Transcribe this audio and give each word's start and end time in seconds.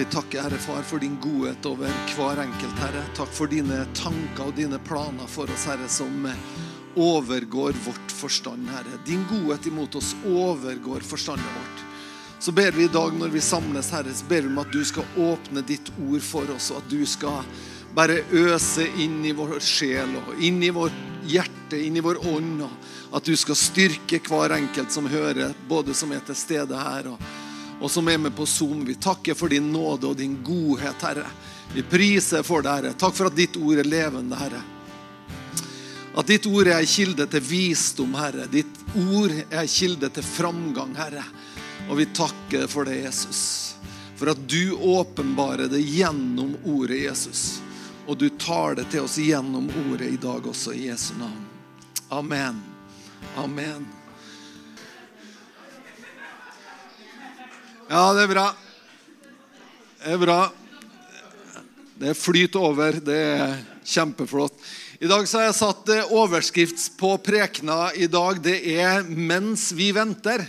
Vi 0.00 0.04
takker, 0.04 0.42
Herre 0.42 0.58
Far, 0.58 0.82
for 0.82 0.98
din 0.98 1.18
godhet 1.20 1.66
over 1.68 1.90
hver 2.16 2.38
enkelt, 2.40 2.78
Herre. 2.80 3.02
Takk 3.12 3.28
for 3.36 3.50
dine 3.52 3.82
tanker 3.92 4.46
og 4.46 4.54
dine 4.56 4.78
planer 4.80 5.28
for 5.28 5.50
oss, 5.52 5.66
Herre, 5.68 5.88
som 5.92 6.24
overgår 6.96 7.76
vårt 7.84 8.14
forstand, 8.16 8.64
Herre. 8.72 8.96
Din 9.04 9.26
godhet 9.28 9.68
imot 9.68 9.98
oss 10.00 10.14
overgår 10.24 11.04
forstandet 11.04 11.52
vårt. 11.52 11.82
Så 12.40 12.54
ber 12.56 12.72
vi 12.72 12.86
i 12.86 12.94
dag 12.94 13.12
når 13.12 13.34
vi 13.34 13.42
samles, 13.44 13.90
Herre, 13.92 14.14
så 14.16 14.24
ber 14.30 14.46
vi 14.46 14.48
om 14.48 14.62
at 14.62 14.72
du 14.72 14.80
skal 14.88 15.20
åpne 15.20 15.66
ditt 15.68 15.92
ord 15.98 16.24
for 16.24 16.54
oss, 16.56 16.70
og 16.72 16.80
at 16.80 16.88
du 16.88 17.04
skal 17.04 17.44
bare 17.92 18.22
øse 18.32 18.88
inn 19.04 19.20
i 19.28 19.34
vår 19.36 19.58
sjel 19.60 20.16
og 20.22 20.40
inn 20.40 20.64
i 20.64 20.72
vårt 20.72 20.96
hjerte, 21.28 21.76
inn 21.76 22.00
i 22.00 22.06
vår 22.08 22.24
ånd. 22.24 22.64
og 22.64 23.20
At 23.20 23.28
du 23.28 23.36
skal 23.36 23.60
styrke 23.68 24.24
hver 24.32 24.56
enkelt 24.56 24.96
som 24.96 25.12
hører, 25.12 25.52
både 25.68 25.92
som 25.92 26.16
er 26.16 26.24
til 26.24 26.40
stede 26.46 26.88
her 26.88 27.12
og, 27.12 27.30
og 27.80 27.90
som 27.90 28.08
er 28.08 28.18
med 28.20 28.36
på 28.36 28.46
Zoom. 28.46 28.84
Vi 28.84 28.94
takker 28.94 29.34
for 29.34 29.48
din 29.48 29.72
nåde 29.72 30.10
og 30.10 30.16
din 30.16 30.36
godhet, 30.44 31.02
Herre. 31.02 31.26
Vi 31.74 31.82
priser 31.86 32.44
for 32.46 32.64
deg, 32.64 32.76
Herre. 32.76 32.98
Takk 32.98 33.16
for 33.16 33.30
at 33.30 33.38
ditt 33.38 33.56
ord 33.60 33.80
er 33.80 33.88
levende, 33.88 34.36
Herre. 34.36 34.60
At 36.18 36.26
ditt 36.26 36.46
ord 36.50 36.68
er 36.68 36.80
en 36.80 36.90
kilde 36.90 37.26
til 37.30 37.44
visdom, 37.46 38.16
Herre. 38.18 38.48
Ditt 38.50 38.82
ord 38.98 39.32
er 39.32 39.62
en 39.62 39.70
kilde 39.70 40.10
til 40.12 40.26
framgang, 40.26 40.92
Herre. 40.98 41.24
Og 41.88 42.00
vi 42.02 42.08
takker 42.14 42.66
for 42.70 42.88
det, 42.88 43.00
Jesus. 43.04 43.42
For 44.20 44.34
at 44.34 44.42
du 44.50 44.74
åpenbarer 44.76 45.70
det 45.72 45.80
gjennom 45.80 46.52
ordet 46.68 47.04
Jesus. 47.06 47.60
Og 48.06 48.18
du 48.18 48.28
tar 48.28 48.76
det 48.76 48.90
til 48.92 49.06
oss 49.06 49.16
gjennom 49.22 49.70
ordet 49.86 50.10
i 50.10 50.20
dag 50.20 50.44
også, 50.50 50.74
i 50.74 50.90
Jesu 50.90 51.14
navn. 51.16 51.46
Amen. 52.10 52.60
Amen. 53.38 53.86
Ja, 57.90 58.12
det 58.14 58.22
er 58.22 58.28
bra. 58.30 58.42
Det 59.98 60.12
er 60.14 60.18
bra. 60.22 60.34
Det 61.98 62.12
flyter 62.14 62.62
over. 62.62 63.00
Det 63.02 63.16
er 63.18 63.56
kjempeflott. 63.82 64.54
I 65.02 65.08
dag 65.10 65.26
så 65.26 65.40
har 65.40 65.48
jeg 65.48 65.56
satt 65.58 65.90
eh, 65.90 66.12
overskrift 66.14 66.84
på 67.00 67.10
prekena 67.18 67.88
i 67.98 68.06
dag. 68.06 68.38
Det 68.44 68.60
er 68.76 69.02
'Mens 69.02 69.72
vi 69.74 69.90
venter'. 69.90 70.46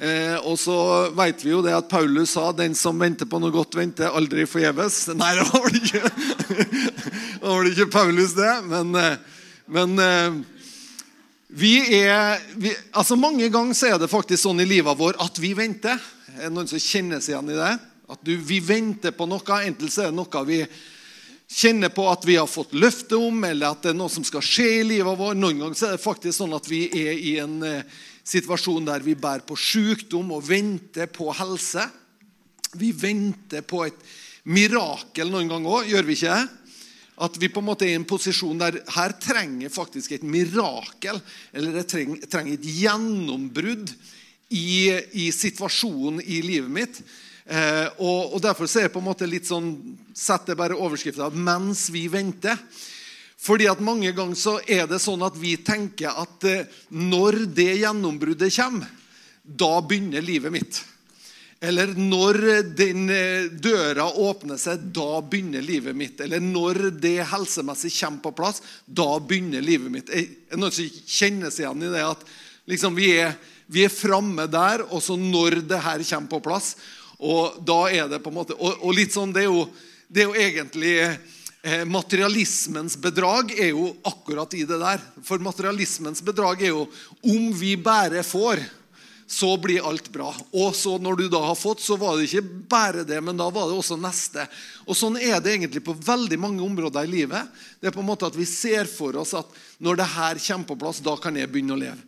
Eh, 0.00 0.40
og 0.48 0.56
så 0.56 1.12
vet 1.12 1.44
vi 1.44 1.52
jo 1.52 1.60
det 1.60 1.76
at 1.76 1.92
Paulus 1.92 2.32
sa 2.32 2.48
'den 2.52 2.72
som 2.74 2.96
venter 3.04 3.28
på 3.28 3.36
noe 3.36 3.52
godt, 3.52 3.76
venter 3.76 4.08
aldri 4.08 4.48
forgjeves'. 4.48 5.12
Nei, 5.20 5.34
det 5.36 5.44
var 5.52 5.60
vel 5.60 5.76
ikke, 5.76 6.02
det 7.44 7.52
var 7.52 7.68
ikke 7.68 7.90
Paulus, 7.92 8.32
det. 8.32 8.54
Men, 8.64 8.96
eh, 8.96 9.18
men 9.68 9.98
eh, 10.00 10.40
vi 11.56 11.76
er 12.02 12.42
vi, 12.60 12.72
altså 12.92 13.16
Mange 13.16 13.48
ganger 13.52 13.76
så 13.76 13.94
er 13.94 14.00
det 14.00 14.12
faktisk 14.12 14.42
sånn 14.42 14.60
i 14.60 14.68
livet 14.68 14.98
vår 14.98 15.16
at 15.24 15.38
vi 15.40 15.54
venter. 15.56 15.96
Er 16.36 16.50
det 16.50 16.52
noen 16.52 16.68
som 16.68 16.82
kjenner 16.82 17.22
seg 17.24 17.32
igjen 17.32 17.54
i 17.54 17.56
det? 17.56 17.70
At 18.12 18.20
du, 18.26 18.34
vi 18.36 18.58
venter 18.60 19.14
på 19.16 19.24
noe. 19.28 19.60
Enten 19.64 19.88
så 19.90 20.04
er 20.04 20.12
det 20.12 20.18
noe 20.18 20.42
vi 20.44 20.60
kjenner 21.46 21.92
på 21.94 22.04
at 22.10 22.26
vi 22.26 22.36
har 22.36 22.50
fått 22.50 22.74
løfte 22.76 23.16
om, 23.16 23.38
eller 23.46 23.70
at 23.70 23.86
det 23.86 23.94
er 23.94 23.98
noe 23.98 24.12
som 24.12 24.26
skal 24.26 24.44
skje 24.44 24.66
i 24.80 24.84
livet 24.84 25.16
vår. 25.18 25.38
Noen 25.38 25.62
ganger 25.62 25.78
så 25.78 25.88
er 25.88 25.96
det 25.96 26.04
faktisk 26.04 26.36
sånn 26.42 26.54
at 26.58 26.68
vi 26.68 26.82
er 26.90 27.16
i 27.16 27.36
en 27.40 27.56
eh, 27.64 27.96
situasjon 28.26 28.88
der 28.90 29.06
vi 29.06 29.16
bærer 29.16 29.46
på 29.46 29.56
sykdom 29.56 30.34
og 30.36 30.44
venter 30.50 31.08
på 31.08 31.30
helse. 31.40 31.86
Vi 32.76 32.92
venter 32.92 33.64
på 33.64 33.86
et 33.86 34.06
mirakel 34.50 35.32
noen 35.32 35.48
ganger 35.50 35.80
òg, 35.80 35.90
gjør 35.90 36.10
vi 36.10 36.18
ikke? 36.20 36.38
At 37.16 37.38
vi 37.40 37.48
på 37.48 37.62
en 37.62 37.68
måte 37.70 37.86
er 37.86 37.94
i 37.94 37.98
en 37.98 38.08
posisjon 38.08 38.58
der 38.60 38.82
her 38.92 39.14
trenger 39.20 39.72
faktisk 39.72 40.12
et 40.12 40.26
mirakel, 40.26 41.20
eller 41.56 41.80
jeg 41.80 41.88
trenger, 42.28 42.52
et 42.52 42.66
gjennombrudd 42.76 43.94
i, 44.52 44.92
i 45.24 45.30
situasjonen 45.32 46.20
i 46.20 46.42
livet 46.44 46.72
mitt. 46.72 47.00
Eh, 47.46 47.86
og, 48.02 48.34
og, 48.34 48.40
Derfor 48.42 48.68
så 48.68 48.82
er 48.82 48.88
det 48.88 48.94
på 48.96 49.00
en 49.00 49.08
måte 49.08 49.28
litt 49.30 49.48
sånn 49.48 49.70
setter 50.16 50.58
bare 50.58 50.76
overskrifta 50.76 51.30
'mens 51.30 51.86
vi 51.94 52.08
venter'. 52.10 52.58
Fordi 53.36 53.68
at 53.70 53.80
Mange 53.80 54.10
ganger 54.12 54.34
så 54.34 54.58
er 54.66 54.86
det 54.90 54.98
sånn 55.00 55.22
at 55.22 55.36
vi 55.38 55.56
tenker 55.56 56.10
at 56.10 56.44
eh, 56.44 56.66
når 56.90 57.46
det 57.54 57.78
gjennombruddet 57.78 58.54
kommer, 58.56 58.90
da 59.46 59.80
begynner 59.80 60.24
livet 60.24 60.52
mitt. 60.52 60.82
Eller 61.60 61.94
når 61.96 62.36
den 62.76 63.08
eh, 63.08 63.46
døra 63.48 64.10
åpner 64.20 64.58
seg, 64.60 64.90
da 64.92 65.22
begynner 65.24 65.64
livet 65.64 65.96
mitt. 65.96 66.20
Eller 66.20 66.42
når 66.42 66.90
det 67.00 67.18
helsemessig 67.30 67.94
kommer 67.96 68.26
på 68.26 68.34
plass, 68.36 68.60
da 68.84 69.16
begynner 69.18 69.64
livet 69.64 69.92
mitt. 69.92 70.12
Er 70.12 70.60
noe 70.60 70.74
som 70.74 70.90
kjenner 71.08 71.54
seg 71.54 71.64
igjen 71.64 71.86
i 71.88 71.94
det 71.94 72.04
at 72.04 72.26
liksom 72.68 72.98
vi 72.98 73.08
er, 73.22 73.32
vi 73.72 73.86
er 73.86 73.94
framme 73.94 74.44
der, 74.52 74.84
og 74.90 75.00
så 75.02 75.16
når 75.16 75.62
det 75.70 75.80
her 75.80 76.04
kommer 76.10 76.34
på 76.36 76.42
plass, 76.44 76.74
og 77.16 77.56
da 77.64 77.86
er 77.88 78.10
det 78.10 78.20
på 78.20 78.28
en 78.28 78.36
måte, 78.42 78.58
og, 78.58 78.82
og 78.84 78.92
litt 78.98 79.14
sånn, 79.14 79.32
det 79.32 79.46
er 79.46 79.48
jo, 79.48 79.64
det 80.12 80.22
er 80.22 80.28
jo 80.28 80.36
egentlig 80.36 80.94
eh, 81.00 81.84
Materialismens 81.88 82.98
bedrag 83.00 83.54
er 83.56 83.72
jo 83.72 83.88
akkurat 84.06 84.52
i 84.54 84.66
det 84.68 84.76
der. 84.78 85.00
For 85.24 85.40
materialismens 85.42 86.20
bedrag 86.22 86.60
er 86.62 86.74
jo 86.74 86.84
om 87.24 87.48
vi 87.56 87.72
bare 87.80 88.20
får, 88.22 88.60
så 89.26 89.56
blir 89.58 89.86
alt 89.88 90.08
bra. 90.12 90.30
Og 90.54 90.74
så 90.76 90.96
når 91.02 91.16
du 91.18 91.24
da 91.30 91.40
har 91.48 91.58
fått, 91.58 91.82
så 91.82 91.96
var 91.98 92.14
det 92.16 92.28
ikke 92.28 92.62
bare 92.70 93.02
det, 93.06 93.18
men 93.24 93.38
da 93.38 93.48
var 93.50 93.66
det 93.66 93.78
også 93.78 93.98
neste. 93.98 94.46
Og 94.86 94.94
Sånn 94.94 95.18
er 95.18 95.40
det 95.42 95.56
egentlig 95.56 95.82
på 95.86 95.96
veldig 95.98 96.38
mange 96.38 96.62
områder 96.62 97.08
i 97.08 97.10
livet. 97.10 97.50
Det 97.80 97.90
er 97.90 97.96
på 97.96 98.04
en 98.04 98.08
måte 98.08 98.28
at 98.28 98.38
Vi 98.38 98.46
ser 98.46 98.86
for 98.86 99.18
oss 99.18 99.34
at 99.34 99.50
når 99.82 99.98
det 99.98 100.08
her 100.14 100.42
kommer 100.46 100.70
på 100.70 100.78
plass, 100.78 101.02
da 101.02 101.16
kan 101.18 101.36
jeg 101.36 101.50
begynne 101.50 101.74
å 101.74 101.80
leve. 101.80 101.98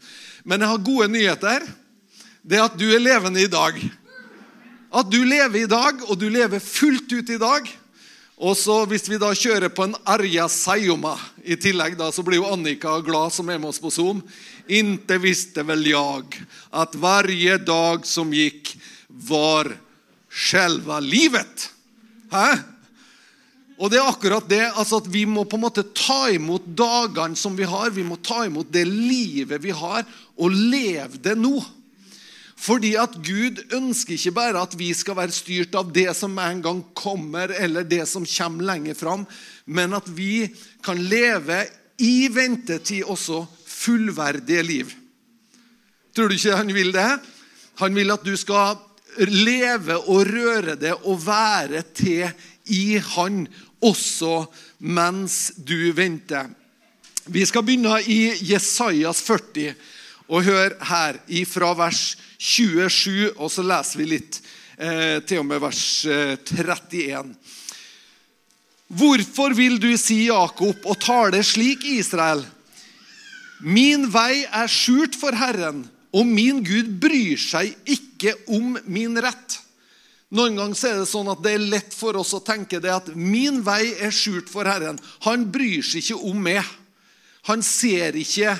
Men 0.46 0.62
jeg 0.62 0.70
har 0.70 0.86
gode 0.86 1.10
nyheter. 1.10 1.66
Det 2.42 2.60
er 2.60 2.68
at 2.68 2.78
du 2.78 2.86
er 2.86 3.02
levende 3.02 3.42
i 3.42 3.50
dag. 3.50 3.82
At 4.88 5.10
du 5.10 5.18
lever 5.20 5.64
i 5.64 5.68
dag, 5.68 6.06
og 6.06 6.16
du 6.16 6.28
lever 6.30 6.62
fullt 6.62 7.12
ut 7.12 7.34
i 7.34 7.40
dag. 7.42 7.66
Og 8.38 8.54
så 8.56 8.84
Hvis 8.86 9.08
vi 9.10 9.18
da 9.18 9.32
kjører 9.34 9.72
på 9.74 9.88
en 9.88 9.96
Arja 10.06 10.46
Sayoma 10.50 11.16
i 11.42 11.56
tillegg, 11.58 11.96
da, 11.98 12.12
så 12.14 12.22
blir 12.22 12.38
jo 12.38 12.50
Annika 12.52 12.94
glad 13.02 13.34
som 13.34 13.48
er 13.50 13.58
med 13.58 13.72
oss 13.72 13.82
på 13.82 13.90
Zoom. 13.90 14.22
Inte 14.68 15.18
visste 15.18 15.64
vel 15.66 15.82
jeg 15.90 16.38
at 16.70 16.94
varje 17.00 17.58
dag 17.58 18.06
som 18.06 18.30
gikk, 18.34 18.76
var 19.08 19.72
selve 20.30 21.00
livet. 21.02 21.64
Hæ? 22.30 22.60
Og 23.78 23.90
det 23.90 23.98
er 23.98 24.10
akkurat 24.10 24.46
det, 24.50 24.62
altså 24.74 24.98
at 25.02 25.10
Vi 25.10 25.24
må 25.26 25.44
på 25.46 25.58
en 25.58 25.64
måte 25.64 25.86
ta 25.94 26.28
imot 26.30 26.66
dagene 26.66 27.38
som 27.38 27.56
vi 27.58 27.66
har. 27.66 27.90
Vi 27.94 28.04
må 28.06 28.18
ta 28.22 28.44
imot 28.46 28.70
det 28.70 28.84
livet 28.86 29.62
vi 29.62 29.74
har, 29.74 30.06
og 30.38 30.54
leve 30.54 31.18
det 31.22 31.34
nå. 31.38 31.56
Fordi 32.58 32.94
at 32.98 33.14
Gud 33.22 33.60
ønsker 33.76 34.16
ikke 34.16 34.34
bare 34.34 34.62
at 34.64 34.74
vi 34.78 34.90
skal 34.96 35.16
være 35.18 35.34
styrt 35.34 35.76
av 35.78 35.92
det 35.94 36.10
som 36.18 36.34
en 36.42 36.62
gang 36.64 36.80
kommer, 36.98 37.52
eller 37.54 37.86
det 37.86 38.02
som 38.10 38.26
kommer 38.26 38.66
lenger 38.72 38.98
fram, 38.98 39.26
men 39.66 39.94
at 39.94 40.08
vi 40.10 40.48
kan 40.84 40.98
leve 40.98 41.62
i 42.02 42.28
ventetid 42.34 43.06
også 43.06 43.44
fullverdige 43.66 44.62
liv. 44.66 44.90
Tror 46.14 46.28
du 46.28 46.34
ikke 46.34 46.58
han 46.58 46.74
vil 46.74 46.90
det? 46.94 47.08
Han 47.78 47.94
vil 47.94 48.10
at 48.10 48.26
du 48.26 48.34
skal 48.38 48.78
leve 49.22 49.94
og 50.10 50.26
røre 50.26 50.74
det 50.78 50.96
og 51.06 51.20
være 51.26 51.84
til 51.94 52.26
i 52.74 52.98
Han 53.14 53.46
også 53.80 54.48
mens 54.78 55.52
du 55.56 55.92
venter. 55.94 56.50
Vi 57.28 57.44
skal 57.46 57.62
begynne 57.62 58.00
i 58.08 58.32
Jesajas 58.50 59.22
40 59.22 59.74
og 60.28 60.44
hør 60.44 60.74
her 60.90 61.18
fra 61.48 61.72
vers 61.76 62.02
27, 62.38 63.32
og 63.36 63.50
så 63.50 63.64
leser 63.64 64.00
vi 64.00 64.08
litt 64.12 64.40
eh, 64.76 65.18
til 65.24 65.42
og 65.42 65.48
med 65.48 65.62
vers 65.62 65.82
eh, 66.06 66.36
31. 66.36 67.32
Hvorfor 68.88 69.52
vil 69.56 69.76
du 69.80 69.90
si 70.00 70.26
Jakob 70.28 70.84
og 70.88 71.00
tale 71.00 71.42
slik, 71.44 71.84
Israel? 71.84 72.44
Min 73.60 74.06
vei 74.12 74.44
er 74.44 74.70
skjult 74.70 75.16
for 75.18 75.34
Herren, 75.34 75.82
og 76.14 76.28
min 76.28 76.62
Gud 76.64 76.92
bryr 77.00 77.40
seg 77.40 77.74
ikke 77.88 78.36
om 78.54 78.76
min 78.88 79.18
rett. 79.20 79.58
Noen 80.28 80.58
ganger 80.60 80.90
er 80.90 80.98
det 81.00 81.08
sånn 81.08 81.28
at 81.32 81.40
det 81.44 81.54
er 81.56 81.68
lett 81.72 81.94
for 81.96 82.16
oss 82.20 82.34
å 82.36 82.44
tenke 82.44 82.80
det 82.84 82.92
at 82.92 83.06
min 83.16 83.62
vei 83.64 83.94
er 83.96 84.12
skjult 84.12 84.50
for 84.52 84.68
Herren. 84.68 85.00
Han 85.24 85.46
bryr 85.52 85.80
seg 85.84 86.04
ikke 86.04 86.20
om 86.28 86.42
meg. 86.44 86.64
Han 87.48 87.64
ser 87.64 88.16
ikke 88.20 88.58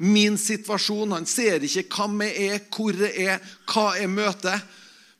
min 0.00 0.38
situasjon. 0.40 1.12
Han 1.12 1.26
ser 1.28 1.64
ikke 1.66 1.84
hvem 1.92 2.22
jeg 2.24 2.52
er, 2.54 2.62
hvor 2.72 2.96
jeg 2.96 3.26
er, 3.34 3.42
hva 3.68 3.86
jeg 3.98 4.12
møter. 4.12 4.62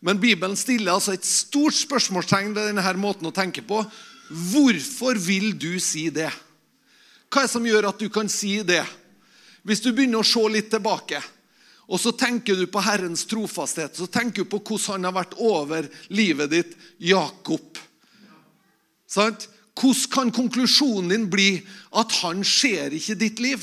Men 0.01 0.21
Bibelen 0.21 0.57
stiller 0.57 0.95
altså 0.97 1.13
et 1.13 1.27
stort 1.29 1.77
spørsmålstegn 1.77 2.55
ved 2.57 2.71
denne 2.71 2.95
måten 3.01 3.29
å 3.29 3.35
tenke 3.37 3.63
på. 3.67 3.83
Hvorfor 4.31 5.19
vil 5.21 5.53
du 5.61 5.75
si 5.83 6.09
det? 6.15 6.31
Hva 7.29 7.43
er 7.43 7.47
det 7.47 7.53
som 7.53 7.67
gjør 7.67 7.91
at 7.91 8.01
du 8.01 8.09
kan 8.13 8.31
si 8.33 8.57
det? 8.67 8.83
Hvis 9.67 9.83
du 9.85 9.93
begynner 9.93 10.23
å 10.23 10.27
se 10.27 10.41
litt 10.49 10.71
tilbake, 10.73 11.21
og 11.91 11.99
så 12.01 12.13
tenker 12.17 12.57
du 12.57 12.65
på 12.71 12.81
Herrens 12.87 13.27
trofasthet, 13.29 13.99
så 13.99 14.07
tenker 14.07 14.47
du 14.47 14.51
på 14.51 14.63
hvordan 14.63 15.01
han 15.03 15.09
har 15.11 15.17
vært 15.19 15.37
over 15.43 15.89
livet 16.15 16.53
ditt, 16.55 16.77
Jakob. 17.03 17.77
Sant? 19.11 19.49
Hvordan 19.81 20.13
kan 20.13 20.33
konklusjonen 20.35 21.11
din 21.13 21.29
bli 21.33 21.51
at 21.99 22.15
han 22.23 22.45
ser 22.47 22.95
ikke 22.95 23.19
ditt 23.21 23.43
liv? 23.43 23.63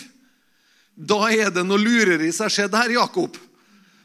Da 0.97 1.27
er 1.29 1.51
det 1.53 1.63
noe 1.67 1.77
lureri 1.77 2.31
som 2.33 2.47
har 2.47 2.53
skjedd 2.53 2.75
her, 2.75 2.95
Jakob. 2.97 3.37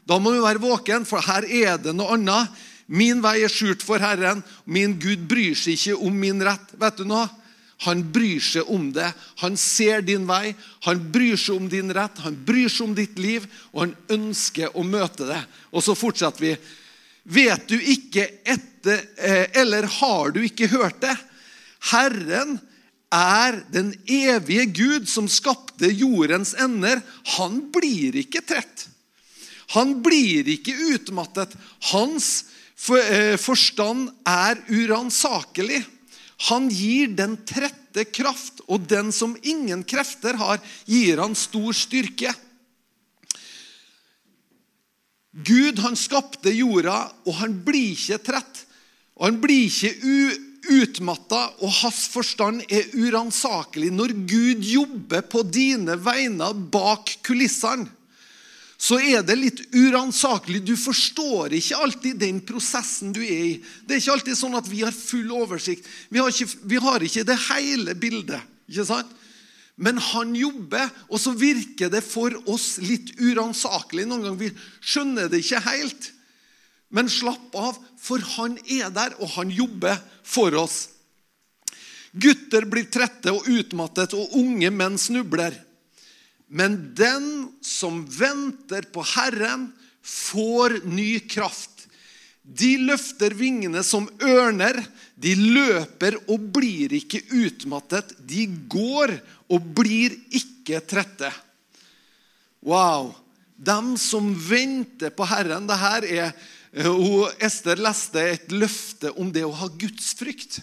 Da 0.05 0.19
må 0.21 0.33
du 0.33 0.43
være 0.43 0.61
våken, 0.61 1.07
for 1.09 1.23
her 1.25 1.47
er 1.47 1.79
det 1.81 1.95
noe 1.97 2.13
annet. 2.17 2.51
Min 2.93 3.23
vei 3.23 3.39
er 3.41 3.51
skjult 3.51 3.81
for 3.81 4.03
Herren. 4.03 4.43
Min 4.69 4.97
Gud 5.01 5.23
bryr 5.29 5.55
seg 5.57 5.77
ikke 5.77 5.95
om 6.05 6.19
min 6.19 6.43
rett. 6.43 6.75
Vet 6.77 6.99
du 6.99 7.07
noe? 7.07 7.25
Han 7.87 8.03
bryr 8.13 8.43
seg 8.43 8.69
om 8.71 8.91
det. 8.95 9.09
Han 9.41 9.57
ser 9.59 10.03
din 10.05 10.27
vei, 10.29 10.53
han 10.85 11.01
bryr 11.11 11.39
seg 11.39 11.57
om 11.57 11.65
din 11.71 11.91
rett, 11.95 12.21
han 12.23 12.37
bryr 12.45 12.69
seg 12.71 12.85
om 12.85 12.93
ditt 12.95 13.17
liv, 13.19 13.47
og 13.73 13.85
han 13.85 13.95
ønsker 14.15 14.77
å 14.77 14.85
møte 14.87 15.27
det. 15.27 15.41
Og 15.73 15.83
så 15.83 15.95
fortsetter 15.97 16.45
vi. 16.45 16.53
Vet 17.23 17.65
du 17.71 17.75
ikke 17.79 18.27
etter, 18.43 19.01
eh, 19.17 19.47
eller 19.59 19.87
har 19.99 20.31
du 20.35 20.43
ikke 20.43 20.69
hørt 20.71 21.01
det? 21.03 21.15
Herren 21.91 22.59
er 23.13 23.59
den 23.73 23.91
evige 24.09 24.65
Gud 24.73 25.09
som 25.09 25.29
skapte 25.29 25.91
jordens 25.93 26.53
ender. 26.57 27.01
Han 27.37 27.61
blir 27.73 28.17
ikke 28.23 28.41
trett. 28.45 28.87
Han 29.73 29.99
blir 30.05 30.49
ikke 30.55 30.75
utmattet. 30.93 31.53
Hans 31.93 32.45
eh, 32.97 33.37
forstand 33.41 34.09
er 34.27 34.59
uransakelig. 34.69 35.83
Han 36.49 36.67
gir 36.73 37.13
den 37.15 37.37
trette 37.47 38.03
kraft, 38.09 38.63
og 38.67 38.87
den 38.89 39.13
som 39.15 39.37
ingen 39.45 39.85
krefter 39.87 40.35
har, 40.39 40.59
gir 40.89 41.21
han 41.21 41.37
stor 41.37 41.71
styrke. 41.77 42.33
Gud 45.33 45.79
han 45.81 45.95
skapte 45.97 46.51
jorda, 46.53 47.07
og 47.25 47.37
han 47.39 47.55
blir 47.65 47.93
ikke 47.95 48.19
trett. 48.25 48.65
Og 49.17 49.29
han 49.29 49.39
blir 49.41 49.69
ikke 49.69 49.93
utmatta, 50.71 51.47
og 51.59 51.73
hans 51.81 52.05
forstand 52.13 52.63
er 52.71 52.91
uransakelig. 52.95 53.91
Når 53.93 54.13
Gud 54.29 54.63
jobber 54.67 55.25
på 55.27 55.43
dine 55.47 55.97
vegne 55.99 56.51
bak 56.73 57.17
kulissene, 57.25 57.89
så 58.83 58.97
er 58.99 59.21
det 59.23 59.37
litt 59.39 59.61
uransakelig. 59.71 60.59
Du 60.67 60.73
forstår 60.75 61.53
ikke 61.55 61.77
alltid 61.85 62.17
den 62.19 62.41
prosessen 62.43 63.13
du 63.15 63.21
er 63.23 63.43
i. 63.45 63.53
Det 63.87 63.95
er 63.95 64.01
ikke 64.01 64.15
alltid 64.17 64.35
sånn 64.35 64.57
at 64.59 64.67
vi 64.67 64.81
har 64.83 64.95
full 64.95 65.29
oversikt. 65.31 65.87
Vi 66.11 66.19
har 66.19 66.27
ikke, 66.33 66.49
vi 66.67 66.81
har 66.83 67.05
ikke 67.07 67.23
det 67.29 67.37
hele 67.45 67.95
bildet. 67.95 68.43
ikke 68.67 68.87
sant? 68.89 69.13
Men 69.79 69.97
han 70.11 70.35
jobber, 70.35 70.91
og 71.07 71.21
så 71.21 71.31
virker 71.31 71.89
det 71.93 72.03
for 72.05 72.35
oss 72.51 72.75
litt 72.83 73.15
uransakelig. 73.23 74.05
Noen 74.09 74.27
ganger 74.27 74.41
vi 74.41 74.51
skjønner 74.83 75.31
det 75.31 75.39
ikke 75.45 75.63
helt. 75.69 76.11
Men 76.93 77.09
slapp 77.09 77.55
av, 77.57 77.77
for 77.97 78.21
han 78.37 78.59
er 78.69 78.91
der, 78.93 79.15
og 79.19 79.33
han 79.37 79.51
jobber 79.53 79.97
for 80.23 80.53
oss. 80.61 80.87
Gutter 82.13 82.67
blir 82.69 82.85
trette 82.93 83.33
og 83.33 83.47
utmattet, 83.49 84.13
og 84.13 84.35
unge 84.37 84.69
menn 84.69 84.99
snubler. 85.01 85.55
Men 86.53 86.77
den 86.93 87.25
som 87.65 88.03
venter 88.05 88.85
på 88.93 89.01
Herren, 89.15 89.71
får 90.03 90.81
ny 90.85 91.23
kraft. 91.31 91.87
De 92.43 92.75
løfter 92.83 93.33
vingene 93.39 93.81
som 93.87 94.05
ørner. 94.21 94.81
De 95.15 95.31
løper 95.39 96.19
og 96.27 96.49
blir 96.53 96.91
ikke 96.99 97.23
utmattet. 97.31 98.11
De 98.19 98.45
går 98.69 99.15
og 99.47 99.69
blir 99.79 100.13
ikke 100.35 100.83
trette. 100.83 101.31
Wow. 102.67 103.13
Dem 103.55 103.93
som 104.01 104.33
venter 104.35 105.13
på 105.15 105.27
Herren 105.29 105.69
det 105.69 105.79
her 105.79 106.09
er, 106.09 106.35
og 106.73 107.43
Ester 107.43 107.77
leste 107.77 108.21
et 108.33 108.53
løfte 108.53 109.11
om 109.21 109.29
det 109.33 109.43
å 109.45 109.53
ha 109.53 109.67
gudsfrykt. 109.69 110.61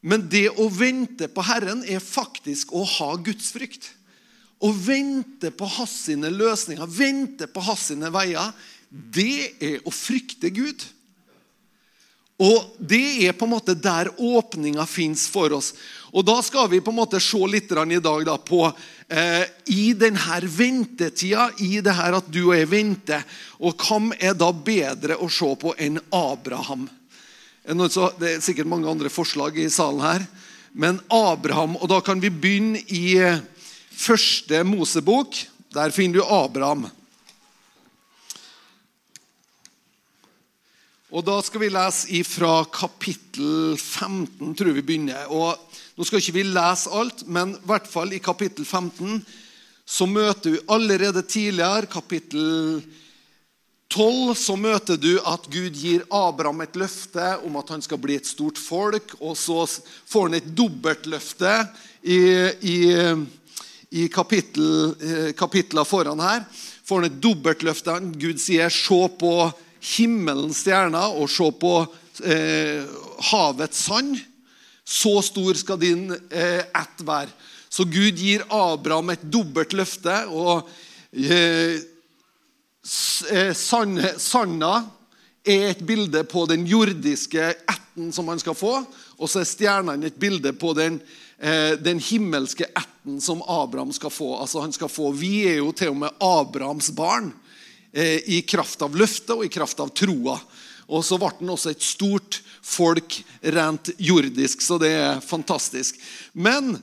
Men 0.00 0.24
det 0.32 0.46
å 0.56 0.68
vente 0.72 1.28
på 1.28 1.44
Herren 1.44 1.82
er 1.84 2.00
faktisk 2.00 2.72
å 2.72 2.86
ha 2.88 3.10
gudsfrykt. 3.20 3.90
Å 4.60 4.70
vente 4.72 5.50
på 5.52 5.68
hans 5.76 5.92
sine 6.06 6.30
løsninger, 6.32 6.88
vente 6.88 7.48
på 7.48 7.64
hans 7.64 7.90
sine 7.90 8.08
veier, 8.12 8.52
det 8.90 9.52
er 9.60 9.84
å 9.84 9.92
frykte 9.92 10.50
Gud. 10.52 10.84
Og 12.40 12.76
Det 12.80 13.26
er 13.26 13.36
på 13.36 13.44
en 13.44 13.52
måte 13.52 13.76
der 13.76 14.08
åpninga 14.16 14.86
fins 14.88 15.26
for 15.28 15.52
oss. 15.52 15.74
Og 16.12 16.24
Da 16.24 16.40
skal 16.42 16.68
vi 16.72 16.80
på 16.80 16.90
en 16.90 16.96
måte 16.96 17.20
se 17.20 17.38
litt 17.46 17.70
i 17.70 18.00
dag 18.00 18.24
da, 18.24 18.38
på 18.38 18.72
i 19.10 19.90
denne 19.98 20.40
ventetida, 20.46 21.48
i 21.58 21.80
det 21.82 21.94
her 21.98 22.14
at 22.20 22.28
du 22.30 22.44
og 22.44 22.54
jeg 22.54 22.68
venter. 22.70 23.24
Og 23.58 23.74
hvem 23.74 24.12
er 24.20 24.36
da 24.38 24.52
bedre 24.54 25.16
å 25.18 25.26
se 25.32 25.48
på 25.58 25.74
enn 25.82 25.98
Abraham? 26.14 26.86
Det 27.66 28.28
er 28.30 28.44
sikkert 28.44 28.70
mange 28.70 28.90
andre 28.90 29.10
forslag 29.10 29.58
i 29.58 29.66
salen 29.70 30.04
her. 30.04 30.26
Men 30.72 31.00
Abraham, 31.10 31.74
og 31.76 31.90
da 31.90 31.98
kan 32.04 32.22
vi 32.22 32.30
begynne 32.30 32.82
i 32.86 33.18
Første 34.00 34.62
Mosebok, 34.64 35.34
der 35.74 35.92
finner 35.92 36.20
du 36.20 36.24
Abraham. 36.24 36.86
Og 41.10 41.24
Da 41.26 41.40
skal 41.42 41.64
vi 41.64 41.68
lese 41.74 42.06
ifra 42.20 42.62
kapittel 42.70 43.74
15, 43.74 44.54
tror 44.54 44.76
vi 44.76 44.82
begynner. 44.82 45.26
Og 45.26 45.58
Nå 45.98 46.06
skal 46.06 46.22
ikke 46.22 46.36
vi 46.38 46.44
lese 46.46 46.90
alt, 46.94 47.26
men 47.26 47.56
i 47.56 47.66
hvert 47.66 47.88
fall 47.90 48.14
i 48.14 48.22
kapittel 48.22 48.64
15 48.64 49.18
så 49.90 50.06
møter 50.06 50.54
vi 50.54 50.60
allerede 50.70 51.20
tidligere, 51.26 51.90
kapittel 51.90 52.78
12, 53.90 54.36
så 54.38 54.54
møter 54.56 54.96
du 54.96 55.18
at 55.26 55.48
Gud 55.50 55.74
gir 55.74 56.06
Abraham 56.14 56.62
et 56.62 56.78
løfte 56.78 57.26
om 57.44 57.58
at 57.58 57.74
han 57.74 57.82
skal 57.82 57.98
bli 57.98 58.14
et 58.16 58.30
stort 58.30 58.56
folk. 58.56 59.16
Og 59.18 59.34
så 59.36 59.66
får 60.06 60.30
han 60.30 60.38
et 60.38 60.48
dobbeltløfte 60.56 61.56
i, 62.06 62.20
i 62.70 62.78
i 63.90 64.06
eh, 64.06 65.32
kapitlene 65.34 65.84
foran 65.84 66.22
her 66.22 66.44
får 66.86 67.00
han 67.00 67.08
et 67.10 67.18
dobbeltløfte. 67.22 67.96
Gud 68.18 68.38
sier 68.38 68.70
'se 68.70 69.00
på 69.18 69.34
himmelens 69.80 70.62
stjerner 70.64 71.16
og 71.16 71.30
se 71.32 71.46
på 71.60 71.74
eh, 72.24 72.84
havets 73.30 73.86
sand'. 73.88 74.18
Så 74.84 75.20
stor 75.22 75.54
skal 75.54 75.78
din 75.78 76.10
eh, 76.30 76.64
ett 76.66 77.04
være. 77.06 77.30
Så 77.70 77.84
Gud 77.86 78.18
gir 78.18 78.42
Abraham 78.50 79.10
et 79.10 79.22
dobbelt 79.22 79.72
løfte. 79.72 80.26
og 80.26 80.68
eh, 81.12 81.78
eh 83.30 83.52
Sanda 83.54 84.74
er 85.44 85.70
et 85.70 85.86
bilde 85.86 86.24
på 86.24 86.46
den 86.46 86.66
jordiske 86.66 87.54
ætten 87.70 88.12
som 88.12 88.28
han 88.28 88.38
skal 88.38 88.54
få. 88.54 88.84
Og 89.18 89.28
så 89.28 89.40
er 89.40 89.44
stjernene 89.44 90.06
et 90.06 90.18
bilde 90.18 90.52
på 90.52 90.74
den 90.74 91.00
Eh, 91.40 91.72
den 91.80 91.96
himmelske 92.00 92.66
ætten 92.76 93.20
som 93.20 93.40
Abraham 93.48 93.92
skal 93.92 94.10
få. 94.12 94.34
Altså 94.42 94.60
han 94.60 94.72
skal 94.72 94.88
få. 94.92 95.12
Vi 95.16 95.48
er 95.48 95.62
jo 95.62 95.72
til 95.72 95.94
og 95.94 95.96
med 95.96 96.20
Abrahams 96.20 96.90
barn 96.92 97.32
i 97.92 98.42
kraft 98.46 98.82
av 98.86 98.94
løftet 98.94 99.32
og 99.34 99.44
i 99.44 99.50
kraft 99.50 99.80
av 99.82 99.90
troa. 99.96 100.36
Og 100.90 101.04
så 101.06 101.18
ble 101.18 101.30
han 101.40 101.52
også 101.54 101.72
et 101.72 101.84
stort 101.84 102.40
folk 102.62 103.20
rent 103.54 103.92
jordisk, 103.98 104.62
så 104.62 104.78
det 104.78 104.90
er 104.94 105.22
fantastisk. 105.22 105.98
Men 106.32 106.74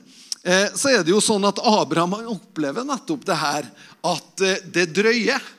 eh, 0.42 0.68
så 0.76 0.92
er 0.92 1.04
det 1.04 1.12
jo 1.12 1.22
sånn 1.24 1.44
at 1.48 1.60
Abraham 1.60 2.18
opplever 2.34 2.84
nettopp 2.88 3.24
det 3.28 3.38
her, 3.40 3.68
at 4.08 4.44
det 4.72 4.90
drøyer. 4.96 5.54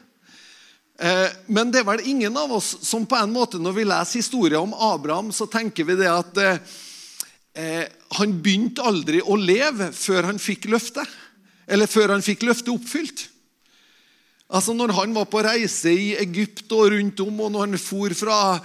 Men 1.47 1.69
det 1.71 1.79
er 1.79 1.85
vel 1.87 2.01
ingen 2.11 2.35
av 2.35 2.51
oss 2.57 2.73
som 2.83 3.05
på 3.07 3.15
en 3.15 3.31
måte, 3.31 3.55
når 3.61 3.75
vi 3.77 3.85
leser 3.87 4.19
historien 4.19 4.59
om 4.59 4.73
Abraham, 4.75 5.29
så 5.31 5.47
tenker 5.47 5.87
vi 5.87 5.95
det 5.95 6.09
at 6.11 6.41
eh, 6.43 7.85
han 8.17 8.35
begynte 8.43 8.83
aldri 8.83 9.21
å 9.21 9.37
leve 9.39 9.91
før 9.95 10.27
han 10.27 10.41
fikk 10.41 10.67
løftet. 10.71 11.07
Eller 11.69 11.87
før 11.87 12.15
han 12.15 12.25
fikk 12.25 12.43
løftet 12.47 12.73
oppfylt. 12.73 13.27
Altså 14.49 14.73
Når 14.73 14.95
han 14.97 15.13
var 15.13 15.27
på 15.29 15.43
reise 15.45 15.91
i 15.93 16.09
Egypt 16.17 16.71
og 16.73 16.89
rundt 16.95 17.21
om, 17.21 17.41
og 17.45 17.51
når 17.53 17.67
han 17.67 17.77
for 17.77 18.15
fra, 18.17 18.57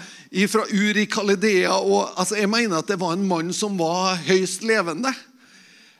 fra 0.48 0.64
Ur 0.64 0.96
i 0.96 1.04
Kalidea 1.04 1.76
og, 1.76 2.14
altså 2.16 2.38
Jeg 2.40 2.48
mener 2.48 2.78
at 2.78 2.88
det 2.88 3.00
var 3.00 3.12
en 3.12 3.26
mann 3.28 3.52
som 3.52 3.76
var 3.78 4.16
høyst 4.24 4.64
levende. 4.64 5.12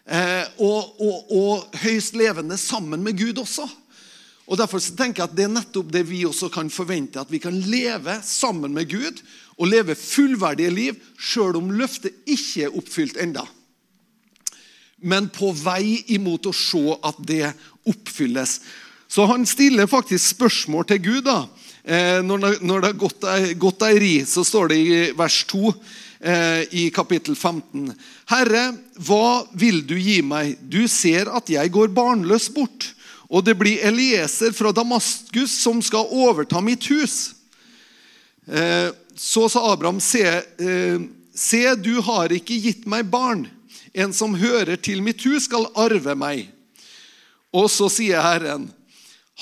Eh, 0.05 0.45
og, 0.61 1.01
og, 1.01 1.33
og, 1.33 1.81
høyst 1.85 2.17
levende 2.17 2.57
sammen 2.61 3.05
med 3.05 3.19
Gud 3.19 3.43
også. 3.45 3.69
Og 4.47 4.59
Derfor 4.61 4.81
tenker 4.81 5.23
jeg 5.23 5.31
at 5.31 5.37
det 5.37 5.45
er 5.47 5.53
nettopp 5.53 5.93
det 5.93 6.05
vi 6.09 6.25
også 6.29 6.49
kan 6.53 6.73
forvente. 6.73 7.21
At 7.21 7.33
vi 7.33 7.41
kan 7.41 7.57
leve 7.57 8.19
sammen 8.25 8.73
med 8.73 8.89
Gud 8.89 9.21
og 9.59 9.69
leve 9.69 9.97
fullverdige 9.97 10.73
liv 10.73 10.97
sjøl 11.21 11.61
om 11.61 11.73
løftet 11.77 12.25
ikke 12.25 12.67
er 12.67 12.77
oppfylt 12.77 13.21
enda. 13.21 13.45
Men 15.05 15.29
på 15.33 15.53
vei 15.53 16.01
imot 16.17 16.49
å 16.49 16.57
se 16.57 16.97
at 17.05 17.21
det 17.29 17.53
oppfylles. 17.89 18.59
Så 19.15 19.27
han 19.31 19.45
stiller 19.47 19.87
faktisk 19.87 20.27
spørsmål 20.27 20.85
til 20.91 20.99
Gud. 20.99 21.25
da. 21.25 21.47
Eh, 21.85 22.23
når 22.23 22.81
det 22.81 22.89
har 22.89 22.97
gått 22.99 23.27
gått 23.59 23.85
ei 23.87 23.99
ri, 24.03 24.15
så 24.27 24.43
står 24.43 24.73
det 24.73 24.79
i 24.79 24.97
vers 25.15 25.37
2 25.47 25.71
eh, 26.21 26.63
i 26.75 26.91
kapittel 26.91 27.37
15. 27.37 27.93
Herre, 28.27 28.65
hva 28.99 29.47
vil 29.55 29.85
du 29.87 29.95
gi 29.95 30.19
meg? 30.23 30.59
Du 30.59 30.89
ser 30.91 31.31
at 31.31 31.47
jeg 31.47 31.71
går 31.71 31.95
barnløs 31.95 32.49
bort. 32.51 32.91
Og 33.31 33.47
det 33.47 33.55
blir 33.55 33.87
Elieser 33.87 34.51
fra 34.51 34.75
Damaskus 34.75 35.61
som 35.63 35.79
skal 35.79 36.11
overta 36.11 36.59
mitt 36.61 36.91
hus. 36.91 37.37
Eh, 38.51 38.91
så 39.15 39.47
sa 39.49 39.69
Abraham, 39.71 40.03
se, 40.03 40.27
se, 41.31 41.67
du 41.79 42.01
har 42.03 42.35
ikke 42.35 42.59
gitt 42.59 42.87
meg 42.91 43.07
barn. 43.07 43.47
En 43.95 44.11
som 44.11 44.35
hører 44.35 44.75
til 44.75 45.07
mitt 45.07 45.23
hus, 45.23 45.47
skal 45.47 45.71
arve 45.79 46.19
meg. 46.19 46.49
Og 47.55 47.71
så 47.71 47.87
sier 47.87 48.19
Herren, 48.19 48.73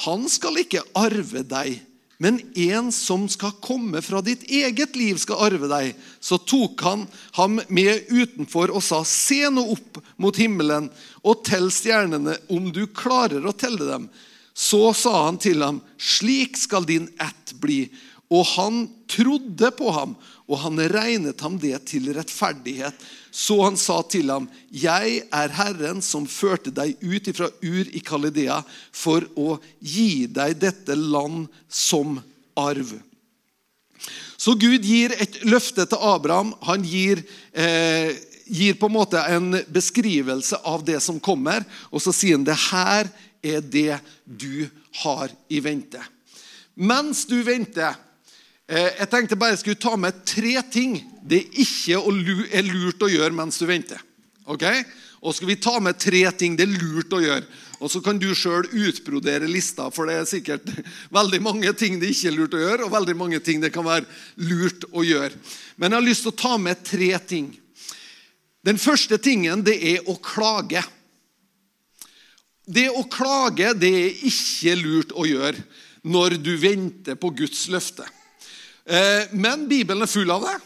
han 0.05 0.29
skal 0.31 0.63
ikke 0.63 0.85
arve 0.97 1.43
deg, 1.45 1.81
men 2.23 2.39
en 2.55 2.93
som 2.95 3.25
skal 3.31 3.57
komme 3.65 3.99
fra 4.05 4.21
ditt 4.23 4.45
eget 4.47 4.95
liv, 4.97 5.19
skal 5.19 5.41
arve 5.43 5.67
deg. 5.67 5.97
Så 6.23 6.39
tok 6.39 6.85
han 6.87 7.03
ham 7.35 7.59
med 7.67 8.07
utenfor 8.13 8.71
og 8.71 8.85
sa, 8.87 9.01
se 9.03 9.41
nå 9.51 9.65
opp 9.75 9.99
mot 10.23 10.37
himmelen 10.39 10.87
og 11.27 11.43
tell 11.49 11.67
stjernene, 11.75 12.37
om 12.47 12.71
du 12.71 12.85
klarer 12.87 13.43
å 13.43 13.57
telle 13.57 13.89
dem. 13.89 14.07
Så 14.55 14.93
sa 14.95 15.25
han 15.25 15.41
til 15.43 15.65
ham, 15.65 15.81
slik 15.99 16.61
skal 16.61 16.87
din 16.87 17.09
ett 17.19 17.57
bli. 17.59 17.89
Og 18.31 18.47
han 18.55 18.85
trodde 19.11 19.73
på 19.75 19.91
ham, 19.93 20.15
og 20.51 20.59
han 20.65 20.81
regnet 20.93 21.41
ham 21.45 21.59
det 21.61 21.77
til 21.91 22.11
rettferdighet. 22.15 22.97
Så 23.31 23.61
han 23.63 23.77
sa 23.77 24.03
til 24.03 24.31
ham, 24.31 24.49
'Jeg 24.71 25.23
er 25.33 25.49
Herren 25.49 26.03
som 26.03 26.27
førte 26.27 26.71
deg 26.71 26.97
ut 27.01 27.31
fra 27.37 27.49
Ur 27.63 27.87
i 27.93 28.01
Kalidea 28.01 28.63
for 28.93 29.23
å 29.37 29.61
gi 29.81 30.27
deg 30.27 30.59
dette 30.59 30.95
land 30.95 31.49
som 31.69 32.21
arv.' 32.57 33.01
Så 34.37 34.57
Gud 34.59 34.83
gir 34.83 35.13
et 35.23 35.45
løfte 35.47 35.87
til 35.87 35.99
Abraham. 36.03 36.55
Han 36.67 36.83
gir, 36.83 37.23
eh, 37.55 38.11
gir 38.51 38.75
på 38.75 38.87
en 38.87 38.93
måte 38.93 39.23
en 39.31 39.53
beskrivelse 39.71 40.59
av 40.65 40.85
det 40.85 41.01
som 41.01 41.21
kommer, 41.21 41.65
og 41.93 42.03
så 42.03 42.13
sier 42.13 42.35
han 42.35 42.45
det 42.45 42.59
her 42.59 43.09
er 43.43 43.61
det 43.61 44.01
du 44.27 44.69
har 45.05 45.31
i 45.49 45.61
vente. 45.61 46.03
Mens 46.75 47.25
du 47.25 47.43
venter 47.43 47.95
jeg 48.71 49.09
tenkte 49.11 49.37
bare 49.37 49.57
jeg 49.57 49.63
skulle 49.65 49.83
ta 49.83 49.97
med 50.01 50.23
tre 50.29 50.55
ting 50.73 50.97
det 51.23 51.43
ikke 51.63 51.99
er 51.99 52.67
lurt 52.67 53.03
å 53.03 53.11
gjøre 53.11 53.35
mens 53.37 53.59
du 53.61 53.67
venter. 53.69 54.01
Ok? 54.51 54.65
Og 55.23 55.37
skal 55.37 55.53
vi 55.53 55.59
ta 55.63 55.77
med 55.83 55.99
tre 56.03 56.25
ting 56.35 56.57
det 56.59 56.67
er 56.67 56.79
lurt 56.81 57.13
å 57.15 57.21
gjøre. 57.23 57.47
Og 57.83 57.91
så 57.91 57.99
kan 58.03 58.19
du 58.19 58.29
sjøl 58.39 58.69
utbrodere 58.71 59.49
lista, 59.51 59.89
for 59.91 60.07
det 60.07 60.21
er 60.21 60.29
sikkert 60.31 60.71
veldig 61.19 61.41
mange 61.43 61.73
ting 61.79 61.99
det 61.99 62.13
ikke 62.15 62.31
er 62.31 62.37
lurt 62.37 62.55
å 62.55 62.63
gjøre, 62.63 62.87
og 62.87 62.95
veldig 62.95 63.17
mange 63.19 63.43
ting 63.43 63.63
det 63.63 63.73
kan 63.75 63.87
være 63.87 64.07
lurt 64.47 64.87
å 64.93 65.03
gjøre. 65.07 65.35
Men 65.77 65.91
jeg 65.91 65.99
har 65.99 66.07
lyst 66.07 66.27
til 66.27 66.35
å 66.35 66.41
ta 66.43 66.57
med 66.63 66.83
tre 66.87 67.13
ting. 67.27 67.53
Den 68.63 68.79
første 68.79 69.19
tingen 69.19 69.65
det 69.67 69.79
er 69.95 70.11
å 70.11 70.15
klage. 70.23 70.83
Det 72.63 72.87
å 72.95 73.03
klage 73.11 73.73
det 73.75 73.91
er 73.91 74.27
ikke 74.31 74.77
lurt 74.79 75.15
å 75.19 75.27
gjøre 75.27 75.59
når 76.07 76.39
du 76.43 76.55
venter 76.59 77.19
på 77.19 77.31
Guds 77.35 77.67
løfte. 77.71 78.07
Eh, 78.87 79.31
men 79.33 79.69
Bibelen 79.69 80.03
er 80.03 80.11
full 80.11 80.31
av 80.31 80.47
det. 80.47 80.59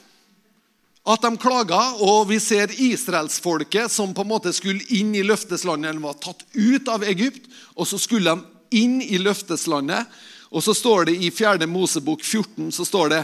At 1.06 1.22
de 1.22 1.36
klaga, 1.38 1.80
og 2.02 2.26
vi 2.32 2.40
ser 2.42 2.72
israelsfolket 2.72 3.92
som 3.92 4.14
på 4.14 4.24
en 4.24 4.32
måte 4.32 4.52
skulle 4.56 4.82
inn 4.96 5.14
i 5.14 5.22
løfteslandet. 5.22 5.94
De 5.94 6.02
var 6.02 6.16
tatt 6.18 6.42
ut 6.56 6.88
av 6.90 7.04
Egypt, 7.06 7.46
og 7.76 7.86
så 7.86 8.00
skulle 8.02 8.32
de 8.34 8.80
inn 8.80 8.98
i 9.04 9.20
løfteslandet. 9.22 10.08
Og 10.50 10.64
så 10.64 10.74
står 10.74 11.10
det 11.10 11.18
i 11.22 11.30
4. 11.30 11.68
Mosebok 11.70 12.24
14 12.24 12.72
så 12.74 12.86
står 12.86 13.12
det 13.12 13.22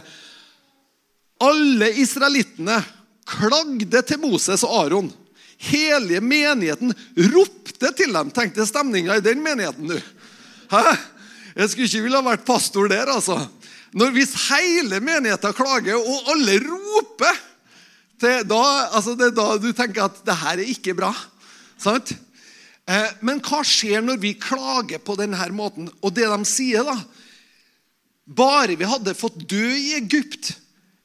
alle 1.43 1.89
israelittene 1.99 2.79
klagde 3.27 4.03
til 4.07 4.21
Moses 4.23 4.63
og 4.67 4.75
Aron. 4.85 5.11
Hele 5.63 6.21
menigheten 6.23 6.95
ropte 7.33 7.93
til 7.99 8.15
dem. 8.15 8.31
Tenk 8.35 8.55
deg 8.57 8.67
stemninga 8.67 9.19
i 9.19 9.25
den 9.25 9.43
menigheten, 9.43 9.91
du. 9.91 9.99
Hæ? 10.73 10.83
Jeg 11.55 11.71
skulle 11.71 11.89
ikke 11.89 12.05
ville 12.07 12.19
ha 12.19 12.27
vært 12.27 12.47
pastor 12.47 12.89
der, 12.91 13.11
altså. 13.13 13.37
Når 13.93 14.13
Hvis 14.15 14.35
hele 14.49 15.01
menigheten 15.05 15.57
klager, 15.57 16.01
og 16.01 16.31
alle 16.33 16.59
roper 16.65 17.41
til, 18.23 18.45
da, 18.49 18.63
altså 18.95 19.17
Det 19.19 19.31
er 19.31 19.37
da 19.37 19.49
du 19.61 19.73
tenker 19.77 20.07
at 20.07 20.23
det 20.25 20.39
her 20.45 20.61
er 20.63 20.73
ikke 20.73 20.95
bra. 20.97 21.13
Sant? 21.81 22.15
Eh, 22.89 23.11
men 23.23 23.43
hva 23.45 23.61
skjer 23.67 24.03
når 24.03 24.21
vi 24.23 24.35
klager 24.41 25.03
på 25.03 25.17
denne 25.19 25.49
måten? 25.55 25.91
Og 26.03 26.15
det 26.15 26.29
de 26.31 26.49
sier, 26.49 26.87
da 26.87 26.97
Bare 28.23 28.79
vi 28.79 28.87
hadde 28.87 29.19
fått 29.19 29.41
dø 29.51 29.67
i 29.67 29.97
Egypt 29.99 30.55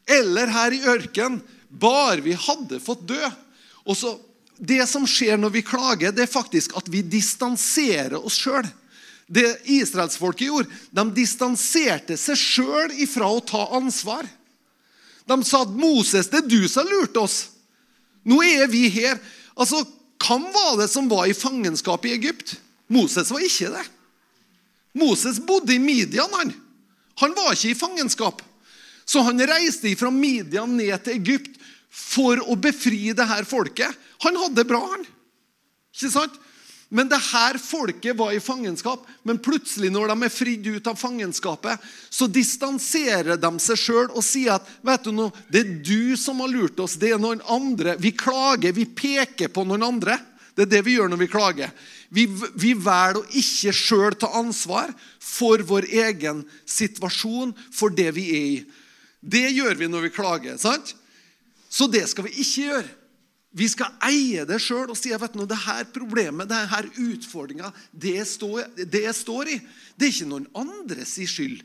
eller 0.08 0.48
her 0.54 0.74
i 0.76 0.84
ørkenen 0.88 1.42
Bare 1.68 2.22
vi 2.24 2.38
hadde 2.38 2.80
fått 2.80 3.04
dø. 3.10 3.30
Og 3.84 3.98
så, 3.98 4.14
Det 4.58 4.80
som 4.90 5.04
skjer 5.06 5.38
når 5.38 5.52
vi 5.54 5.66
klager, 5.66 6.14
det 6.16 6.24
er 6.24 6.32
faktisk 6.32 6.78
at 6.80 6.88
vi 6.90 7.04
distanserer 7.06 8.16
oss 8.18 8.40
sjøl 8.40 8.66
det 9.28 9.60
israelsfolket 9.68 10.48
gjorde, 10.48 10.72
de 10.92 11.04
distanserte 11.16 12.16
seg 12.20 12.40
sjøl 12.40 12.94
ifra 13.04 13.28
å 13.28 13.44
ta 13.44 13.66
ansvar. 13.76 14.28
De 15.28 15.38
sa 15.44 15.62
at 15.66 15.74
'Moses, 15.76 16.30
det 16.32 16.44
er 16.44 16.48
du 16.48 16.68
som 16.68 16.86
har 16.86 16.94
lurt 16.94 17.18
oss. 17.18 17.50
Nå 18.24 18.42
er 18.44 18.68
vi 18.68 18.88
her.' 18.90 19.20
Altså, 19.58 19.84
Hvem 20.18 20.44
var 20.54 20.78
det 20.78 20.88
som 20.90 21.10
var 21.10 21.28
i 21.28 21.34
fangenskap 21.34 22.06
i 22.06 22.14
Egypt? 22.16 22.56
Moses 22.90 23.30
var 23.32 23.44
ikke 23.44 23.70
det. 23.70 23.84
Moses 24.98 25.40
bodde 25.40 25.76
i 25.76 25.80
Midian. 25.80 26.34
Han 26.34 26.54
Han 27.18 27.34
var 27.34 27.54
ikke 27.54 27.70
i 27.70 27.78
fangenskap. 27.78 28.42
Så 29.06 29.22
han 29.22 29.40
reiste 29.40 29.96
fra 29.96 30.12
Midian 30.12 30.78
ned 30.78 31.04
til 31.04 31.18
Egypt 31.18 31.56
for 31.90 32.38
å 32.38 32.58
befri 32.60 33.14
det 33.14 33.26
her 33.26 33.46
folket. 33.48 33.94
Han 34.22 34.36
hadde 34.38 34.56
det 34.56 34.68
bra, 34.70 34.82
han. 34.84 35.06
Ikke 35.96 36.12
sant? 36.14 36.36
Men 36.90 37.10
det 37.12 37.20
her 37.20 37.58
folket 37.60 38.16
var 38.16 38.32
i 38.32 38.40
fangenskap. 38.40 39.04
Men 39.28 39.42
plutselig, 39.44 39.90
når 39.92 40.14
de 40.14 40.24
er 40.24 40.32
fridd 40.32 40.68
ut 40.70 40.88
av 40.88 40.96
fangenskapet, 40.96 41.84
så 42.10 42.30
distanserer 42.32 43.36
de 43.36 43.52
seg 43.60 43.82
sjøl 43.82 44.08
og 44.08 44.24
sier 44.24 44.56
at 44.56 44.70
vet 44.88 45.04
du 45.04 45.12
noe, 45.12 45.34
det 45.52 45.66
er 45.66 45.74
du 45.84 46.16
som 46.20 46.40
har 46.44 46.52
lurt 46.54 46.80
oss. 46.80 46.96
Det 47.00 47.12
er 47.12 47.20
noen 47.22 47.44
andre. 47.44 47.98
Vi 48.00 48.14
klager, 48.16 48.76
vi 48.76 48.88
peker 48.88 49.52
på 49.52 49.68
noen 49.68 49.84
andre. 49.84 50.16
Det 50.56 50.64
er 50.66 50.72
det 50.78 50.86
vi 50.88 50.96
gjør 50.96 51.12
når 51.12 51.22
vi 51.22 51.30
klager. 51.30 51.74
Vi, 52.10 52.24
vi 52.56 52.72
velger 52.72 53.20
å 53.20 53.28
ikke 53.36 53.74
sjøl 53.76 54.16
ta 54.16 54.32
ansvar 54.40 54.94
for 55.20 55.62
vår 55.68 55.90
egen 55.92 56.46
situasjon, 56.64 57.52
for 57.76 57.92
det 57.94 58.14
vi 58.16 58.30
er 58.32 58.48
i. 58.54 58.62
Det 59.20 59.44
gjør 59.52 59.76
vi 59.76 59.92
når 59.92 60.08
vi 60.08 60.14
klager. 60.16 60.56
sant? 60.62 60.96
Så 61.70 61.90
det 61.92 62.06
skal 62.08 62.30
vi 62.30 62.38
ikke 62.40 62.64
gjøre. 62.72 62.88
Vi 63.56 63.68
skal 63.72 63.96
eie 64.10 64.44
det 64.46 64.60
sjøl 64.62 64.92
og 64.92 64.98
si 65.00 65.14
at 65.16 65.24
det 65.38 65.62
her 65.64 65.88
problemet, 65.94 66.50
det 66.50 66.68
her 66.72 66.90
utfordringa, 67.00 67.72
det, 67.92 68.20
det 68.92 69.04
jeg 69.06 69.16
står 69.16 69.54
i, 69.54 69.58
det 69.96 70.08
er 70.10 70.14
ikke 70.14 70.30
noen 70.30 70.50
andres 70.58 71.16
skyld. 71.16 71.64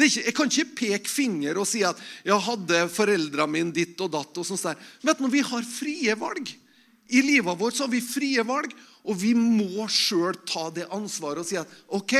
Ikke, 0.00 0.22
jeg 0.24 0.34
kan 0.34 0.48
ikke 0.48 0.76
peke 0.78 1.10
finger 1.10 1.58
og 1.60 1.68
si 1.68 1.82
at 1.84 1.98
jeg 2.24 2.38
hadde 2.46 2.86
foreldrene 2.90 3.52
mine 3.52 3.74
ditt 3.76 4.00
og 4.00 4.14
datt. 4.14 4.38
og 4.40 4.46
sånt 4.48 4.64
der. 4.64 4.80
Vet 5.04 5.20
du, 5.20 5.28
Vi 5.28 5.42
har 5.44 5.68
frie 5.68 6.14
valg. 6.16 6.48
I 7.12 7.20
livet 7.20 7.58
vårt 7.60 7.76
så 7.76 7.84
har 7.84 7.92
vi 7.92 8.00
frie 8.00 8.42
valg, 8.46 8.72
og 9.04 9.18
vi 9.20 9.34
må 9.36 9.84
sjøl 9.90 10.38
ta 10.48 10.70
det 10.72 10.88
ansvaret 10.94 11.42
og 11.42 11.46
si 11.46 11.58
at 11.60 11.68
OK, 11.92 12.14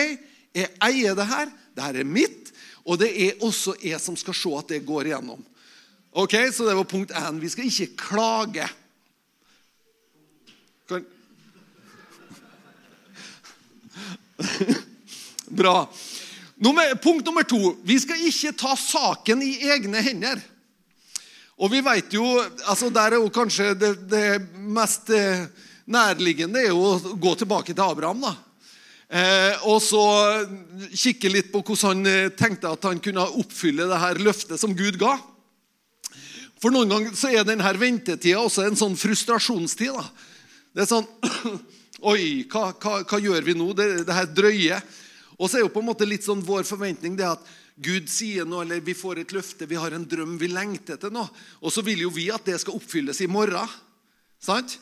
jeg 0.53 0.69
eier 0.85 1.17
det 1.17 1.27
her. 1.31 1.49
Det 1.73 1.87
her 1.87 1.97
er 2.03 2.05
mitt, 2.05 2.53
og 2.85 3.01
det 3.01 3.09
er 3.09 3.41
også 3.41 3.73
jeg 3.81 4.01
som 4.03 4.19
skal 4.21 4.37
se 4.37 4.53
at 4.59 4.69
det 4.75 4.83
går 4.85 5.09
igjennom. 5.09 5.41
Ok, 6.13 6.35
Så 6.53 6.69
det 6.69 6.77
var 6.77 6.85
punkt 6.85 7.11
én. 7.11 7.41
Vi 7.41 7.49
skal 7.49 7.65
ikke 7.71 7.97
klage. 7.97 8.69
Kan... 10.89 11.05
Bra. 15.49 15.91
Nummer, 16.57 16.95
punkt 16.95 17.27
nummer 17.27 17.43
to. 17.43 17.77
Vi 17.83 17.99
skal 18.01 18.23
ikke 18.29 18.53
ta 18.57 18.77
saken 18.79 19.43
i 19.43 19.57
egne 19.75 20.03
hender. 20.05 20.41
Og 21.63 21.71
vi 21.71 21.83
vet 21.85 22.15
jo, 22.15 22.25
altså 22.67 22.91
Der 22.91 23.13
er 23.13 23.21
jo 23.21 23.29
kanskje 23.31 23.75
det, 23.79 23.93
det 24.11 24.41
mest 24.55 25.11
eh, 25.15 25.45
nærliggende 25.87 26.63
er 26.63 26.71
jo 26.73 26.81
å 26.87 27.17
gå 27.21 27.35
tilbake 27.39 27.75
til 27.75 27.85
Abraham. 27.85 28.25
da. 28.25 28.35
Eh, 29.13 29.67
og 29.69 29.83
så 29.85 30.03
kikke 30.89 31.29
litt 31.29 31.53
på 31.53 31.61
hvordan 31.61 31.91
han 31.91 32.09
eh, 32.09 32.31
tenkte 32.33 32.71
at 32.73 32.89
han 32.89 33.03
kunne 33.03 33.27
oppfylle 33.43 33.91
det 33.91 34.01
her 34.01 34.23
løftet 34.25 34.61
som 34.63 34.73
Gud 34.77 34.97
ga. 35.03 35.19
For 36.63 36.73
noen 36.73 36.89
ganger 36.89 37.17
så 37.19 37.29
er 37.29 37.45
denne 37.45 37.75
ventetida 37.77 38.41
også 38.41 38.65
en 38.65 38.79
sånn 38.79 38.97
frustrasjonstid. 38.97 39.93
da. 39.93 40.32
Det 40.73 40.85
er 40.85 40.91
sånn 40.91 41.09
Oi, 42.13 42.43
hva, 42.51 42.73
hva, 42.83 43.01
hva 43.07 43.19
gjør 43.23 43.45
vi 43.47 43.55
nå? 43.55 43.69
Det, 43.79 43.89
det 44.09 44.15
her 44.17 44.27
drøye. 44.27 44.79
Og 45.39 45.47
så 45.47 45.59
er 45.59 45.63
jo 45.63 45.71
på 45.71 45.83
en 45.83 45.91
måte 45.93 46.09
litt 46.09 46.25
sånn 46.27 46.43
vår 46.43 46.65
forventning 46.67 47.15
det 47.19 47.29
at 47.29 47.45
Gud 47.83 48.09
sier 48.11 48.47
noe, 48.49 48.65
eller 48.65 48.83
vi 48.85 48.95
får 48.97 49.23
et 49.23 49.35
løfte, 49.35 49.69
vi 49.71 49.79
har 49.79 49.95
en 49.95 50.07
drøm, 50.09 50.35
vi 50.41 50.51
lengter 50.51 50.97
etter 50.97 51.13
noe. 51.15 51.31
Og 51.63 51.73
så 51.73 51.85
vil 51.87 52.03
jo 52.05 52.11
vi 52.13 52.27
at 52.35 52.45
det 52.49 52.59
skal 52.61 52.75
oppfylles 52.77 53.23
i 53.23 53.31
morgen. 53.31 53.71
Sant? 54.43 54.77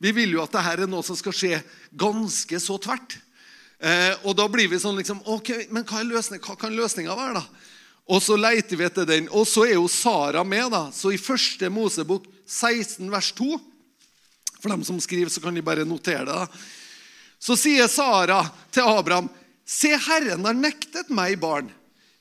Vi 0.00 0.12
vil 0.16 0.36
jo 0.36 0.44
at 0.44 0.54
det 0.54 0.62
her 0.64 0.84
er 0.84 0.90
noe 0.90 1.04
som 1.04 1.18
skal 1.18 1.34
skje 1.36 1.58
ganske 1.90 2.62
så 2.62 2.78
tvert. 2.80 3.18
Eh, 3.80 4.14
og 4.22 4.36
da 4.38 4.46
blir 4.52 4.70
vi 4.70 4.78
sånn 4.80 4.98
liksom 5.00 5.22
ok, 5.24 5.72
Men 5.72 5.86
hva, 5.88 6.02
hva 6.04 6.56
kan 6.60 6.74
løsninga 6.76 7.16
være, 7.16 7.40
da? 7.40 7.66
Og 8.10 8.22
så 8.24 8.36
leiter 8.38 8.78
vi 8.78 8.86
etter 8.86 9.06
den. 9.06 9.28
Og 9.36 9.46
så 9.46 9.66
er 9.68 9.76
jo 9.76 9.88
Sara 9.90 10.42
med. 10.44 10.70
da. 10.72 10.88
Så 10.94 11.12
i 11.14 11.20
første 11.20 11.68
Mosebok 11.70 12.26
16 12.46 13.10
vers 13.10 13.34
2 13.38 13.58
for 14.60 14.72
dem 14.72 14.84
som 14.84 15.00
skriver, 15.00 15.32
så 15.32 15.42
kan 15.42 15.56
de 15.56 15.64
bare 15.64 15.86
notere 15.88 16.26
det. 16.28 16.62
Så 17.40 17.56
sier 17.56 17.88
Sara 17.88 18.42
til 18.70 18.84
Abraham, 18.84 19.30
'Se, 19.64 19.96
Herren 19.96 20.44
har 20.44 20.54
nektet 20.54 21.10
meg 21.10 21.38
barn.' 21.40 21.70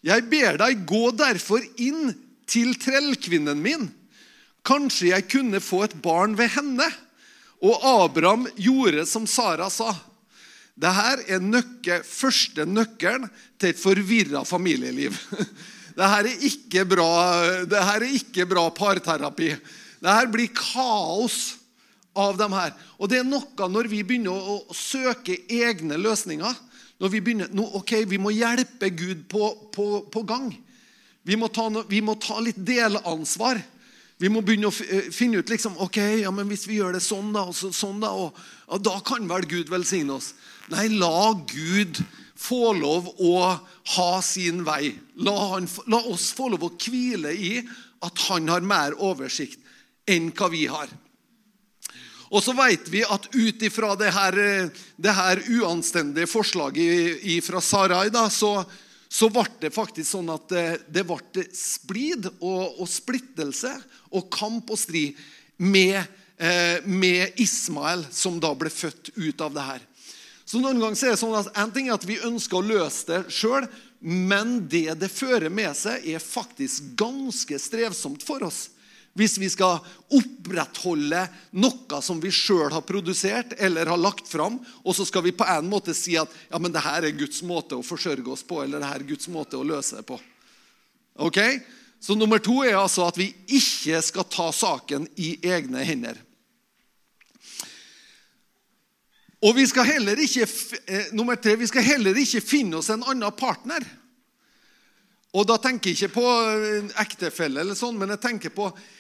'Jeg 0.04 0.30
ber 0.30 0.58
deg, 0.58 0.86
gå 0.88 1.12
derfor 1.12 1.60
inn 1.78 2.14
til 2.48 2.76
trellkvinnen 2.76 3.62
min.' 3.62 3.92
'Kanskje 4.64 5.12
jeg 5.12 5.30
kunne 5.30 5.60
få 5.60 5.84
et 5.84 6.02
barn 6.02 6.38
ved 6.38 6.50
henne.' 6.56 6.94
Og 7.62 7.84
Abraham 7.84 8.48
gjorde 8.56 9.06
som 9.06 9.28
Sara 9.28 9.70
sa. 9.70 9.92
Dette 10.80 11.26
er 11.28 11.44
nøkke, 11.44 12.00
første 12.08 12.64
nøkkelen 12.64 13.28
til 13.60 13.74
et 13.74 13.80
forvirra 13.80 14.46
familieliv. 14.48 15.18
Dette 16.00 16.08
er 16.22 16.30
ikke 16.48 16.86
bra, 16.88 17.10
dette 17.68 17.80
er 17.96 18.06
ikke 18.08 18.46
bra 18.48 18.70
parterapi. 18.72 19.50
Dette 20.00 20.32
blir 20.32 20.54
kaos 20.56 21.59
av 22.20 22.38
dem 22.40 22.54
her. 22.56 22.74
Og 23.00 23.12
det 23.12 23.22
er 23.22 23.28
noe 23.28 23.70
når 23.72 23.90
vi 23.92 24.04
begynner 24.04 24.36
å, 24.36 24.60
søke 24.76 25.38
egne 25.50 26.00
løsninger. 26.00 26.66
Når 27.00 27.14
vi 27.14 27.22
begynner, 27.24 27.52
no, 27.56 27.66
ok, 27.80 28.02
vi 28.12 28.20
må 28.20 28.34
hjelpe 28.36 28.92
Gud 28.92 29.24
på, 29.32 29.54
på, 29.76 29.88
på 30.12 30.24
gang. 30.28 30.50
Vi 31.24 31.38
må, 31.40 31.48
ta, 31.54 31.70
vi 31.88 32.02
må 32.04 32.18
ta 32.20 32.40
litt 32.44 32.60
delansvar. 32.68 33.62
Vi 34.20 34.28
må 34.32 34.42
begynne 34.44 34.68
å 34.68 34.76
eh, 34.84 35.08
finne 35.16 35.40
ut 35.40 35.52
liksom, 35.52 35.78
ok, 35.80 36.00
ja, 36.26 36.32
men 36.36 36.50
hvis 36.52 36.66
vi 36.68 36.82
gjør 36.82 36.98
det 36.98 37.04
sånn, 37.06 37.32
da, 37.36 37.46
og 37.48 37.56
så, 37.56 37.72
sånn 37.76 38.02
da, 38.04 38.12
og, 38.12 38.36
og 38.68 38.82
da 38.84 38.98
kan 39.08 39.30
vel 39.32 39.48
Gud 39.48 39.72
velsigne 39.72 40.18
oss. 40.18 40.34
Nei, 40.74 40.90
la 40.92 41.32
Gud 41.48 42.02
få 42.40 42.74
lov 42.76 43.08
å 43.16 43.36
ha 43.96 44.10
sin 44.24 44.66
vei. 44.68 44.92
La, 45.24 45.36
han, 45.54 45.70
la 45.92 46.02
oss 46.12 46.30
få 46.36 46.50
lov 46.52 46.68
å 46.68 46.74
hvile 46.76 47.32
i 47.32 47.54
at 48.04 48.26
han 48.28 48.52
har 48.52 48.64
mer 48.64 48.96
oversikt 49.00 49.64
enn 50.10 50.32
hva 50.36 50.50
vi 50.52 50.66
har. 50.72 50.92
Og 52.30 52.44
så 52.46 52.54
vet 52.54 52.90
vi 52.94 53.02
at 53.02 53.26
ut 53.34 53.64
ifra 53.66 53.96
det 53.98 54.12
det 54.96 55.16
her 55.18 55.42
uanstendige 55.50 56.30
forslaget 56.30 57.26
fra 57.46 57.62
Sarai, 57.62 58.10
da, 58.14 58.28
så, 58.30 58.62
så 59.10 59.32
ble 59.34 59.48
det 59.64 59.74
faktisk 59.74 60.12
sånn 60.12 60.30
at 60.34 60.46
det, 60.52 60.68
det 60.94 61.06
ble 61.10 61.46
splid 61.56 62.30
og, 62.38 62.78
og, 62.78 62.88
splittelse 62.90 63.74
og 64.14 64.30
kamp 64.34 64.70
og 64.70 64.78
strid 64.78 65.18
med, 65.58 65.98
eh, 66.38 66.86
med, 66.86 67.34
Ismael, 67.42 68.06
som 68.14 68.38
da 68.40 68.54
ble 68.54 68.70
født 68.70 69.16
ut 69.18 69.42
av 69.42 69.56
det 69.58 69.66
her. 69.66 69.86
Så 70.46 70.62
noen 70.62 70.80
ganger 70.82 71.02
er 71.06 71.14
det 71.14 71.22
sånn 71.22 71.36
at 71.38 71.50
En 71.62 71.74
ting 71.74 71.90
er 71.90 71.98
at 71.98 72.08
vi 72.10 72.22
ønsker 72.26 72.58
å 72.58 72.66
løse 72.66 73.10
det 73.10 73.34
sjøl, 73.34 73.68
men 74.00 74.60
det 74.70 74.96
det 75.02 75.10
fører 75.12 75.50
med 75.52 75.74
seg, 75.78 76.06
er 76.06 76.22
faktisk 76.24 76.94
ganske 76.98 77.58
strevsomt 77.60 78.24
for 78.26 78.46
oss. 78.48 78.68
Hvis 79.18 79.38
vi 79.42 79.50
skal 79.50 79.82
opprettholde 80.14 81.24
noe 81.58 82.02
som 82.06 82.22
vi 82.22 82.32
sjøl 82.34 82.70
har 82.72 82.86
produsert 82.86 83.56
eller 83.58 83.90
har 83.90 84.00
lagt 84.00 84.30
fram, 84.30 84.60
og 84.84 84.96
så 84.96 85.06
skal 85.08 85.26
vi 85.26 85.36
på 85.36 85.48
en 85.50 85.70
måte 85.70 85.96
si 85.98 86.16
at 86.20 86.32
ja, 86.50 86.60
men 86.62 86.74
det 86.74 86.84
her 86.86 87.08
er 87.08 87.18
Guds 87.18 87.42
måte 87.46 87.80
å 87.80 87.86
forsørge 87.86 88.30
oss 88.32 88.46
på, 88.46 88.62
eller 88.64 88.82
det 88.82 88.92
her 88.92 89.02
er 89.02 89.10
Guds 89.10 89.30
måte 89.32 89.58
å 89.58 89.66
løse 89.66 90.00
det 90.00 90.06
på. 90.08 90.20
Ok? 91.26 91.40
Så 92.00 92.16
nummer 92.16 92.40
to 92.40 92.62
er 92.64 92.78
altså 92.80 93.10
at 93.10 93.18
vi 93.20 93.32
ikke 93.58 94.00
skal 94.06 94.28
ta 94.32 94.50
saken 94.56 95.10
i 95.20 95.34
egne 95.44 95.84
hender. 95.84 96.22
Og 99.44 99.56
vi 99.56 99.66
skal 99.72 99.88
heller 99.88 100.20
ikke, 100.20 100.46
eh, 100.86 101.12
nummer 101.16 101.40
tre, 101.40 101.56
vi 101.60 101.68
skal 101.68 101.84
heller 101.84 102.16
ikke 102.20 102.44
finne 102.44 102.80
oss 102.80 102.92
en 102.92 103.04
annen 103.08 103.36
partner. 103.36 103.84
Og 105.36 105.46
da 105.48 105.60
tenker 105.62 105.92
jeg 105.92 106.00
ikke 106.00 106.16
på 106.20 106.30
ektefelle, 107.00 107.62
eller 107.62 107.78
sånn, 107.78 108.00
men 108.00 108.16
jeg 108.16 108.24
tenker 108.24 108.56
på 108.56 108.72
Eh, 108.72 108.99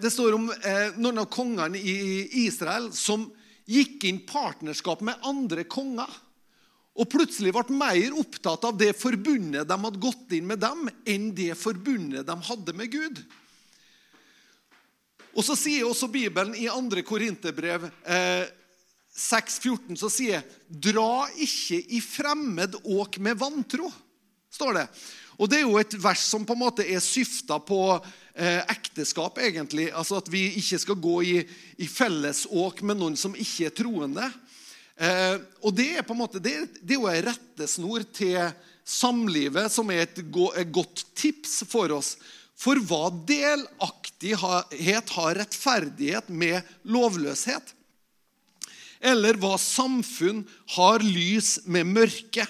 det 0.00 0.10
står 0.12 0.38
om 0.38 0.48
eh, 0.50 0.96
noen 0.96 1.20
av 1.20 1.28
kongene 1.32 1.78
i 1.78 2.46
Israel 2.46 2.88
som 2.96 3.26
gikk 3.68 4.06
inn 4.08 4.22
partnerskap 4.26 5.02
med 5.04 5.20
andre 5.28 5.66
konger. 5.68 6.08
Og 7.00 7.08
plutselig 7.12 7.52
ble 7.54 7.76
mer 7.76 8.16
opptatt 8.18 8.64
av 8.66 8.78
det 8.80 8.94
forbundet 8.98 9.68
de 9.68 9.76
hadde 9.84 10.02
gått 10.02 10.32
inn 10.36 10.48
med 10.48 10.60
dem, 10.62 10.88
enn 11.08 11.30
det 11.36 11.52
forbundet 11.60 12.26
de 12.26 12.36
hadde 12.48 12.74
med 12.76 12.90
Gud. 12.92 13.20
Og 15.30 15.44
så 15.46 15.54
sier 15.54 15.86
også 15.86 16.10
Bibelen 16.10 16.56
i 16.58 16.66
2. 16.66 17.04
Korinterbrev 17.06 17.86
eh, 18.02 18.48
6,14 19.14 19.98
så 19.98 20.08
sier 20.10 20.42
'Dra 20.66 21.28
ikke 21.36 21.78
i 21.78 22.00
fremmed 22.00 22.76
åk 22.84 23.18
med 23.18 23.38
vantro', 23.38 23.90
står 24.50 24.80
det. 24.80 24.86
Og 25.40 25.48
Det 25.48 25.60
er 25.60 25.64
jo 25.64 25.78
et 25.80 25.96
vers 25.96 26.22
som 26.28 26.44
på 26.44 26.52
en 26.52 26.60
måte 26.66 26.84
er 26.84 27.00
syfta 27.00 27.56
på 27.64 27.80
eh, 27.96 28.60
ekteskap, 28.68 29.38
egentlig. 29.40 29.88
Altså 29.88 30.18
At 30.20 30.28
vi 30.28 30.44
ikke 30.60 30.80
skal 30.82 30.98
gå 31.00 31.16
i, 31.24 31.36
i 31.80 31.88
fellesåk 31.88 32.82
med 32.84 33.00
noen 33.00 33.16
som 33.16 33.32
ikke 33.32 33.70
er 33.70 33.76
troende. 33.78 34.26
Eh, 35.00 35.38
og 35.64 35.72
Det 35.76 35.88
er 35.96 36.04
på 36.04 36.12
en 36.12 36.20
måte, 36.20 36.42
det, 36.44 36.58
det 36.82 36.96
er 36.96 37.00
jo 37.00 37.08
ei 37.08 37.24
rettesnor 37.24 38.04
til 38.12 38.36
samlivet, 38.84 39.72
som 39.72 39.88
er 39.94 40.04
et, 40.04 40.20
go, 40.28 40.50
et 40.52 40.68
godt 40.68 41.06
tips 41.16 41.62
for 41.70 41.96
oss. 41.96 42.18
For 42.60 42.76
hva 42.84 43.08
delaktighet 43.24 45.12
har 45.16 45.38
rettferdighet 45.40 46.28
med 46.28 46.60
lovløshet? 46.84 47.72
Eller 49.00 49.38
hva 49.40 49.54
samfunn 49.56 50.44
har 50.76 51.00
lys 51.00 51.62
med 51.64 51.88
mørke? 51.88 52.44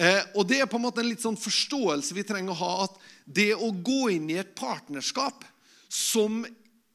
Eh, 0.00 0.22
og 0.34 0.46
Det 0.48 0.62
er 0.62 0.68
på 0.70 0.78
en 0.80 0.86
måte 0.86 1.02
en 1.02 1.10
litt 1.10 1.20
sånn 1.20 1.36
forståelse 1.36 2.16
vi 2.16 2.24
trenger 2.24 2.54
å 2.54 2.60
ha. 2.62 2.72
At 2.88 2.96
det 3.28 3.52
å 3.54 3.68
gå 3.70 4.08
inn 4.16 4.30
i 4.32 4.38
et 4.40 4.54
partnerskap 4.56 5.44
som 5.90 6.40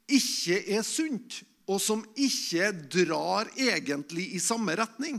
ikke 0.05 0.61
er 0.73 0.81
sunt, 0.85 1.43
og 1.65 1.79
som 1.81 2.03
ikke 2.13 2.69
drar 2.93 3.49
egentlig 3.57 4.31
i 4.37 4.41
samme 4.41 4.75
retning, 4.77 5.17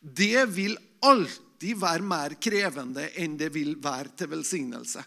det 0.00 0.46
vil 0.52 0.76
alltid 1.04 1.76
være 1.78 2.06
mer 2.06 2.36
krevende 2.40 3.10
enn 3.20 3.36
det 3.38 3.50
vil 3.54 3.74
være 3.80 4.14
til 4.16 4.32
velsignelse. 4.32 5.04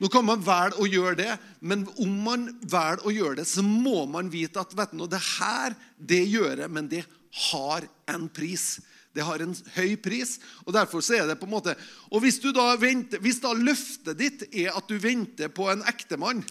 Nå 0.00 0.08
kan 0.12 0.26
man 0.28 0.42
velge 0.44 0.80
å 0.80 0.88
gjøre 0.88 1.18
det, 1.20 1.34
men 1.64 1.86
om 2.02 2.16
man 2.24 2.48
velger 2.64 3.06
å 3.06 3.12
gjøre 3.12 3.38
det, 3.40 3.46
så 3.48 3.64
må 3.64 4.04
man 4.10 4.28
vite 4.32 4.60
at 4.60 4.74
vet 4.76 4.92
du, 4.92 5.06
det 5.08 5.22
her 5.38 5.76
det 5.96 6.24
gjør 6.24 6.64
jeg, 6.64 6.72
men 6.72 6.90
det 6.90 7.04
har 7.50 7.86
en 8.12 8.26
pris. 8.28 8.76
Det 9.16 9.24
har 9.24 9.42
en 9.42 9.56
høy 9.78 9.96
pris. 9.96 10.36
og 10.64 10.74
derfor 10.76 11.00
så 11.00 11.16
er 11.16 11.26
det 11.26 11.38
på 11.40 11.48
en 11.48 11.56
måte, 11.56 11.74
og 12.10 12.20
Hvis, 12.20 12.38
da 12.40 12.76
venter, 12.76 13.18
hvis 13.18 13.40
da 13.40 13.54
løftet 13.56 14.18
ditt 14.18 14.46
er 14.52 14.76
at 14.76 14.88
du 14.88 14.98
venter 14.98 15.48
på 15.48 15.70
en 15.72 15.82
ektemann 15.88 16.44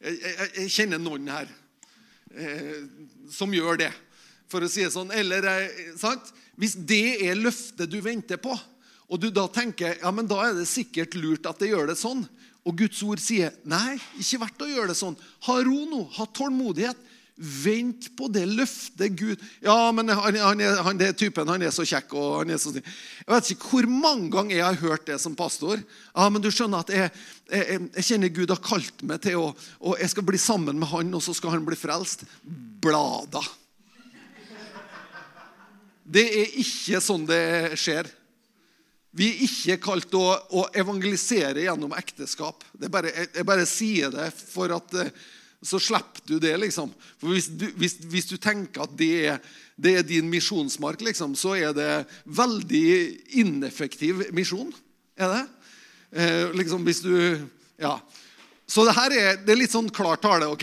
jeg, 0.00 0.16
jeg, 0.18 0.50
jeg 0.56 0.70
kjenner 0.72 0.98
noen 0.98 1.28
her 1.28 1.48
eh, 2.34 2.84
som 3.30 3.52
gjør 3.52 3.82
det, 3.84 3.90
for 4.50 4.64
å 4.64 4.70
si 4.70 4.82
det 4.84 4.92
sånn. 4.94 5.12
Eller, 5.12 5.44
eh, 5.44 5.90
sant? 6.00 6.32
Hvis 6.60 6.76
det 6.76 7.20
er 7.26 7.38
løftet 7.38 7.90
du 7.90 8.00
venter 8.04 8.40
på, 8.40 8.54
og 9.10 9.20
du 9.20 9.28
da 9.34 9.46
tenker 9.50 9.98
ja, 9.98 10.10
men 10.14 10.28
da 10.30 10.38
er 10.46 10.56
det 10.58 10.68
sikkert 10.70 11.16
lurt 11.18 11.48
at 11.48 11.60
jeg 11.62 11.74
gjør 11.74 11.90
det 11.90 11.98
sånn, 11.98 12.24
og 12.68 12.76
Guds 12.76 13.00
ord 13.06 13.20
sier 13.22 13.54
nei, 13.68 13.96
ikke 14.20 14.42
verdt 14.42 14.64
å 14.64 14.68
gjøre 14.68 14.92
det 14.92 14.98
sånn. 14.98 15.16
Ha 15.48 15.56
ro 15.64 15.78
nå, 15.88 16.02
ha 16.18 16.26
tålmodighet. 16.36 16.98
Vent 17.40 18.10
på 18.18 18.26
det 18.28 18.42
løftet 18.44 19.14
Gud 19.16 19.40
Ja, 19.64 19.88
men 19.96 20.12
han, 20.12 20.36
han, 20.36 20.60
er, 20.60 20.82
han 20.84 20.98
er 21.00 21.14
typen, 21.16 21.48
han 21.48 21.62
er 21.64 21.72
så 21.72 21.86
kjekk. 21.88 22.12
og 22.12 22.34
han 22.42 22.52
er 22.52 22.60
så... 22.60 22.72
Jeg 22.76 23.30
vet 23.32 23.52
ikke 23.54 23.70
hvor 23.70 23.88
mange 23.88 24.28
ganger 24.34 24.58
jeg 24.58 24.66
har 24.66 24.80
hørt 24.82 25.06
det 25.08 25.16
som 25.22 25.36
pastor. 25.38 25.80
Ja, 26.12 26.28
men 26.28 26.44
du 26.44 26.50
skjønner 26.52 26.84
at 26.84 26.92
jeg, 26.92 27.14
jeg, 27.48 27.80
jeg 27.96 28.06
kjenner 28.10 28.34
Gud 28.36 28.52
har 28.52 28.60
kalt 28.64 29.00
meg 29.08 29.24
til 29.24 29.40
å 29.40 29.48
og 29.80 29.96
jeg 29.96 30.12
skal 30.12 30.28
bli 30.28 30.40
sammen 30.40 30.76
med 30.80 30.90
han, 30.92 31.16
og 31.16 31.24
så 31.24 31.32
skal 31.36 31.56
han 31.56 31.64
bli 31.64 31.78
frelst. 31.80 32.26
Blada. 32.84 33.42
Det 36.04 36.26
er 36.42 36.56
ikke 36.60 37.00
sånn 37.04 37.24
det 37.28 37.78
skjer. 37.80 38.08
Vi 39.16 39.26
er 39.32 39.44
ikke 39.46 39.80
kalt 39.82 40.14
å, 40.14 40.24
å 40.60 40.68
evangelisere 40.76 41.64
gjennom 41.64 41.94
ekteskap. 41.98 42.62
Bare, 42.86 43.10
jeg, 43.10 43.30
jeg, 43.34 43.46
bare 43.46 43.66
sier 43.66 44.12
det 44.14 44.28
for 44.36 44.70
at 44.76 44.96
eh, 45.00 45.14
så 45.62 45.80
slipper 45.80 46.24
du 46.24 46.38
det, 46.40 46.54
liksom. 46.56 46.92
For 47.20 47.34
hvis 47.34 47.50
du, 47.52 47.66
hvis, 47.76 47.98
hvis 48.08 48.30
du 48.30 48.36
tenker 48.40 48.86
at 48.86 48.94
det 48.96 49.12
er, 49.28 49.40
det 49.76 49.96
er 49.98 50.06
din 50.08 50.30
misjonsmark, 50.32 51.02
liksom, 51.04 51.36
så 51.36 51.56
er 51.58 51.74
det 51.76 51.90
veldig 52.24 52.88
ineffektiv 53.42 54.24
misjon. 54.36 54.72
Er 55.20 55.34
det? 55.34 55.44
Eh, 56.10 56.46
liksom 56.56 56.84
hvis 56.88 57.04
du 57.04 57.14
Ja. 57.80 58.00
Så 58.70 58.84
det 58.86 58.94
her 58.94 59.10
er, 59.10 59.38
det 59.42 59.50
er 59.50 59.58
litt 59.58 59.72
sånn 59.72 59.88
klar 59.90 60.20
tale. 60.22 60.46
ok? 60.46 60.62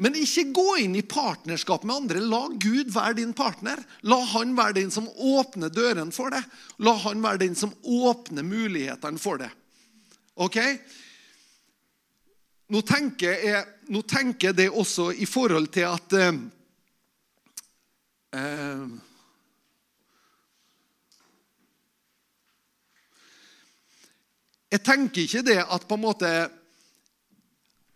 Men 0.00 0.14
ikke 0.16 0.46
gå 0.56 0.76
inn 0.80 0.94
i 0.96 1.02
partnerskap 1.04 1.82
med 1.84 1.96
andre. 1.96 2.22
La 2.24 2.46
Gud 2.48 2.88
være 2.94 3.18
din 3.18 3.34
partner. 3.36 3.76
La 4.08 4.16
han 4.32 4.54
være 4.56 4.78
den 4.78 4.90
som 4.90 5.04
åpner 5.20 5.68
dørene 5.68 6.14
for 6.16 6.32
det. 6.32 6.40
La 6.80 6.94
han 7.04 7.20
være 7.20 7.42
den 7.44 7.54
som 7.58 7.74
åpner 7.84 8.46
mulighetene 8.46 9.20
for 9.20 9.42
det. 9.42 9.50
Ok? 10.40 10.56
Nå 12.72 12.80
tenker, 12.88 13.34
jeg, 13.36 13.64
nå 13.92 14.00
tenker 14.08 14.48
jeg 14.48 14.56
det 14.62 14.68
også 14.72 15.10
i 15.12 15.26
forhold 15.28 15.66
til 15.74 15.84
at 15.90 16.14
eh, 16.16 16.38
eh, 18.38 18.94
Jeg 24.72 24.80
tenker 24.86 25.26
ikke 25.26 25.44
det 25.44 25.58
at 25.60 25.84
på 25.84 25.98
en 25.98 26.04
måte 26.06 26.28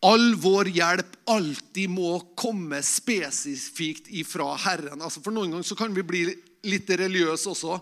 all 0.04 0.34
vår 0.36 0.68
hjelp 0.76 1.14
alltid 1.32 1.88
må 1.88 2.18
komme 2.36 2.82
spesifikt 2.84 4.10
ifra 4.12 4.50
Herren. 4.60 5.00
Altså 5.00 5.22
for 5.24 5.32
Noen 5.32 5.54
ganger 5.54 5.70
så 5.70 5.78
kan 5.78 5.96
vi 5.96 6.04
bli 6.04 6.26
litt 6.68 6.92
religiøse 7.00 7.48
også. 7.54 7.78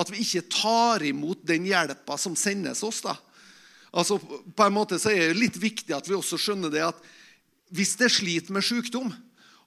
At 0.00 0.08
vi 0.08 0.24
ikke 0.24 0.46
tar 0.48 1.04
imot 1.04 1.44
den 1.44 1.68
hjelpa 1.68 2.16
som 2.16 2.32
sendes 2.40 2.80
oss. 2.88 3.02
da. 3.04 3.18
Altså, 3.92 4.18
på 4.18 4.66
en 4.66 4.76
måte 4.76 4.98
så 5.00 5.12
er 5.12 5.30
det 5.30 5.40
litt 5.40 5.56
viktig 5.60 5.94
at 5.96 6.08
vi 6.08 6.16
også 6.18 6.38
skjønner 6.40 6.72
det 6.72 6.84
at 6.90 7.00
hvis 7.74 7.96
det 8.00 8.10
sliter 8.12 8.54
med 8.56 8.64
sykdom, 8.64 9.10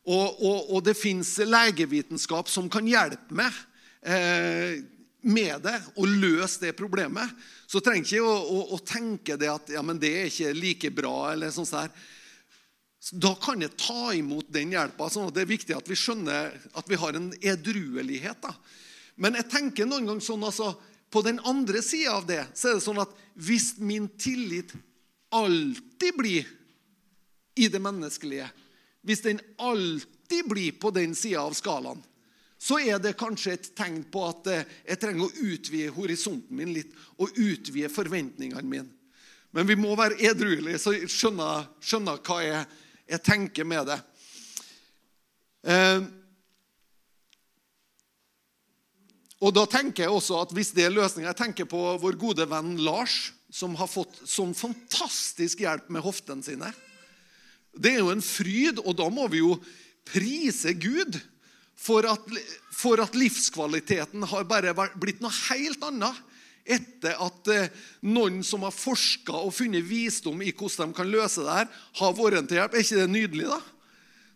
og, 0.01 0.41
og, 0.41 0.71
og 0.73 0.79
det 0.85 0.97
fins 0.97 1.35
legevitenskap 1.45 2.49
som 2.49 2.69
kan 2.73 2.87
hjelpe 2.89 3.37
meg, 3.37 3.57
eh, 4.01 4.81
med 5.21 5.61
det 5.61 5.75
og 6.01 6.07
løse 6.09 6.63
det 6.63 6.73
problemet, 6.77 7.29
så 7.69 7.81
trenger 7.83 8.07
ikke 8.07 8.25
å, 8.25 8.33
å, 8.41 8.61
å 8.75 8.79
tenke 8.81 9.37
det 9.37 9.51
at 9.51 9.69
ja, 9.75 9.83
men 9.85 9.99
det 10.01 10.09
er 10.17 10.31
ikke 10.31 10.55
like 10.57 10.91
bra. 10.97 11.31
eller 11.31 11.53
sånn 11.53 11.69
der. 11.69 11.91
Da 13.21 13.35
kan 13.41 13.61
jeg 13.61 13.77
ta 13.77 14.11
imot 14.17 14.49
den 14.53 14.73
hjelpa. 14.73 15.09
sånn 15.09 15.29
Det 15.33 15.45
er 15.45 15.53
viktig 15.53 15.77
at 15.77 15.89
vi 15.89 15.97
skjønner 15.97 16.55
at 16.77 16.89
vi 16.89 16.99
har 17.01 17.17
en 17.17 17.29
edruelighet. 17.37 18.41
da. 18.41 18.55
Men 19.21 19.37
jeg 19.37 19.49
tenker 19.53 19.89
noen 19.89 20.09
gang 20.09 20.21
sånn 20.23 20.43
altså, 20.43 20.73
på 21.11 21.21
den 21.25 21.39
andre 21.47 21.81
sida 21.83 22.15
av 22.15 22.25
det 22.29 22.45
så 22.55 22.71
er 22.71 22.77
det 22.77 22.85
sånn 22.85 23.01
at 23.03 23.11
hvis 23.35 23.73
min 23.83 24.07
tillit 24.19 24.73
alltid 25.31 26.17
blir 26.17 26.47
i 27.59 27.67
det 27.71 27.81
menneskelige, 27.83 28.47
hvis 29.03 29.23
den 29.25 29.41
alltid 29.59 30.47
blir 30.47 30.77
på 30.79 30.91
den 30.95 31.15
sida 31.15 31.43
av 31.43 31.55
skalaen, 31.57 31.99
så 32.61 32.77
er 32.79 32.99
det 33.01 33.17
kanskje 33.17 33.55
et 33.55 33.69
tegn 33.75 34.03
på 34.13 34.23
at 34.27 34.47
eh, 34.51 34.67
jeg 34.91 35.01
trenger 35.01 35.25
å 35.25 35.45
utvide 35.49 35.93
horisonten 35.95 36.59
min 36.59 36.75
litt 36.75 36.91
og 37.17 37.33
utvide 37.41 37.89
forventningene 37.89 38.61
mine. 38.61 38.91
Men 39.51 39.67
vi 39.67 39.75
må 39.75 39.95
være 39.99 40.19
edruelige, 40.29 40.79
så 40.79 40.93
skjønner, 40.93 41.65
skjønner 41.83 42.21
hva 42.23 42.37
jeg, 42.45 42.61
jeg, 43.09 43.23
tenker 43.25 43.67
med 43.67 43.89
det. 43.89 43.97
Eh, 45.73 46.05
og 49.41 49.53
da 49.55 49.65
tenker 49.65 50.05
Jeg 50.05 50.13
også 50.13 50.37
at 50.43 50.53
hvis 50.55 50.71
det 50.75 50.85
er 50.85 50.93
løsninga 50.93 51.31
Jeg 51.31 51.39
tenker 51.39 51.69
på 51.69 51.79
vår 52.01 52.17
gode 52.21 52.45
venn 52.49 52.75
Lars, 52.85 53.33
som 53.51 53.73
har 53.79 53.89
fått 53.89 54.21
sånn 54.29 54.53
fantastisk 54.55 55.63
hjelp 55.65 55.89
med 55.91 56.05
hoftene 56.05 56.45
sine. 56.45 56.69
Det 57.75 57.95
er 57.95 57.99
jo 57.99 58.11
en 58.13 58.23
fryd, 58.23 58.79
og 58.79 58.95
da 58.99 59.09
må 59.11 59.25
vi 59.31 59.41
jo 59.41 59.57
prise 60.07 60.71
Gud 60.79 61.17
for 61.75 62.05
at, 62.07 62.23
for 62.71 63.01
at 63.03 63.17
livskvaliteten 63.17 64.23
har 64.29 64.47
bare 64.47 64.73
blitt 65.01 65.19
noe 65.23 65.33
helt 65.49 65.83
annet 65.83 66.19
etter 66.61 67.17
at 67.17 67.49
eh, 67.49 67.69
noen 68.05 68.41
som 68.45 68.63
har 68.67 68.75
forska 68.75 69.33
og 69.33 69.53
funnet 69.55 69.83
visdom 69.87 70.43
i 70.45 70.53
hvordan 70.53 70.91
de 70.91 70.97
kan 70.99 71.09
løse 71.09 71.43
det 71.43 71.55
her, 71.61 71.69
har 71.99 72.17
vært 72.17 72.47
til 72.47 72.59
hjelp. 72.59 72.75
Er 72.75 72.85
ikke 72.85 72.99
det 73.01 73.11
nydelig, 73.11 73.47
da? 73.49 73.61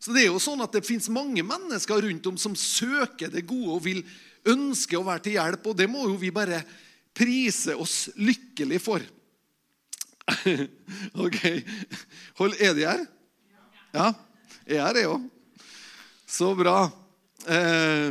Så 0.02 0.14
Det 0.14 0.26
er 0.26 0.32
jo 0.34 0.42
sånn 0.42 0.62
at 0.62 0.74
det 0.76 0.86
fins 0.86 1.08
mange 1.10 1.42
mennesker 1.46 2.02
rundt 2.04 2.28
om 2.30 2.36
som 2.38 2.58
søker 2.58 3.32
det 3.32 3.46
gode 3.48 3.78
og 3.78 3.86
vil 3.86 4.04
ønske 4.52 4.98
å 4.98 5.06
være 5.06 5.26
til 5.26 5.38
hjelp, 5.38 5.70
og 5.72 5.78
det 5.78 5.88
må 5.90 6.06
jo 6.10 6.18
vi 6.20 6.32
bare 6.34 6.62
prise 7.16 7.76
oss 7.80 8.10
lykkelig 8.20 8.82
for. 8.84 9.04
ok. 11.26 11.40
Er 12.60 12.76
de 12.76 12.86
her? 12.86 13.06
Ja. 13.96 14.12
Jeg 14.66 14.82
er 14.82 14.98
det 14.98 15.06
òg. 15.08 15.26
Så 16.26 16.50
bra. 16.58 16.88
Eh, 17.46 18.10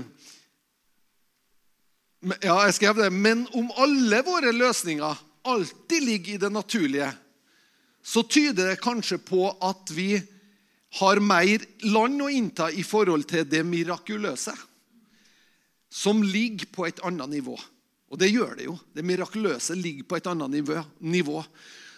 ja, 2.38 2.54
jeg 2.64 2.76
skrev 2.78 3.02
det. 3.02 3.10
Men 3.12 3.44
om 3.58 3.72
alle 3.82 4.22
våre 4.24 4.54
løsninger 4.54 5.24
alltid 5.44 6.06
ligger 6.06 6.36
i 6.36 6.40
det 6.40 6.52
naturlige, 6.54 7.10
så 8.04 8.22
tyder 8.22 8.70
det 8.70 8.82
kanskje 8.84 9.18
på 9.18 9.48
at 9.64 9.90
vi 9.92 10.14
har 11.00 11.20
mer 11.24 11.64
land 11.90 12.22
å 12.22 12.30
innta 12.30 12.70
i 12.70 12.84
forhold 12.86 13.26
til 13.28 13.46
det 13.48 13.64
mirakuløse, 13.66 14.54
som 15.94 16.24
ligger 16.26 16.66
på 16.74 16.88
et 16.88 17.00
annet 17.06 17.30
nivå. 17.36 17.54
Og 18.10 18.18
det 18.18 18.32
gjør 18.32 18.56
det 18.58 18.66
jo. 18.66 18.74
Det 18.94 19.06
mirakuløse 19.06 19.76
ligger 19.78 20.06
på 20.10 20.18
et 20.18 20.28
annet 20.30 20.54
nivå. 20.98 21.40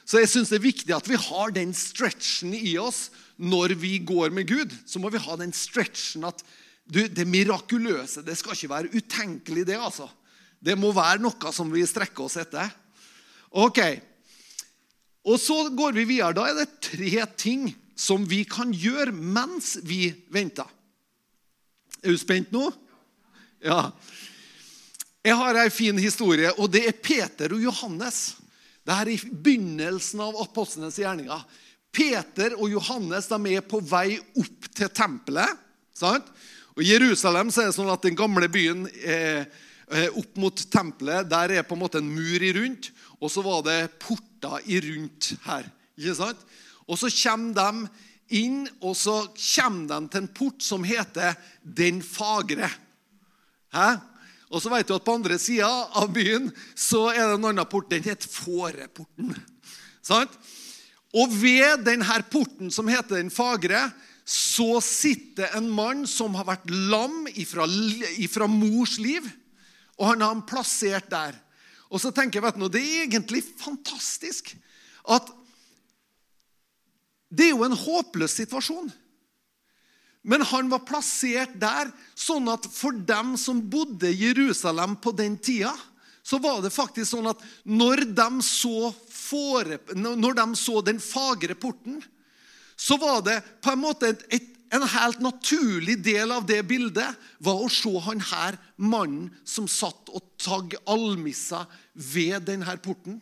Så 0.07 0.21
jeg 0.23 0.31
syns 0.31 0.53
det 0.53 0.61
er 0.61 0.69
viktig 0.69 0.95
at 0.95 1.09
vi 1.09 1.19
har 1.19 1.55
den 1.55 1.73
stretchen 1.77 2.55
i 2.55 2.77
oss 2.79 3.09
når 3.37 3.75
vi 3.81 3.97
går 4.07 4.31
med 4.37 4.49
Gud. 4.49 4.75
Så 4.87 5.01
må 5.03 5.11
vi 5.13 5.23
ha 5.23 5.39
den 5.41 5.55
stretchen 5.57 6.29
at 6.29 6.45
du, 6.87 7.03
det 7.09 7.27
mirakuløse 7.27 8.23
det 8.23 8.37
skal 8.39 8.55
ikke 8.55 8.71
være 8.71 8.93
utenkelig, 8.95 9.67
det. 9.67 9.81
altså. 9.81 10.07
Det 10.63 10.77
må 10.79 10.93
være 10.95 11.25
noe 11.25 11.53
som 11.53 11.73
vi 11.73 11.83
strekker 11.89 12.29
oss 12.29 12.39
etter. 12.41 12.71
Ok. 13.51 13.81
Og 15.27 15.41
så 15.43 15.59
går 15.75 15.97
vi 15.97 16.07
videre. 16.13 16.37
Da 16.37 16.47
er 16.47 16.61
det 16.61 16.81
tre 16.85 17.27
ting 17.35 17.71
som 17.99 18.29
vi 18.29 18.45
kan 18.47 18.71
gjøre 18.77 19.11
mens 19.11 19.79
vi 19.89 20.13
venter. 20.31 20.69
Er 22.05 22.13
du 22.13 22.21
spent 22.21 22.53
nå? 22.55 22.69
Ja. 23.67 23.91
Jeg 25.27 25.35
har 25.35 25.59
ei 25.59 25.67
en 25.67 25.75
fin 25.75 25.99
historie, 25.99 26.53
og 26.55 26.71
det 26.71 26.85
er 26.87 26.99
Peter 27.03 27.51
og 27.57 27.63
Johannes. 27.65 28.37
Det 28.87 28.95
er 28.95 29.11
i 29.11 29.17
begynnelsen 29.19 30.23
av 30.23 30.39
apostlenes 30.45 30.99
gjerninger. 31.03 31.43
Peter 31.91 32.55
og 32.55 32.71
Johannes 32.71 33.27
de 33.33 33.57
er 33.57 33.65
på 33.67 33.81
vei 33.83 34.21
opp 34.39 34.69
til 34.71 34.93
tempelet. 34.95 35.51
sant? 35.97 36.29
Og 36.77 36.85
I 36.85 36.93
Jerusalem 36.93 37.51
så 37.51 37.65
er 37.65 37.71
det 37.71 37.79
sånn 37.79 37.91
at 37.91 38.05
den 38.07 38.19
gamle 38.19 38.47
byen 38.53 38.85
eh, 39.03 39.49
opp 40.15 40.39
mot 40.39 40.63
tempelet, 40.71 41.27
der 41.31 41.57
er 41.57 41.67
på 41.67 41.75
en 41.75 41.83
måte 41.83 41.99
en 42.03 42.13
mur 42.13 42.43
i 42.43 42.53
rundt, 42.55 42.93
og 43.19 43.33
så 43.33 43.43
var 43.43 43.65
det 43.67 43.97
porter 43.99 44.63
i 44.71 44.79
rundt 44.85 45.33
her. 45.49 45.67
ikke 45.99 46.19
sant? 46.21 46.43
Og 46.87 47.01
så 47.01 47.11
kommer 47.11 47.57
de 47.57 47.89
inn, 48.39 48.67
og 48.79 48.95
så 48.95 49.25
kommer 49.41 49.89
de 49.91 50.13
til 50.13 50.23
en 50.23 50.35
port 50.37 50.63
som 50.63 50.87
heter 50.87 51.35
Den 51.63 52.03
fagre. 52.05 52.71
Hæ? 53.77 53.89
Og 54.47 54.63
så 54.63 54.71
vet 54.73 54.89
du 54.89 54.95
at 54.97 55.05
På 55.05 55.17
andre 55.19 55.39
sida 55.43 55.69
av 55.69 56.09
byen 56.15 56.49
så 56.79 57.09
er 57.13 57.23
det 57.27 57.39
en 57.39 57.49
annen 57.51 57.69
port. 57.69 57.91
Den 57.91 58.05
heter 58.07 58.31
Fåreporten. 58.31 59.35
Sant? 60.07 60.33
Og 61.17 61.33
ved 61.33 61.85
denne 61.87 62.21
porten 62.31 62.71
som 62.73 62.89
heter 62.89 63.19
Den 63.19 63.33
fagre, 63.33 63.89
så 64.27 64.81
sitter 64.83 65.53
en 65.55 65.69
mann 65.71 66.05
som 66.11 66.35
har 66.35 66.49
vært 66.49 66.71
lam 66.71 67.29
ifra, 67.39 67.67
ifra 68.19 68.49
mors 68.51 68.97
liv, 68.99 69.23
og 69.97 70.09
han 70.11 70.25
har 70.25 70.33
han 70.35 70.43
plassert 70.47 71.07
der. 71.13 71.37
Og 71.87 72.03
så 72.03 72.11
tenker 72.11 72.41
jeg, 72.41 72.47
vet 72.49 72.59
du, 72.59 72.69
Det 72.69 72.83
er 72.83 73.05
egentlig 73.07 73.45
fantastisk 73.63 74.57
at 75.07 75.31
det 77.31 77.47
er 77.49 77.55
jo 77.55 77.67
en 77.67 77.79
håpløs 77.79 78.35
situasjon. 78.39 78.91
Men 80.27 80.43
han 80.43 80.71
var 80.73 80.83
plassert 80.83 81.55
der 81.63 81.93
sånn 82.19 82.49
at 82.51 82.67
for 82.67 82.97
dem 83.07 83.37
som 83.39 83.61
bodde 83.71 84.11
i 84.11 84.25
Jerusalem 84.27 84.97
på 84.99 85.13
den 85.15 85.37
tida, 85.39 85.71
så 86.27 86.41
var 86.43 86.59
det 86.65 86.75
faktisk 86.75 87.13
sånn 87.13 87.31
at 87.31 87.43
når 87.63 88.09
de 88.19 88.43
så, 88.43 88.91
fore, 89.07 89.79
når 89.95 90.35
de 90.41 90.47
så 90.59 90.83
den 90.83 90.99
fagre 90.99 91.55
porten, 91.55 92.01
så 92.75 92.99
var 92.99 93.23
det 93.23 93.39
på 93.63 93.71
en 93.71 93.85
måte 93.85 94.11
et, 94.11 94.25
et, 94.35 94.49
en 94.75 94.83
helt 94.91 95.23
naturlig 95.23 96.01
del 96.03 96.35
av 96.35 96.43
det 96.49 96.59
bildet 96.67 97.15
var 97.39 97.63
å 97.63 97.71
se 97.71 97.95
han 98.09 98.25
her 98.33 98.59
mannen 98.77 99.31
som 99.47 99.71
satt 99.71 100.11
og 100.11 100.27
tagg 100.43 100.75
almisser 100.91 101.71
ved 101.95 102.51
denne 102.51 102.75
porten. 102.83 103.21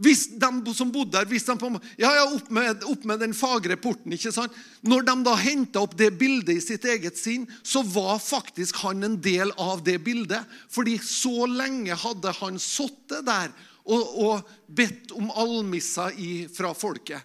Hvis 0.00 0.24
de 0.40 0.74
som 0.74 0.88
bodde 0.92 1.18
der, 1.18 1.26
hvis 1.28 1.44
de 1.44 1.54
på, 1.60 1.68
ja, 2.00 2.10
ja, 2.16 2.22
opp 2.32 2.48
med, 2.50 2.84
opp 2.88 3.02
med, 3.04 3.20
den 3.20 3.34
fagre 3.36 3.76
porten. 3.76 4.14
ikke 4.16 4.32
sant? 4.32 4.54
Når 4.80 5.04
de 5.04 5.16
da 5.26 5.34
henta 5.36 5.82
opp 5.84 5.96
det 6.00 6.14
bildet 6.18 6.56
i 6.56 6.64
sitt 6.64 6.86
eget 6.88 7.18
sinn, 7.20 7.44
så 7.62 7.84
var 7.84 8.16
faktisk 8.22 8.80
han 8.86 9.04
en 9.04 9.18
del 9.20 9.52
av 9.60 9.84
det 9.84 9.98
bildet. 10.04 10.48
Fordi 10.72 10.96
så 11.04 11.44
lenge 11.50 11.98
hadde 11.98 12.32
han 12.40 12.56
sittet 12.62 13.26
der 13.28 13.52
og, 13.84 14.16
og 14.16 14.50
bedt 14.66 15.12
om 15.12 15.28
almisser 15.36 16.16
fra 16.56 16.72
folket. 16.72 17.20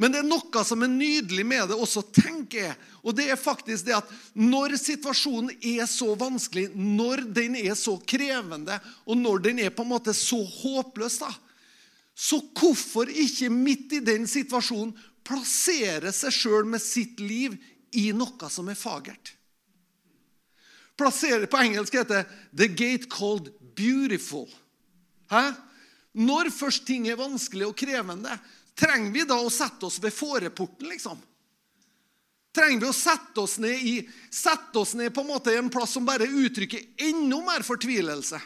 Men 0.00 0.14
det 0.14 0.22
er 0.22 0.30
noe 0.30 0.62
som 0.64 0.80
er 0.80 0.88
nydelig 0.88 1.44
med 1.44 1.68
det 1.68 1.76
også, 1.76 2.02
tenker 2.16 2.70
jeg. 2.70 2.76
Og 3.04 3.12
det 3.16 3.26
er 3.28 3.36
faktisk 3.36 3.84
det 3.84 3.98
at 3.98 4.14
når 4.32 4.78
situasjonen 4.80 5.52
er 5.60 5.84
så 5.88 6.14
vanskelig, 6.18 6.70
når 6.74 7.26
den 7.36 7.58
er 7.60 7.76
så 7.76 7.98
krevende, 8.08 8.78
og 9.04 9.20
når 9.20 9.44
den 9.44 9.60
er 9.60 9.74
på 9.76 9.84
en 9.84 9.92
måte 9.92 10.14
så 10.16 10.40
håpløs, 10.40 11.18
da, 11.20 11.28
så 12.20 12.36
hvorfor 12.52 13.08
ikke 13.08 13.48
midt 13.52 13.94
i 13.96 14.02
den 14.04 14.26
situasjonen 14.28 14.92
plassere 15.24 16.12
seg 16.12 16.34
sjøl 16.36 16.66
med 16.68 16.82
sitt 16.84 17.20
liv 17.22 17.56
i 17.96 18.10
noe 18.12 18.50
som 18.52 18.68
er 18.68 18.76
fagert? 18.76 19.32
Plassere, 21.00 21.48
På 21.48 21.56
engelsk 21.56 21.94
heter 21.96 22.28
'the 22.52 22.68
gate 22.68 23.08
called 23.08 23.48
beautiful'. 23.74 24.52
Hæ? 25.30 25.54
Når 26.12 26.50
først 26.50 26.84
ting 26.86 27.08
er 27.08 27.16
vanskelig 27.16 27.66
og 27.66 27.76
krevende, 27.76 28.38
Trenger 28.80 29.12
vi 29.12 29.24
da 29.28 29.36
å 29.36 29.50
sette 29.52 29.86
oss 29.86 29.98
ved 30.00 30.14
fåreporten, 30.14 30.88
liksom? 30.88 31.18
Trenger 32.54 32.80
vi 32.80 32.88
å 32.88 32.96
sette 32.96 33.42
oss 33.42 33.58
ned 33.62 33.82
i 33.84 34.08
sette 34.32 34.78
oss 34.80 34.94
ned 34.98 35.12
på 35.14 35.20
en 35.20 35.28
måte 35.28 35.52
i 35.52 35.58
en 35.60 35.68
plass 35.70 35.92
som 35.98 36.06
bare 36.06 36.24
uttrykker 36.24 37.04
enda 37.10 37.42
mer 37.44 37.66
fortvilelse? 37.66 38.40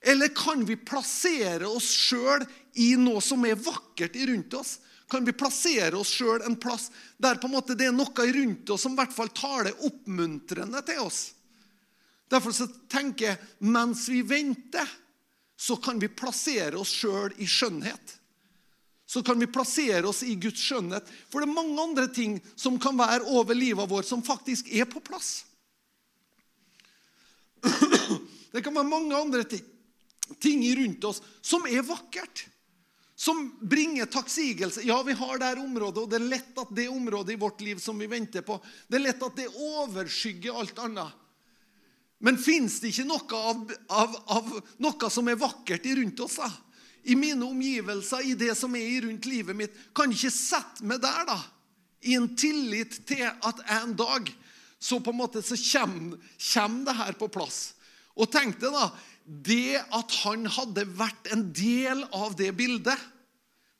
Eller 0.00 0.32
kan 0.34 0.64
vi 0.64 0.76
plassere 0.76 1.68
oss 1.68 1.90
sjøl 1.92 2.44
i 2.80 2.94
noe 2.96 3.20
som 3.24 3.44
er 3.44 3.58
vakkert 3.60 4.16
rundt 4.16 4.54
oss? 4.56 4.78
Kan 5.10 5.26
vi 5.26 5.34
plassere 5.36 5.98
oss 5.98 6.12
sjøl 6.14 6.44
en 6.46 6.56
plass 6.60 6.88
der 7.18 7.40
på 7.40 7.48
en 7.50 7.56
måte 7.56 7.76
det 7.76 7.90
er 7.90 7.96
noe 7.96 8.26
rundt 8.36 8.70
oss 8.70 8.86
som 8.86 8.94
i 8.94 9.00
hvert 9.00 9.14
fall 9.14 9.32
taler 9.34 9.84
oppmuntrende 9.86 10.80
til 10.86 11.02
oss? 11.04 11.20
Derfor 12.30 12.54
så 12.54 12.68
tenker 12.88 13.32
jeg 13.32 13.68
mens 13.72 14.06
vi 14.08 14.22
venter, 14.22 14.86
så 15.60 15.76
kan 15.82 15.98
vi 16.00 16.08
plassere 16.08 16.78
oss 16.78 16.94
sjøl 17.02 17.34
i 17.42 17.48
skjønnhet 17.50 18.20
så 19.10 19.22
kan 19.26 19.40
vi 19.42 19.46
plassere 19.50 20.06
oss 20.06 20.22
i 20.22 20.36
Guds 20.38 20.62
skjønnhet. 20.62 21.08
For 21.26 21.42
det 21.42 21.48
er 21.48 21.56
mange 21.56 21.82
andre 21.82 22.06
ting 22.14 22.36
som 22.54 22.76
kan 22.78 22.94
være 22.94 23.26
over 23.34 23.56
livet 23.58 23.90
vårt, 23.90 24.06
som 24.06 24.22
faktisk 24.22 24.68
er 24.70 24.86
på 24.86 25.02
plass. 25.02 25.40
Det 28.54 28.62
kan 28.62 28.74
være 28.74 28.86
mange 28.86 29.18
andre 29.18 29.42
ting, 29.50 29.64
ting 30.38 30.62
rundt 30.76 31.04
oss 31.04 31.22
som 31.40 31.66
er 31.66 31.82
vakkert. 31.86 32.46
Som 33.20 33.58
bringer 33.60 34.08
takksigelse. 34.08 34.82
Ja, 34.88 35.02
vi 35.02 35.12
har 35.12 35.38
det 35.38 35.50
her 35.50 35.58
området, 35.60 36.02
og 36.02 36.08
det 36.08 36.16
er 36.20 36.30
lett 36.30 36.60
at 36.60 36.70
det 36.76 36.86
området 36.88 37.34
i 37.34 37.40
vårt 37.40 37.60
liv 37.60 37.80
som 37.82 37.98
vi 38.00 38.08
venter 38.08 38.44
på, 38.46 38.56
det 38.88 38.96
er 38.96 39.04
lett 39.10 39.26
at 39.26 39.36
det 39.36 39.50
overskygger 39.50 40.56
alt 40.56 40.80
annet. 40.80 41.18
Men 42.20 42.38
fins 42.40 42.78
det 42.80 42.92
ikke 42.92 43.06
noe, 43.08 43.36
av, 43.36 43.60
av, 43.88 44.16
av, 44.36 44.48
noe 44.80 45.10
som 45.12 45.28
er 45.28 45.40
vakkert 45.40 45.86
rundt 45.96 46.20
oss? 46.24 46.36
da? 46.40 46.50
I 47.08 47.16
mine 47.16 47.44
omgivelser, 47.44 48.24
i 48.24 48.34
det 48.36 48.52
som 48.58 48.74
er 48.76 49.06
rundt 49.06 49.28
livet 49.28 49.56
mitt. 49.56 49.76
Kan 49.96 50.12
ikke 50.12 50.32
sette 50.32 50.84
meg 50.84 51.00
der, 51.00 51.24
da. 51.28 51.38
I 52.04 52.16
en 52.16 52.28
tillit 52.36 53.02
til 53.08 53.24
at 53.24 53.64
en 53.80 53.94
dag 53.96 54.28
så 54.80 54.96
på 55.00 55.12
en 55.12 55.20
måte 55.20 55.42
så 55.44 55.56
kommer, 55.60 56.16
kommer 56.54 56.84
det 56.88 56.96
her 56.96 57.16
på 57.20 57.28
plass. 57.32 57.60
Og 58.16 58.28
tenk 58.32 58.56
deg 58.60 58.72
da, 58.72 58.88
det 59.24 59.80
at 59.94 60.14
han 60.24 60.46
hadde 60.50 60.86
vært 60.98 61.30
en 61.34 61.48
del 61.54 62.04
av 62.16 62.36
det 62.38 62.52
bildet 62.58 62.98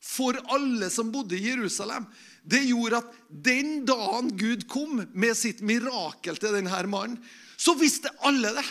for 0.01 0.37
alle 0.49 0.89
som 0.89 1.11
bodde 1.13 1.37
i 1.37 1.45
Jerusalem, 1.51 2.07
det 2.41 2.63
gjorde 2.65 3.03
at 3.03 3.17
den 3.29 3.83
dagen 3.85 4.31
Gud 4.37 4.65
kom 4.71 5.03
med 5.13 5.37
sitt 5.37 5.61
mirakel 5.61 6.39
til 6.41 6.55
denne 6.55 6.83
mannen, 6.89 7.19
så 7.57 7.75
visste 7.77 8.09
alle 8.25 8.53
det. 8.55 8.65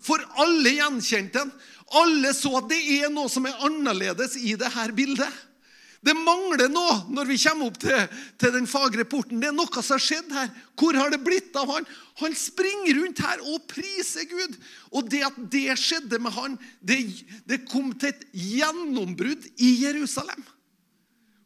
For 0.00 0.20
alle 0.40 0.72
gjenkjente 0.72 1.40
den. 1.40 1.52
Alle 2.00 2.32
så 2.36 2.52
at 2.60 2.68
det 2.70 2.80
er 3.00 3.10
noe 3.12 3.28
som 3.32 3.48
er 3.48 3.64
annerledes 3.66 4.36
i 4.38 4.54
dette 4.60 4.84
bildet. 4.96 5.28
Det 6.00 6.14
mangler 6.16 6.70
noe 6.72 6.94
når 7.12 7.28
vi 7.28 7.36
kommer 7.42 7.68
opp 7.68 7.80
til, 7.82 8.04
til, 8.40 8.52
den 8.54 8.68
fagre 8.68 9.04
porten. 9.04 9.40
Det 9.40 9.50
er 9.50 9.56
noe 9.56 9.82
som 9.82 9.98
har 9.98 10.04
skjedd 10.04 10.30
her. 10.32 10.48
Hvor 10.80 10.96
har 10.96 11.12
det 11.12 11.20
blitt 11.24 11.56
av 11.60 11.68
han? 11.68 11.88
Han 12.22 12.36
springer 12.36 12.96
rundt 12.96 13.20
her 13.20 13.42
og 13.44 13.66
priser 13.68 14.24
Gud. 14.30 14.56
Og 14.96 15.10
det 15.12 15.20
at 15.28 15.36
det 15.52 15.76
skjedde 15.80 16.22
med 16.24 16.32
han, 16.38 16.56
det, 16.80 17.02
det 17.44 17.66
kom 17.68 17.92
til 18.00 18.14
et 18.14 18.24
gjennombrudd 18.32 19.44
i 19.60 19.74
Jerusalem. 19.82 20.40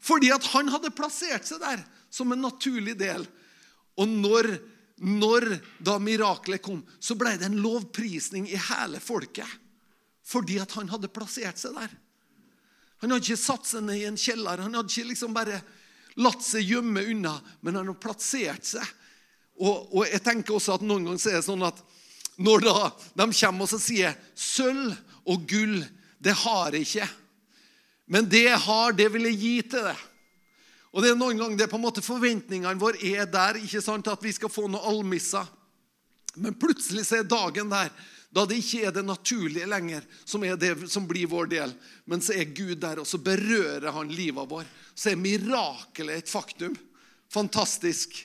Fordi 0.05 0.31
at 0.35 0.47
han 0.53 0.71
hadde 0.71 0.95
plassert 0.95 1.49
seg 1.49 1.63
der 1.65 1.83
som 2.13 2.31
en 2.31 2.47
naturlig 2.47 2.95
del. 3.01 3.27
Og 3.99 4.07
når, 4.07 4.53
når 5.03 5.49
da 5.83 5.99
miraklet 5.99 6.63
kom, 6.63 6.85
så 7.03 7.19
ble 7.19 7.35
det 7.41 7.51
en 7.51 7.59
lovprisning 7.65 8.47
i 8.51 8.61
hele 8.71 9.03
folket. 9.03 9.49
Fordi 10.25 10.61
at 10.63 10.79
han 10.79 10.95
hadde 10.95 11.11
plassert 11.11 11.59
seg 11.59 11.75
der. 11.75 11.91
Han 13.05 13.13
hadde 13.13 13.27
ikke 13.27 13.37
satt 13.37 13.67
seg 13.69 13.83
ned 13.85 14.01
i 14.01 14.07
en 14.09 14.17
kjeller. 14.17 14.63
Han 14.65 14.79
hadde 14.79 14.89
ikke 14.89 15.11
liksom 15.11 15.35
bare 15.37 15.59
latt 16.25 16.41
seg 16.41 16.65
gjemme 16.65 17.03
unna, 17.13 17.35
men 17.61 17.77
han 17.77 17.91
hadde 17.91 18.01
plassert 18.01 18.65
seg. 18.65 18.87
Og, 19.61 19.91
og 19.93 20.07
jeg 20.09 20.23
tenker 20.25 20.57
også 20.57 20.79
at 20.79 20.87
Noen 20.87 21.05
ganger 21.11 21.29
er 21.29 21.37
det 21.37 21.45
sånn 21.45 21.67
at 21.69 21.83
når 22.41 22.65
da 22.65 22.89
de 23.21 23.27
kommer 23.29 23.69
og 23.69 23.83
sier 23.85 24.17
'sølv 24.33 24.97
og 25.29 25.45
gull, 25.47 25.85
det 26.19 26.33
har 26.33 26.73
jeg 26.73 26.89
ikke', 26.89 27.11
men 28.09 28.27
det 28.29 28.43
jeg 28.49 28.63
har, 28.65 28.97
det 28.97 29.11
vil 29.13 29.29
jeg 29.29 29.39
gi 29.39 29.55
til 29.75 29.85
deg. 29.85 30.01
Og 30.95 31.05
det 31.05 31.13
er 31.13 31.21
noen 31.21 31.39
ganger 31.39 31.61
det 31.61 31.67
er 31.67 31.73
på 31.73 31.79
en 31.81 31.85
måte 31.85 32.05
Forventningene 32.05 32.81
våre 32.81 33.01
er 33.05 33.29
der 33.29 33.61
ikke 33.61 33.85
sant, 33.85 34.09
at 34.09 34.25
vi 34.25 34.33
skal 34.33 34.53
få 34.53 34.65
noe 34.71 34.85
almisser. 34.91 35.45
Men 36.41 36.57
plutselig 36.57 37.05
så 37.05 37.21
er 37.21 37.29
dagen 37.29 37.69
der 37.69 37.93
da 38.35 38.43
det 38.51 38.59
ikke 38.59 38.89
er 38.89 38.95
det 38.95 39.05
naturlige 39.07 39.69
lenger 39.71 40.07
som 40.27 40.43
er 40.43 40.57
det 40.59 40.89
som 40.91 41.07
blir 41.07 41.29
vår 41.31 41.53
del. 41.53 41.75
Men 42.11 42.23
så 42.25 42.35
er 42.35 42.51
Gud 42.51 42.81
der, 42.83 42.99
og 42.99 43.07
så 43.07 43.21
berører 43.23 43.93
han 43.95 44.11
livet 44.11 44.51
vår. 44.51 44.67
Så 44.95 45.13
er 45.13 45.21
mirakelet 45.21 46.25
et 46.25 46.33
faktum. 46.33 46.75
Fantastisk. 47.31 48.17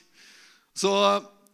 Så 0.74 0.90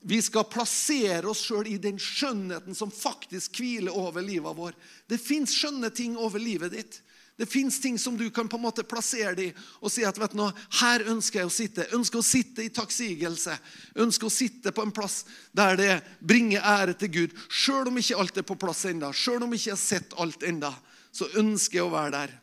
vi 0.07 0.23
skal 0.23 0.49
plassere 0.49 1.29
oss 1.29 1.43
sjøl 1.45 1.69
i 1.69 1.81
den 1.83 1.99
skjønnheten 2.01 2.77
som 2.79 2.93
faktisk 2.95 3.61
hviler 3.61 3.93
over 3.93 4.25
livet 4.25 4.57
vår. 4.57 4.77
Det 5.09 5.21
fins 5.21 5.53
skjønne 5.57 5.91
ting 5.93 6.17
over 6.17 6.41
livet 6.41 6.73
ditt. 6.77 7.01
Det 7.37 7.47
fins 7.47 7.81
ting 7.81 7.99
som 8.01 8.17
du 8.17 8.31
kan 8.31 8.49
på 8.49 8.57
en 8.57 8.65
måte 8.65 8.85
plassere 8.89 9.35
deg 9.37 9.51
i 9.51 9.65
og 9.85 9.93
si 9.93 10.07
at 10.09 10.17
vet 10.17 10.33
du, 10.33 10.41
her 10.81 11.05
ønsker 11.13 11.43
jeg 11.43 11.51
å 11.51 11.53
sitte. 11.53 11.89
Ønsker 11.97 12.23
å 12.23 12.25
sitte 12.25 12.65
i 12.65 12.73
takksigelse. 12.73 13.59
Ønsker 14.01 14.31
å 14.31 14.33
sitte 14.33 14.73
på 14.73 14.87
en 14.87 14.95
plass 14.97 15.19
der 15.53 15.77
det 15.77 15.93
bringer 16.25 16.65
ære 16.65 16.97
til 16.97 17.13
Gud. 17.13 17.37
Sjøl 17.53 17.93
om 17.93 18.01
ikke 18.01 18.17
alt 18.23 18.41
er 18.41 18.49
på 18.49 18.57
plass 18.61 18.87
ennå, 18.89 19.13
sjøl 19.13 19.45
om 19.45 19.53
ikke 19.53 19.69
jeg 19.69 19.77
har 19.77 19.85
sett 19.85 20.17
alt 20.17 20.49
ennå, 20.49 20.73
så 21.13 21.29
ønsker 21.37 21.83
jeg 21.83 21.87
å 21.87 21.93
være 21.93 22.15
der. 22.17 22.35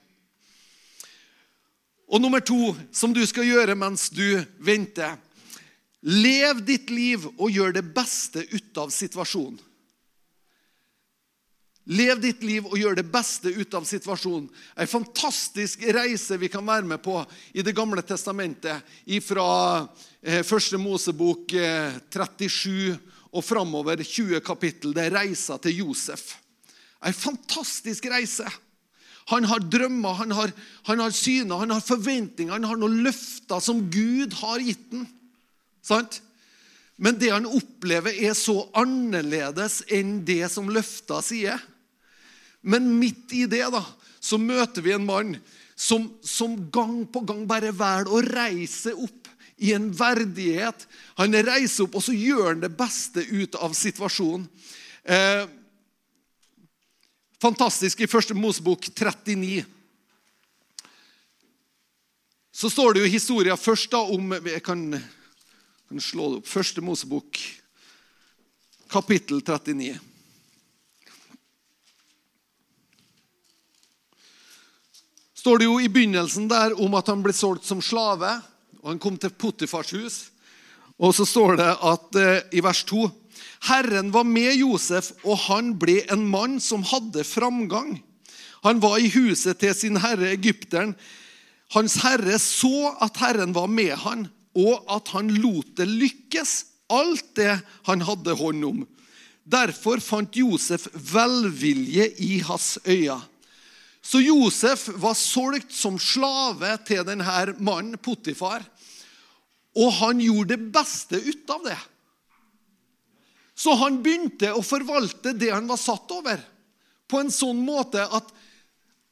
Og 2.14 2.22
nummer 2.22 2.44
to, 2.46 2.76
som 2.94 3.14
du 3.16 3.24
skal 3.26 3.48
gjøre 3.50 3.78
mens 3.80 4.12
du 4.14 4.44
venter 4.62 5.18
Lev 6.04 6.60
ditt 6.68 6.90
liv 6.92 7.24
og 7.38 7.48
gjør 7.48 7.78
det 7.78 7.86
beste 7.96 8.42
ut 8.52 8.80
av 8.82 8.90
situasjonen. 8.92 9.56
Lev 11.84 12.22
ditt 12.24 12.44
liv 12.48 12.64
og 12.64 12.78
gjør 12.80 12.96
det 12.96 13.10
beste 13.12 13.52
ut 13.52 13.74
av 13.76 13.84
situasjonen. 13.84 14.46
En 14.80 14.88
fantastisk 14.88 15.82
reise 15.92 16.38
vi 16.40 16.48
kan 16.52 16.64
være 16.64 16.88
med 16.88 17.02
på 17.04 17.18
i 17.52 17.66
Det 17.66 17.76
gamle 17.76 18.02
testamentet. 18.08 18.80
Fra 19.26 19.48
eh, 20.22 20.44
første 20.48 20.80
Mosebok 20.80 21.52
37 21.52 22.94
eh, 22.94 23.02
og 23.34 23.44
framover 23.44 24.00
20 24.00 24.40
kapittel. 24.46 24.94
Det 24.96 25.10
er 25.10 25.18
reisa 25.18 25.58
til 25.60 25.84
Josef. 25.84 26.38
En 27.04 27.14
fantastisk 27.14 28.06
reise. 28.08 28.48
Han 29.32 29.44
har 29.48 29.60
drømmer, 29.60 30.14
han 30.20 30.32
har, 30.32 30.52
han 30.88 31.00
har 31.00 31.12
syner, 31.16 31.60
han 31.64 31.72
har 31.72 31.84
forventninger, 31.84 32.52
han 32.52 32.68
har 32.68 32.80
noen 32.80 33.02
løfter 33.04 33.60
som 33.64 33.86
Gud 33.92 34.36
har 34.40 34.64
gitt 34.64 34.88
ham. 34.92 35.06
Sant? 35.84 36.22
Men 36.96 37.18
det 37.20 37.32
han 37.34 37.48
opplever, 37.48 38.14
er 38.14 38.36
så 38.38 38.70
annerledes 38.78 39.82
enn 39.92 40.22
det 40.28 40.46
som 40.52 40.70
løfta 40.72 41.20
sier. 41.26 41.60
Men 42.64 42.88
midt 43.00 43.34
i 43.36 43.44
det 43.50 43.66
da, 43.74 43.84
så 44.24 44.40
møter 44.40 44.86
vi 44.86 44.94
en 44.96 45.06
mann 45.06 45.36
som, 45.76 46.08
som 46.24 46.56
gang 46.72 47.04
på 47.12 47.24
gang 47.28 47.44
bare 47.48 47.74
velger 47.76 48.12
å 48.12 48.22
reise 48.24 48.94
opp 48.96 49.28
i 49.64 49.74
en 49.76 49.90
verdighet. 49.96 50.88
Han 51.20 51.36
reiser 51.36 51.86
opp, 51.86 51.98
og 52.00 52.06
så 52.06 52.16
gjør 52.16 52.54
han 52.54 52.64
det 52.64 52.72
beste 52.78 53.24
ut 53.32 53.58
av 53.60 53.76
situasjonen. 53.78 54.48
Eh, 55.04 55.44
fantastisk 57.44 58.04
i 58.04 58.10
første 58.10 58.36
Mosebok 58.38 58.88
39. 58.92 59.66
Så 62.54 62.70
står 62.70 62.94
det 62.94 63.04
jo 63.04 63.12
historia 63.12 63.58
først 63.58 63.92
da 63.92 64.04
om 64.14 64.36
Jeg 64.46 64.62
kan, 64.64 64.86
kan 65.90 66.00
slå 66.00 66.30
det 66.30 66.42
opp. 66.44 66.48
Første 66.48 66.84
Mosebok, 66.86 67.40
kapittel 68.94 69.42
39. 69.42 70.13
står 75.44 75.60
det 75.60 75.68
jo 75.68 75.80
i 75.84 75.92
begynnelsen 75.92 76.46
der 76.48 76.72
om 76.80 76.94
at 76.96 77.10
han 77.12 77.24
ble 77.24 77.34
solgt 77.36 77.68
som 77.68 77.82
slave. 77.84 78.30
og 78.80 78.94
Han 78.94 79.02
kom 79.02 79.18
til 79.20 79.34
Potifars 79.36 79.92
hus. 79.92 80.16
Og 80.96 81.12
så 81.18 81.26
står 81.28 81.58
det 81.60 81.72
at 81.84 82.16
eh, 82.22 82.46
i 82.56 82.64
vers 82.64 82.84
2 82.88 83.10
Herren 83.68 84.12
var 84.12 84.28
med 84.28 84.56
Josef, 84.60 85.12
og 85.24 85.38
han 85.48 85.74
ble 85.80 86.02
en 86.12 86.24
mann 86.28 86.60
som 86.64 86.84
hadde 86.84 87.24
framgang. 87.28 87.98
Han 88.64 88.80
var 88.84 89.00
i 89.00 89.12
huset 89.12 89.60
til 89.60 89.72
sin 89.76 90.00
herre 90.04 90.32
egypteren. 90.32 90.94
Hans 91.76 91.96
herre 92.04 92.38
så 92.40 92.94
at 93.04 93.20
Herren 93.20 93.56
var 93.56 93.72
med 93.72 93.96
han, 94.04 94.28
og 94.56 94.84
at 94.92 95.12
han 95.16 95.32
lot 95.44 95.76
det 95.80 95.88
lykkes, 95.90 96.54
alt 96.92 97.36
det 97.40 97.58
han 97.88 98.04
hadde 98.04 98.36
hånd 98.40 98.68
om. 98.68 98.84
Derfor 99.44 100.04
fant 100.04 100.36
Josef 100.40 100.88
velvilje 100.94 102.12
i 102.24 102.38
hans 102.48 102.78
øyne. 102.84 103.20
Så 104.04 104.20
Josef 104.20 104.90
var 105.00 105.16
solgt 105.16 105.72
som 105.72 105.96
slave 106.00 106.76
til 106.88 107.06
denne 107.08 107.56
mannen, 107.64 107.96
Potifar. 107.98 108.66
Og 109.80 109.94
han 110.02 110.20
gjorde 110.22 110.58
det 110.58 110.72
beste 110.76 111.22
ut 111.24 111.54
av 111.56 111.64
det. 111.66 111.80
Så 113.56 113.76
han 113.80 114.02
begynte 114.04 114.52
å 114.54 114.64
forvalte 114.66 115.34
det 115.38 115.54
han 115.54 115.70
var 115.70 115.80
satt 115.80 116.12
over, 116.12 116.42
på 117.08 117.22
en 117.22 117.32
sånn 117.32 117.60
måte 117.64 118.04
at 118.04 118.32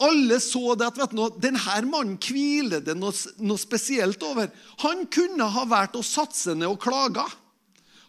alle 0.02 0.40
så 0.42 0.74
det 0.76 0.88
at 0.90 0.98
vet 0.98 1.14
du, 1.14 1.22
denne 1.44 1.76
mannen 1.86 2.18
hviler 2.18 2.82
det 2.82 2.96
noe, 2.98 3.14
noe, 3.38 3.62
spesielt 3.62 4.24
over. 4.26 4.50
Han 4.82 5.06
kunne 5.14 5.46
ha 5.54 5.66
vært 5.70 6.00
å 6.00 6.02
satse 6.06 6.56
ned 6.58 6.72
og 6.72 6.82
klaga. 6.82 7.28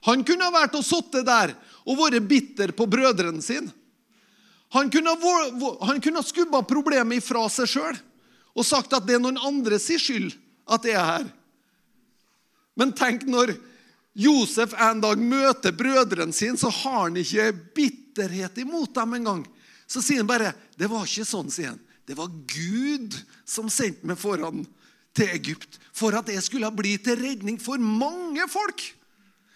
Han 0.08 0.24
kunne 0.26 0.48
ha 0.48 0.54
vært 0.54 0.78
å 0.78 0.84
sitte 0.84 1.20
der 1.26 1.52
og 1.84 2.00
vært 2.00 2.24
bitter 2.30 2.72
på 2.74 2.88
brødrene 2.90 3.44
sine. 3.44 3.70
Han 4.72 4.90
kunne, 4.90 5.12
han 5.80 6.00
kunne 6.00 6.22
skubba 6.24 6.62
problemet 6.64 7.20
ifra 7.20 7.44
seg 7.52 7.68
sjøl 7.68 7.98
og 8.52 8.66
sagt 8.68 8.92
at 8.96 9.04
det 9.08 9.16
er 9.16 9.22
noen 9.22 9.40
andres 9.40 9.88
skyld 9.88 10.32
at 10.68 10.84
det 10.84 10.94
er 10.96 11.04
her. 11.04 11.26
Men 12.76 12.94
tenk 12.96 13.26
når 13.28 13.54
Josef 14.16 14.74
en 14.80 15.00
dag 15.00 15.20
møter 15.20 15.72
brødrene 15.76 16.36
sine, 16.36 16.58
så 16.60 16.68
har 16.72 17.06
han 17.06 17.16
ikke 17.20 17.50
bitterhet 17.76 18.60
imot 18.64 18.92
dem 18.96 19.16
engang. 19.20 19.44
Så 19.88 20.00
sier 20.04 20.20
han 20.20 20.28
bare 20.28 20.54
'Det 20.76 20.88
var 20.88 21.04
ikke 21.04 21.28
sånn', 21.28 21.50
sier 21.50 21.68
han. 21.68 21.80
'Det 22.06 22.16
var 22.16 22.28
Gud 22.28 23.16
som 23.44 23.68
sendte 23.68 24.06
meg 24.06 24.18
foran 24.18 24.66
til 25.14 25.28
Egypt' 25.28 25.78
for 25.92 26.14
at 26.16 26.28
jeg 26.28 26.42
skulle 26.42 26.70
bli 26.70 26.96
til 26.96 27.16
redning 27.16 27.60
for 27.60 27.76
mange 27.78 28.48
folk. 28.48 28.80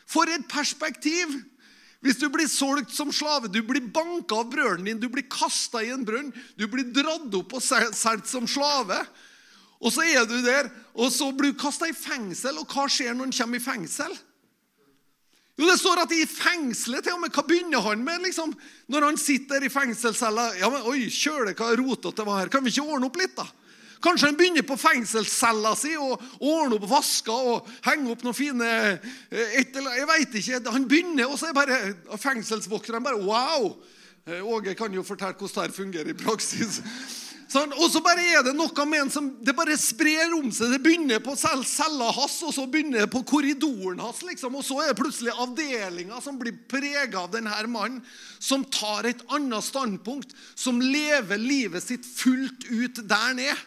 For 0.06 0.28
et 0.28 0.48
perspektiv! 0.48 1.44
Hvis 2.04 2.18
du 2.20 2.26
blir 2.32 2.48
solgt 2.50 2.92
som 2.94 3.12
slave, 3.14 3.48
du 3.48 3.62
blir 3.64 3.88
banka 3.92 4.42
av 4.42 4.50
brødren 4.52 4.84
din, 4.86 5.00
du 5.00 5.08
blir 5.12 5.24
kasta 5.32 5.82
i 5.82 5.90
en 5.94 6.04
brønn, 6.06 6.28
du 6.58 6.66
blir 6.70 6.90
dratt 6.94 7.32
opp 7.34 7.56
og 7.56 7.64
solgt 7.64 8.28
som 8.30 8.46
slave. 8.50 8.98
Og 9.80 9.92
så 9.92 10.04
er 10.08 10.24
du 10.28 10.38
der, 10.44 10.70
og 10.96 11.10
så 11.12 11.30
blir 11.36 11.52
du 11.52 11.60
kasta 11.60 11.88
i 11.88 11.96
fengsel. 11.96 12.60
Og 12.60 12.68
hva 12.72 12.86
skjer 12.88 13.16
når 13.16 13.28
han 13.28 13.36
kommer 13.40 13.60
i 13.60 13.64
fengsel? 13.64 14.16
Jo, 15.56 15.64
Det 15.64 15.78
står 15.80 16.02
at 16.02 16.12
i 16.12 16.26
fengselet 16.28 17.06
til 17.06 17.16
og 17.16 17.22
med, 17.22 17.32
Hva 17.32 17.44
begynner 17.48 17.80
han 17.80 18.02
med 18.04 18.26
liksom, 18.28 18.52
når 18.92 19.06
han 19.08 19.20
sitter 19.20 19.64
i 19.64 19.72
fengselscella? 19.72 20.50
Ja, 20.60 20.68
men 20.72 20.84
Oi, 20.84 21.08
kjøle, 21.08 21.54
hva 21.56 21.72
rotete 21.80 22.20
det 22.20 22.26
var 22.28 22.42
her. 22.42 22.52
Kan 22.52 22.64
vi 22.64 22.74
ikke 22.74 22.84
ordne 22.84 23.08
opp 23.08 23.16
litt, 23.20 23.36
da? 23.38 23.46
Kanskje 24.04 24.30
han 24.30 24.38
begynner 24.38 24.66
på 24.66 24.78
fengselscella 24.80 25.74
si 25.78 25.94
og 25.96 26.20
ordner 26.40 26.76
opp 26.78 26.88
vasker 26.90 27.50
og 27.52 27.68
henger 27.86 28.12
opp 28.12 28.24
noen 28.26 28.36
fine 28.36 28.70
eh, 28.70 29.60
et 29.62 29.76
eller, 29.76 30.00
Jeg 30.00 30.08
vet 30.12 30.40
ikke. 30.40 30.62
Han 30.74 30.88
begynner, 30.88 31.30
og 31.30 31.38
så 31.40 31.50
er 31.50 31.56
bare 31.56 32.18
fengselsvokterne 32.20 33.04
bare 33.04 33.22
Wow! 33.22 33.70
Eh, 34.26 34.42
Åge 34.42 34.74
kan 34.74 34.92
jo 34.94 35.06
fortelle 35.06 35.38
hvordan 35.38 35.70
det 35.70 35.76
fungerer 35.76 36.10
i 36.10 36.18
praksis. 36.18 36.80
Sånn, 37.46 37.70
og 37.78 37.86
så 37.92 38.00
bare 38.02 38.24
er 38.34 38.42
det 38.42 38.56
noe 38.58 38.84
med 38.90 39.04
en 39.04 39.10
som 39.12 39.28
det 39.46 39.52
bare 39.54 39.76
sprer 39.78 40.32
om 40.34 40.48
seg. 40.50 40.72
Det 40.74 40.80
begynner 40.82 41.22
på 41.22 41.36
cella 41.38 42.08
hans, 42.10 42.40
og 42.42 42.50
så 42.56 42.64
begynner 42.66 43.04
det 43.04 43.12
på 43.12 43.22
korridoren 43.28 44.02
hans. 44.02 44.24
Liksom, 44.26 44.56
og 44.58 44.66
så 44.66 44.80
er 44.82 44.90
det 44.90 44.98
plutselig 44.98 45.30
avdelinga 45.30 46.18
som 46.24 46.40
blir 46.40 46.56
prega 46.66 47.22
av 47.22 47.30
denne 47.36 47.54
mannen, 47.70 48.02
som 48.42 48.66
tar 48.66 49.06
et 49.06 49.22
annet 49.30 49.62
standpunkt, 49.62 50.34
som 50.58 50.82
lever 50.82 51.38
livet 51.38 51.86
sitt 51.86 52.06
fullt 52.06 52.66
ut 52.66 53.00
der 53.06 53.42
er. 53.46 53.64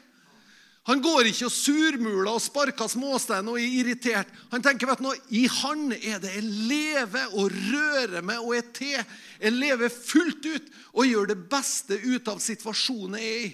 Han 0.90 1.04
går 1.06 1.28
ikke 1.30 1.46
og 1.46 1.54
surmuler 1.54 2.32
og 2.32 2.42
sparker 2.42 2.90
småstein 2.90 3.50
og 3.52 3.60
er 3.62 3.74
irritert. 3.78 4.30
Han 4.50 4.64
tenker 4.66 4.90
vet 4.90 5.04
du, 5.06 5.10
i 5.38 5.44
han 5.60 5.92
er 5.94 6.18
det 6.24 6.32
jeg 6.34 6.48
lever 6.70 7.36
og 7.38 7.54
rører 7.54 8.26
meg 8.26 8.42
og 8.42 8.56
er 8.58 8.72
til. 8.74 8.98
Jeg 9.38 9.54
lever 9.54 9.94
fullt 9.94 10.48
ut 10.50 10.72
og 10.96 11.06
gjør 11.06 11.30
det 11.30 11.38
beste 11.52 12.00
ut 12.08 12.32
av 12.34 12.42
situasjonen 12.42 13.20
jeg 13.22 13.36
er 13.36 13.46
i. 13.46 13.54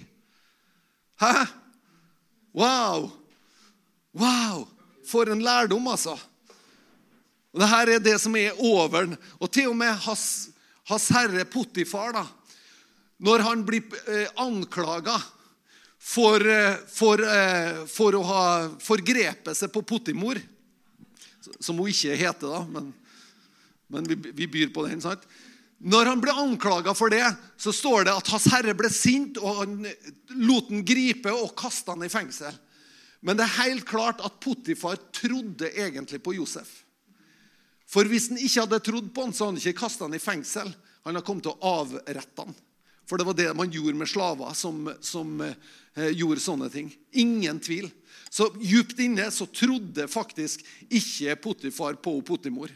Hæ? 1.25 1.33
Wow! 2.55 3.11
Wow! 4.15 4.63
For 5.05 5.27
en 5.27 5.43
lærdom, 5.43 5.91
altså. 5.91 6.15
Og 7.51 7.61
det 7.61 7.67
er 7.67 7.99
det 8.03 8.15
som 8.23 8.35
er 8.39 8.55
over. 8.63 9.11
Og 9.43 9.51
til 9.51 9.73
og 9.73 9.77
med 9.83 9.91
hans, 10.07 10.53
hans 10.87 11.11
herre 11.11 11.43
Potifar, 11.51 12.15
da, 12.15 12.25
når 13.19 13.43
han 13.43 13.67
blir 13.67 13.83
eh, 14.11 14.31
anklaga 14.39 15.19
for, 16.05 16.47
eh, 16.47 16.75
for, 16.87 17.21
eh, 17.23 17.85
for, 17.89 18.15
å 18.15 18.21
ha 18.29 18.43
forgrepet 18.83 19.57
seg 19.57 19.71
på 19.73 19.81
Potimor, 19.81 20.37
som 21.57 21.79
hun 21.81 21.89
ikke 21.89 22.17
heter, 22.19 22.51
da, 22.51 22.61
men, 22.69 22.91
men 23.89 24.05
vi, 24.09 24.17
vi 24.37 24.47
byr 24.53 24.69
på 24.73 24.85
den. 24.85 25.01
sant? 25.01 25.25
Når 25.81 26.11
han 26.11 26.21
ble 26.21 26.35
anklaga 26.45 26.93
for 26.97 27.11
det, 27.13 27.25
så 27.57 27.73
står 27.73 28.05
det 28.07 28.13
at 28.15 28.29
Hans 28.31 28.45
Herre 28.53 28.75
ble 28.77 28.89
sint, 28.93 29.39
og 29.41 29.63
han 29.63 29.73
lot 30.45 30.69
han 30.71 30.85
gripe 30.87 31.33
og 31.33 31.55
kaste 31.57 31.91
han 31.93 32.05
i 32.05 32.11
fengsel. 32.11 32.53
Men 33.25 33.39
det 33.39 33.47
er 33.47 33.59
helt 33.65 33.85
klart 33.89 34.21
at 34.23 34.37
Potifar 34.41 35.01
trodde 35.13 35.71
egentlig 35.73 36.21
på 36.23 36.35
Josef. 36.37 36.69
For 37.89 38.05
hvis 38.09 38.29
han 38.31 38.41
ikke 38.41 38.63
hadde 38.63 38.81
trodd 38.85 39.09
på 39.13 39.25
han, 39.25 39.33
så 39.33 39.47
hadde 39.47 39.57
han 39.57 39.61
ikke 39.61 39.81
kasta 39.81 40.05
han 40.05 40.17
i 40.17 40.21
fengsel. 40.21 40.69
Han 41.05 41.17
hadde 41.17 41.25
kommet 41.25 41.45
til 41.45 41.53
å 41.57 41.73
avrette 41.81 42.45
han. 42.45 42.57
For 43.05 43.21
det 43.21 43.27
var 43.27 43.37
det 43.37 43.51
man 43.57 43.71
gjorde 43.71 43.99
med 43.99 44.09
slaver 44.09 44.53
som, 44.57 44.89
som 45.01 45.41
eh, 45.45 46.09
gjorde 46.11 46.41
sånne 46.41 46.69
ting. 46.73 46.89
Ingen 47.11 47.59
tvil. 47.63 47.89
Så 48.29 48.49
djupt 48.59 48.99
inne 48.99 49.29
så 49.31 49.45
trodde 49.45 50.07
faktisk 50.11 50.65
ikke 50.89 51.35
Potifar 51.43 51.93
på 52.01 52.17
Potimor. 52.25 52.73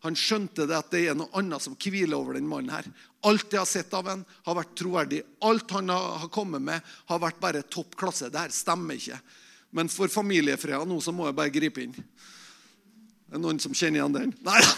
Han 0.00 0.16
skjønte 0.16 0.64
det 0.64 0.78
at 0.78 0.88
det 0.94 1.02
er 1.10 1.18
noe 1.18 1.28
annet 1.36 1.60
som 1.60 1.76
hviler 1.76 2.16
over 2.16 2.38
den 2.38 2.48
mannen. 2.48 2.72
her. 2.72 2.88
Alt 3.28 3.52
jeg 3.52 3.60
har 3.60 3.68
sett 3.68 3.92
av 3.94 4.08
ham, 4.08 4.24
har 4.48 4.56
vært 4.56 4.72
troverdig. 4.80 5.20
Alt 5.44 5.70
han 5.76 5.92
har 5.92 6.24
kommet 6.32 6.64
med, 6.64 6.80
har 7.06 7.20
vært 7.20 7.40
bare 7.40 7.62
topp 7.68 7.96
klasse. 8.00 8.30
Det 8.32 8.40
her 8.40 8.54
stemmer 8.54 8.96
ikke. 8.96 9.20
Men 9.76 9.92
for 9.92 10.08
familiefreda 10.08 10.88
nå 10.88 11.00
så 11.04 11.12
må 11.12 11.28
jeg 11.28 11.36
bare 11.36 11.52
gripe 11.52 11.84
inn. 11.84 11.92
Er 13.30 13.36
det 13.36 13.44
noen 13.44 13.60
som 13.62 13.74
kjenner 13.76 14.00
igjen 14.00 14.16
den? 14.16 14.32
Nei! 14.42 14.60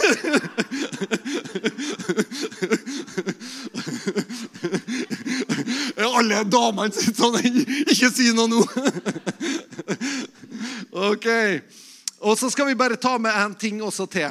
Alle 6.23 6.45
damene 6.47 6.95
sitter 6.95 7.19
sånn 7.19 7.63
Ikke 7.93 8.11
si 8.15 8.31
noe 8.37 8.51
nå! 8.51 8.63
Ok. 10.93 11.27
Og 12.23 12.37
så 12.39 12.51
skal 12.53 12.69
vi 12.69 12.77
bare 12.79 12.99
ta 13.01 13.17
med 13.19 13.35
en 13.35 13.55
ting 13.59 13.81
også 13.83 14.05
til. 14.13 14.31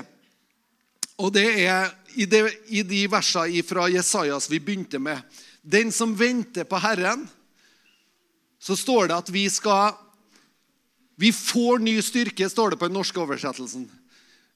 Og 1.20 1.34
det 1.36 1.44
er 1.66 1.90
i, 2.16 2.28
de, 2.30 2.46
i 2.72 2.84
de 2.88 3.02
versene 3.12 3.64
fra 3.68 3.88
Jesajas 3.92 4.48
vi 4.52 4.62
begynte 4.64 5.02
med. 5.02 5.20
Den 5.62 5.92
som 5.92 6.14
venter 6.18 6.64
på 6.70 6.80
Herren, 6.80 7.26
så 8.62 8.78
står 8.78 9.10
det 9.10 9.18
at 9.18 9.34
vi 9.34 9.50
skal 9.50 9.98
Vi 11.22 11.30
får 11.36 11.84
ny 11.84 12.00
styrke, 12.02 12.48
står 12.50 12.72
det 12.72 12.80
på 12.80 12.88
den 12.88 12.98
norske 12.98 13.20
oversettelsen. 13.20 13.84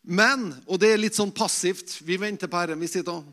Men, 0.02 0.48
og 0.66 0.80
det 0.80 0.94
er 0.94 1.02
litt 1.02 1.18
sånn 1.18 1.34
passivt 1.34 2.00
Vi 2.06 2.18
venter 2.22 2.50
på 2.50 2.62
Herren. 2.62 2.80
Vi 2.80 2.90
sitter 2.90 3.20
og 3.20 3.28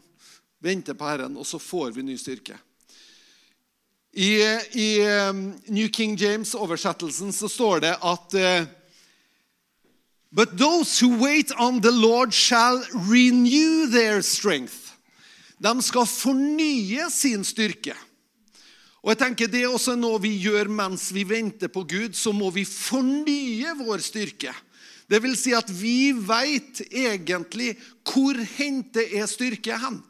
venter 0.61 0.97
på 0.99 1.07
Herren, 1.07 1.37
og 1.37 1.47
så 1.47 1.61
får 1.63 1.95
vi 1.97 2.05
ny 2.07 2.19
styrke. 2.19 2.59
I, 4.13 4.37
i 4.77 5.01
um, 5.29 5.55
New 5.73 5.89
King 5.89 6.19
James-oversettelsen 6.21 7.33
så 7.33 7.49
står 7.49 7.81
det 7.81 7.93
at 7.97 8.35
uh, 8.37 8.67
But 10.33 10.59
those 10.59 11.01
who 11.01 11.17
wait 11.17 11.53
on 11.59 11.81
the 11.81 11.91
Lord 11.91 12.33
shall 12.33 12.83
renew 12.93 13.87
their 13.87 14.23
strength. 14.23 14.93
De 15.61 15.73
skal 15.83 16.07
fornye 16.09 17.09
sin 17.13 17.45
styrke. 17.45 17.95
Og 19.03 19.13
jeg 19.13 19.19
tenker 19.19 19.51
Det 19.51 19.63
er 19.63 19.73
også 19.73 19.97
noe 19.99 20.21
vi 20.23 20.35
gjør 20.41 20.71
mens 20.73 21.11
vi 21.13 21.25
venter 21.29 21.69
på 21.73 21.85
Gud. 21.85 22.17
Så 22.17 22.33
må 22.33 22.51
vi 22.51 22.65
fornye 22.69 23.77
vår 23.81 24.05
styrke. 24.05 24.53
Det 25.09 25.21
vil 25.21 25.37
si 25.37 25.53
at 25.57 25.69
vi 25.69 26.13
veit 26.17 26.81
egentlig 26.89 27.75
hvor 28.09 28.37
hente 28.57 29.05
er 29.05 29.29
styrke 29.29 29.77
hen. 29.77 30.01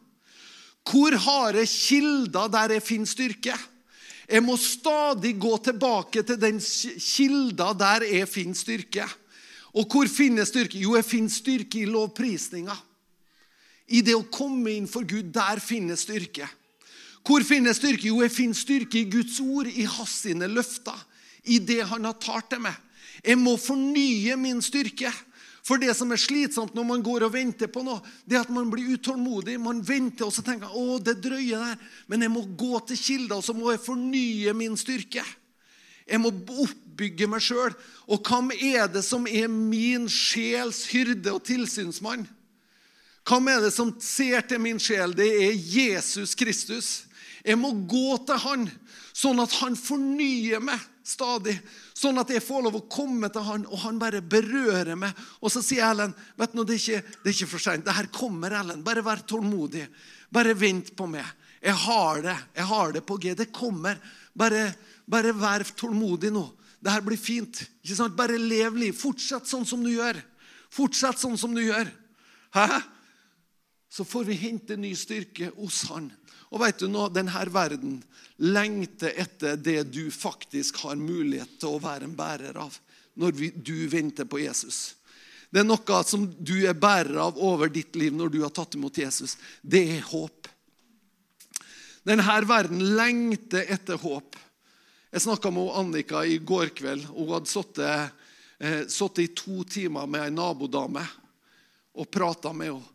Hvor 0.87 1.15
harde 1.15 1.67
kilder 1.67 2.51
der 2.51 2.77
jeg 2.77 2.87
finner 2.87 3.11
styrke? 3.11 3.59
Jeg 4.29 4.43
må 4.45 4.57
stadig 4.61 5.35
gå 5.41 5.57
tilbake 5.65 6.23
til 6.23 6.39
den 6.41 6.61
kilda 6.61 7.73
der 7.75 8.07
jeg 8.07 8.31
finner 8.31 8.59
styrke. 8.59 9.07
Og 9.73 9.89
hvor 9.89 10.09
finner 10.11 10.43
jeg 10.43 10.53
styrke? 10.53 10.81
Jo, 10.83 10.97
jeg 10.99 11.09
finner 11.09 11.33
styrke 11.33 11.81
i 11.81 11.89
lovprisninga. 11.89 12.77
I 13.93 14.03
det 14.05 14.15
å 14.17 14.27
komme 14.33 14.77
inn 14.77 14.89
for 14.89 15.05
Gud, 15.09 15.33
der 15.35 15.61
finner 15.65 15.97
jeg 15.97 16.05
styrke. 16.05 16.49
Hvor 17.23 17.45
finner 17.47 17.73
jeg 17.73 17.81
styrke? 17.81 18.09
Jo, 18.11 18.21
jeg 18.25 18.35
finner 18.35 18.59
styrke 18.59 19.01
i 19.01 19.09
Guds 19.11 19.41
ord, 19.43 19.69
i 19.69 19.87
hans 19.89 20.15
sine 20.25 20.49
løfter. 20.51 20.97
I 21.45 21.59
det 21.59 21.83
han 21.91 22.07
har 22.07 22.19
talt 22.23 22.51
til 22.53 22.63
meg. 22.63 22.77
Jeg 23.23 23.39
må 23.39 23.57
fornye 23.61 24.37
min 24.41 24.63
styrke. 24.65 25.13
For 25.63 25.79
det 25.79 25.93
som 25.95 26.11
er 26.11 26.19
slitsomt 26.19 26.75
når 26.75 26.87
man 26.89 27.03
går 27.07 27.23
og 27.29 27.35
venter 27.37 27.71
på 27.71 27.85
noe, 27.87 28.03
det 28.27 28.35
er 28.35 28.43
at 28.43 28.51
man 28.51 28.71
blir 28.71 28.97
utålmodig. 28.97 29.61
Man 29.63 29.83
venter 29.87 30.27
og 30.27 30.35
så 30.35 30.43
tenker 30.43 30.75
å, 30.75 30.99
det 30.99 31.21
drøyer 31.23 31.63
der. 31.63 31.85
Men 32.11 32.27
jeg 32.27 32.33
må 32.35 32.43
gå 32.59 32.81
til 32.89 32.99
kilder, 32.99 33.39
og 33.39 33.47
så 33.47 33.55
må 33.55 33.71
jeg 33.71 33.85
fornye 33.85 34.55
min 34.59 34.75
styrke. 34.79 35.23
Jeg 36.03 36.19
må 36.19 36.33
oppbygge 36.35 37.29
meg 37.31 37.45
sjøl. 37.47 37.77
Og 38.11 38.27
hvem 38.27 38.51
er 38.59 38.91
det 38.91 39.05
som 39.07 39.29
er 39.31 39.47
min 39.53 40.09
sjels 40.11 40.83
hyrde 40.91 41.31
og 41.31 41.45
tilsynsmann? 41.47 42.27
Hvem 43.29 43.53
er 43.53 43.63
det 43.63 43.71
som 43.75 43.95
ser 44.03 44.43
til 44.51 44.59
min 44.65 44.83
sjel? 44.83 45.15
Det 45.15 45.29
er 45.47 45.55
Jesus 45.55 46.35
Kristus. 46.35 46.91
Jeg 47.47 47.59
må 47.59 47.71
gå 47.87 48.17
til 48.27 48.39
han, 48.43 48.67
sånn 49.15 49.43
at 49.43 49.55
han 49.61 49.79
fornyer 49.79 50.63
meg 50.63 50.83
stadig. 51.07 51.55
Sånn 52.03 52.19
at 52.19 52.33
jeg 52.35 52.43
får 52.43 52.65
lov 52.65 52.81
å 52.81 52.87
komme 52.91 53.29
til 53.31 53.45
han, 53.47 53.67
og 53.69 53.79
han 53.85 53.99
bare 54.01 54.23
berører 54.27 54.97
meg. 54.99 55.19
Og 55.39 55.53
så 55.55 55.61
sier 55.63 55.87
Ellen 55.87 56.15
vet 56.41 56.57
du, 56.57 56.65
det 56.67 56.75
er 56.75 56.81
ikke, 56.81 57.19
det 57.23 57.31
er 57.31 57.37
ikke 57.37 57.53
for 57.53 57.63
seint. 57.63 57.85
Det 57.87 57.95
her 57.95 58.09
kommer, 58.11 58.57
Ellen. 58.59 58.83
Bare 58.83 59.05
vær 59.07 59.23
tålmodig. 59.29 59.85
Bare 60.33 60.57
vent 60.59 60.91
på 60.99 61.07
meg. 61.11 61.29
Jeg 61.63 61.79
har 61.85 62.25
det. 62.25 62.35
Jeg 62.59 62.67
har 62.73 62.97
det 62.97 63.05
på 63.07 63.21
G. 63.23 63.37
Det 63.39 63.53
kommer. 63.55 64.01
Bare 64.35 64.73
bare 65.13 65.35
vær 65.37 65.65
tålmodig 65.77 66.33
nå. 66.33 66.45
Det 66.83 66.91
her 66.91 67.05
blir 67.05 67.21
fint. 67.21 67.63
Ikke 67.83 67.99
sant? 67.99 68.17
Bare 68.19 68.39
lev 68.41 68.79
liv. 68.79 68.97
Fortsett 68.97 69.47
sånn 69.51 69.67
som 69.69 69.83
du 69.85 69.93
gjør. 69.93 70.19
Fortsett 70.73 71.21
sånn 71.21 71.39
som 71.39 71.55
du 71.55 71.63
gjør. 71.63 71.91
Hæ? 72.57 72.81
Så 73.93 74.07
får 74.09 74.27
vi 74.31 74.41
hente 74.41 74.79
ny 74.81 74.95
styrke 74.97 75.53
hos 75.59 75.85
Han. 75.91 76.09
Og 76.53 76.61
vet 76.61 76.83
du 76.83 76.89
nå, 76.91 77.07
denne 77.09 77.45
verden 77.53 78.01
lengter 78.43 79.15
etter 79.17 79.57
det 79.57 79.83
du 79.95 80.11
faktisk 80.13 80.83
har 80.85 81.01
mulighet 81.01 81.57
til 81.61 81.77
å 81.77 81.83
være 81.83 82.09
en 82.09 82.17
bærer 82.17 82.59
av 82.61 82.77
når 83.17 83.39
du 83.65 83.77
venter 83.93 84.29
på 84.29 84.41
Jesus. 84.43 84.95
Det 85.53 85.61
er 85.61 85.69
noe 85.69 85.99
som 86.09 86.25
du 86.41 86.55
er 86.65 86.77
bærer 86.77 87.19
av 87.21 87.41
over 87.41 87.73
ditt 87.73 87.97
liv 87.97 88.15
når 88.17 88.33
du 88.33 88.39
har 88.45 88.53
tatt 88.57 88.77
imot 88.77 89.01
Jesus. 89.01 89.37
Det 89.61 89.83
er 89.99 90.07
håp. 90.09 90.49
Denne 92.09 92.39
verden 92.49 92.81
lengter 92.97 93.69
etter 93.73 94.01
håp. 94.01 94.37
Jeg 95.13 95.25
snakka 95.27 95.53
med 95.53 95.75
Annika 95.77 96.25
i 96.25 96.39
går 96.41 96.73
kveld. 96.77 97.05
Hun 97.13 97.35
hadde 97.35 97.53
sittet, 97.53 98.11
eh, 98.61 99.21
i 99.21 99.27
to 99.29 99.65
timer 99.65 100.07
med 100.07 100.25
ei 100.25 100.31
nabodame 100.31 101.05
og 101.95 102.11
prata 102.11 102.53
med 102.53 102.73
henne. 102.73 102.92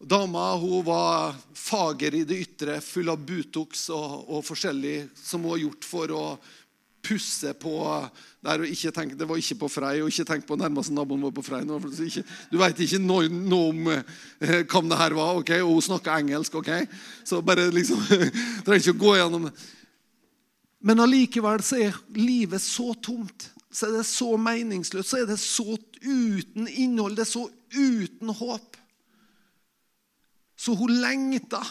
Dama 0.00 0.54
hun 0.56 0.84
var 0.84 1.34
fager 1.52 2.14
i 2.14 2.24
det 2.24 2.38
ytre, 2.40 2.78
full 2.80 3.10
av 3.12 3.20
Butox 3.20 3.90
og, 3.92 4.30
og 4.32 4.46
forskjellig 4.46 5.10
som 5.18 5.44
hun 5.44 5.52
har 5.52 5.64
gjort 5.66 5.84
for 5.84 6.14
å 6.16 6.24
pusse 7.04 7.52
på 7.60 7.74
der 8.44 8.62
og 8.62 8.72
ikke 8.72 8.92
tenk, 8.96 9.12
Det 9.18 9.28
var 9.28 9.40
ikke 9.40 9.58
på 9.60 9.68
Frei, 9.72 10.00
og 10.00 10.08
ikke 10.08 10.24
tenk 10.28 10.46
på 10.48 10.56
nærmeste 10.56 10.94
naboen 10.96 11.22
var 11.26 11.34
på 11.36 11.44
Frei. 11.44 11.60
Ikke, 12.06 12.24
du 12.48 12.56
vet 12.60 12.80
ikke 12.80 13.00
noe, 13.02 13.28
noe 13.28 13.74
om 13.74 13.90
eh, 13.92 14.62
hvem 14.64 14.88
det 14.88 15.00
her 15.00 15.16
var, 15.16 15.40
ok? 15.40 15.52
og 15.60 15.74
hun 15.76 15.86
snakker 15.90 16.16
engelsk. 16.16 16.56
ok? 16.60 16.70
Så 17.24 17.42
bare 17.44 17.68
liksom, 17.72 18.00
trenger 18.64 18.80
ikke 18.80 18.96
å 18.96 19.02
gå 19.04 19.14
gjennom. 19.18 19.48
Men 20.80 21.04
allikevel 21.04 21.64
så 21.64 21.80
er 21.88 22.00
livet 22.16 22.64
så 22.64 22.94
tomt. 22.96 23.50
Så 23.70 23.90
er 23.90 23.98
det 24.00 24.06
så 24.08 24.32
meningsløst. 24.40 25.12
Så 25.12 25.20
er 25.20 25.28
det 25.28 25.38
så 25.42 25.76
uten 26.00 26.68
innhold. 26.68 27.18
Det 27.18 27.26
er 27.26 27.32
så 27.34 27.44
uten 27.76 28.32
håp. 28.40 28.69
Så 30.60 30.76
hun 30.76 30.92
lengta. 31.00 31.62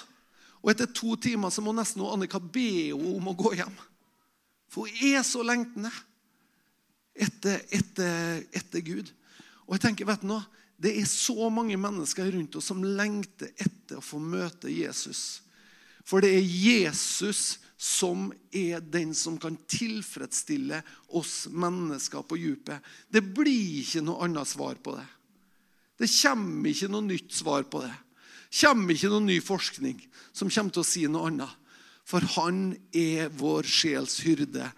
Og 0.60 0.74
etter 0.74 0.90
to 0.92 1.16
timer 1.22 1.54
så 1.54 1.64
må 1.64 1.74
nesten 1.76 2.04
Annika 2.04 2.42
be 2.42 2.68
henne 2.90 3.14
om 3.16 3.30
å 3.32 3.38
gå 3.38 3.54
hjem. 3.60 3.76
For 4.70 4.90
hun 4.90 5.12
er 5.14 5.26
så 5.26 5.44
lengtende 5.46 5.92
etter, 7.20 7.62
etter, 7.76 8.42
etter 8.56 8.84
Gud. 8.86 9.12
Og 9.68 9.78
jeg 9.78 9.86
tenker, 9.86 10.10
vet 10.10 10.24
du 10.24 10.32
noe? 10.32 10.46
Det 10.80 10.94
er 10.96 11.08
så 11.12 11.50
mange 11.52 11.76
mennesker 11.80 12.30
rundt 12.32 12.56
oss 12.56 12.70
som 12.72 12.84
lengter 12.84 13.52
etter 13.60 14.00
å 14.00 14.04
få 14.04 14.20
møte 14.24 14.72
Jesus. 14.72 15.42
For 16.08 16.24
det 16.24 16.32
er 16.38 16.46
Jesus 16.46 17.60
som 17.80 18.30
er 18.56 18.82
den 18.82 19.12
som 19.16 19.38
kan 19.40 19.58
tilfredsstille 19.70 20.80
oss 21.16 21.50
mennesker 21.52 22.24
på 22.28 22.40
djupet. 22.40 22.80
Det 23.12 23.22
blir 23.22 23.82
ikke 23.84 24.04
noe 24.08 24.24
annet 24.26 24.50
svar 24.50 24.80
på 24.84 24.96
det. 24.98 25.06
Det 26.00 26.08
kommer 26.16 26.72
ikke 26.72 26.92
noe 26.92 27.08
nytt 27.08 27.36
svar 27.36 27.68
på 27.68 27.84
det. 27.84 27.92
Kommer 28.50 28.95
ikke 28.95 29.12
noen 29.12 29.30
ny 29.30 29.39
forskning 29.45 30.00
som 30.34 30.50
kommer 30.50 30.74
til 30.74 30.82
å 30.82 30.88
si 30.88 31.06
noe 31.08 31.30
annet. 31.30 31.52
For 32.10 32.26
han 32.38 32.72
er 32.95 33.30
vår 33.38 33.68
sjels 33.70 34.18
hyrde 34.26 34.72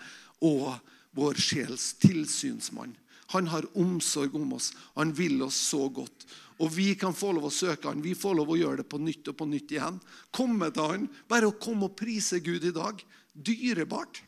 og 0.44 0.74
vår 1.16 1.40
sjels 1.40 1.94
tilsynsmann. 2.02 2.98
Han 3.32 3.48
har 3.48 3.68
omsorg 3.80 4.36
om 4.36 4.58
oss. 4.58 4.74
Han 4.98 5.14
vil 5.16 5.40
oss 5.46 5.56
så 5.72 5.86
godt. 5.88 6.26
Og 6.60 6.74
vi 6.76 6.92
kan 7.00 7.16
få 7.16 7.32
lov 7.34 7.48
å 7.48 7.54
søke 7.54 7.88
han. 7.88 8.04
Vi 8.04 8.12
får 8.18 8.36
lov 8.38 8.52
å 8.52 8.60
gjøre 8.60 8.82
det 8.82 8.90
på 8.92 9.00
nytt 9.00 9.32
og 9.32 9.38
på 9.40 9.48
nytt 9.48 9.72
igjen. 9.72 10.02
Komme 10.36 10.68
til 10.76 10.92
han. 10.92 11.08
Bare 11.32 11.48
å 11.48 11.56
komme 11.56 11.88
og 11.88 11.96
prise 11.98 12.42
Gud 12.44 12.68
i 12.68 12.74
dag. 12.76 13.00
Dyrebart. 13.32 14.20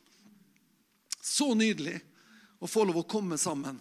Så 1.19 1.51
nydelig 1.59 1.99
å 2.63 2.69
få 2.71 2.87
lov 2.87 3.03
å 3.03 3.09
komme 3.09 3.37
sammen. 3.39 3.75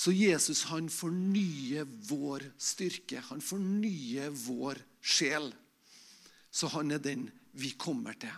Så 0.00 0.14
Jesus 0.16 0.62
han 0.70 0.86
fornyer 0.88 1.84
vår 2.08 2.46
styrke. 2.56 3.20
Han 3.28 3.42
fornyer 3.44 4.30
vår 4.32 4.78
sjel. 5.04 5.50
Så 6.50 6.70
han 6.72 6.94
er 6.94 7.02
den 7.04 7.26
vi 7.52 7.74
kommer 7.76 8.16
til. 8.16 8.32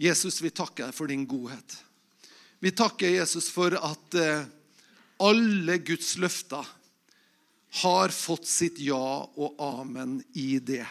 Jesus, 0.00 0.38
vi 0.38 0.52
takker 0.54 0.86
deg 0.86 0.96
for 0.96 1.10
din 1.10 1.26
godhet. 1.28 1.74
Vi 2.62 2.70
takker 2.78 3.10
Jesus 3.10 3.50
for 3.52 3.74
at 3.74 4.16
eh, 4.16 4.46
alle 5.20 5.80
Guds 5.82 6.14
løfter 6.22 6.64
har 7.82 8.14
fått 8.14 8.46
sitt 8.48 8.78
ja 8.80 9.26
og 9.26 9.58
amen 9.58 10.20
i 10.38 10.60
det. 10.62 10.86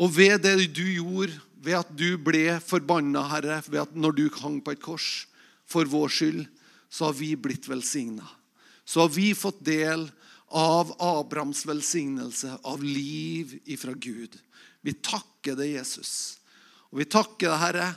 Og 0.00 0.14
ved 0.14 0.38
det 0.46 0.70
du 0.70 0.86
gjorde, 0.86 1.34
ved 1.60 1.76
at 1.82 1.92
du 1.96 2.16
ble 2.20 2.56
forbanna, 2.64 3.26
Herre, 3.34 3.60
ved 3.68 3.82
at 3.82 3.96
når 3.96 4.16
du 4.16 4.24
hang 4.40 4.60
på 4.64 4.74
et 4.74 4.82
kors 4.82 5.26
for 5.68 5.88
vår 5.88 6.12
skyld, 6.12 6.44
så 6.90 7.10
har 7.10 7.16
vi 7.18 7.34
blitt 7.38 7.68
velsigna. 7.70 8.26
Så 8.84 9.04
har 9.04 9.12
vi 9.14 9.30
fått 9.38 9.60
del 9.64 10.08
av 10.50 10.90
Abrahams 10.98 11.62
velsignelse, 11.68 12.56
av 12.66 12.82
liv 12.82 13.54
ifra 13.70 13.92
Gud. 13.94 14.34
Vi 14.82 14.96
takker 14.98 15.58
deg, 15.60 15.76
Jesus. 15.76 16.40
Og 16.90 17.04
Vi 17.04 17.06
takker 17.06 17.52
deg, 17.52 17.60
Herre, 17.60 17.90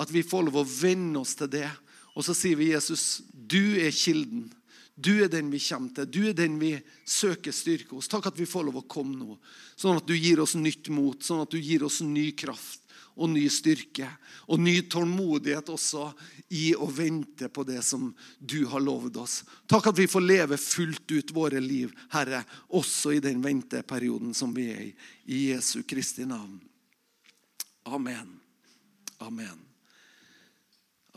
at 0.00 0.10
vi 0.10 0.24
får 0.26 0.48
lov 0.48 0.62
å 0.62 0.66
venne 0.66 1.20
oss 1.20 1.36
til 1.38 1.52
det. 1.52 1.68
Og 2.16 2.24
så 2.26 2.34
sier 2.34 2.58
vi, 2.58 2.72
Jesus, 2.72 3.22
du 3.30 3.78
er 3.78 3.94
kilden. 3.94 4.48
Du 5.00 5.12
er 5.22 5.30
den 5.32 5.52
vi 5.52 5.60
kommer 5.62 5.92
til. 5.94 6.08
Du 6.10 6.20
er 6.28 6.34
den 6.36 6.58
vi 6.60 6.74
søker 7.06 7.54
styrke 7.54 7.94
hos. 7.94 8.08
Takk 8.10 8.32
at 8.32 8.40
vi 8.40 8.48
får 8.48 8.66
lov 8.66 8.80
å 8.80 8.88
komme 8.90 9.14
nå, 9.16 9.36
sånn 9.78 10.00
at 10.00 10.08
du 10.08 10.16
gir 10.16 10.42
oss 10.42 10.56
nytt 10.58 10.90
mot, 10.92 11.20
sånn 11.22 11.44
at 11.44 11.52
du 11.52 11.60
gir 11.60 11.84
oss 11.86 12.00
ny 12.04 12.32
kraft 12.36 12.89
og 13.20 13.28
ny 13.28 13.44
styrke. 13.52 14.08
Og 14.50 14.60
ny 14.62 14.80
tålmodighet 14.90 15.68
også 15.70 16.08
i 16.56 16.72
å 16.74 16.88
vente 16.90 17.50
på 17.52 17.64
det 17.68 17.82
som 17.86 18.08
du 18.38 18.64
har 18.72 18.82
lovd 18.82 19.20
oss. 19.22 19.40
Takk 19.70 19.92
at 19.92 20.00
vi 20.00 20.08
får 20.10 20.24
leve 20.24 20.58
fullt 20.60 21.12
ut 21.12 21.34
våre 21.36 21.60
liv, 21.62 21.92
Herre, 22.14 22.42
også 22.74 23.14
i 23.14 23.22
den 23.22 23.42
venteperioden 23.44 24.32
som 24.34 24.54
vi 24.56 24.66
er 24.72 24.82
i. 24.88 24.92
I 25.30 25.40
Jesu 25.52 25.82
Kristi 25.86 26.26
navn. 26.26 26.58
Amen. 27.86 28.38
Amen. 29.20 29.60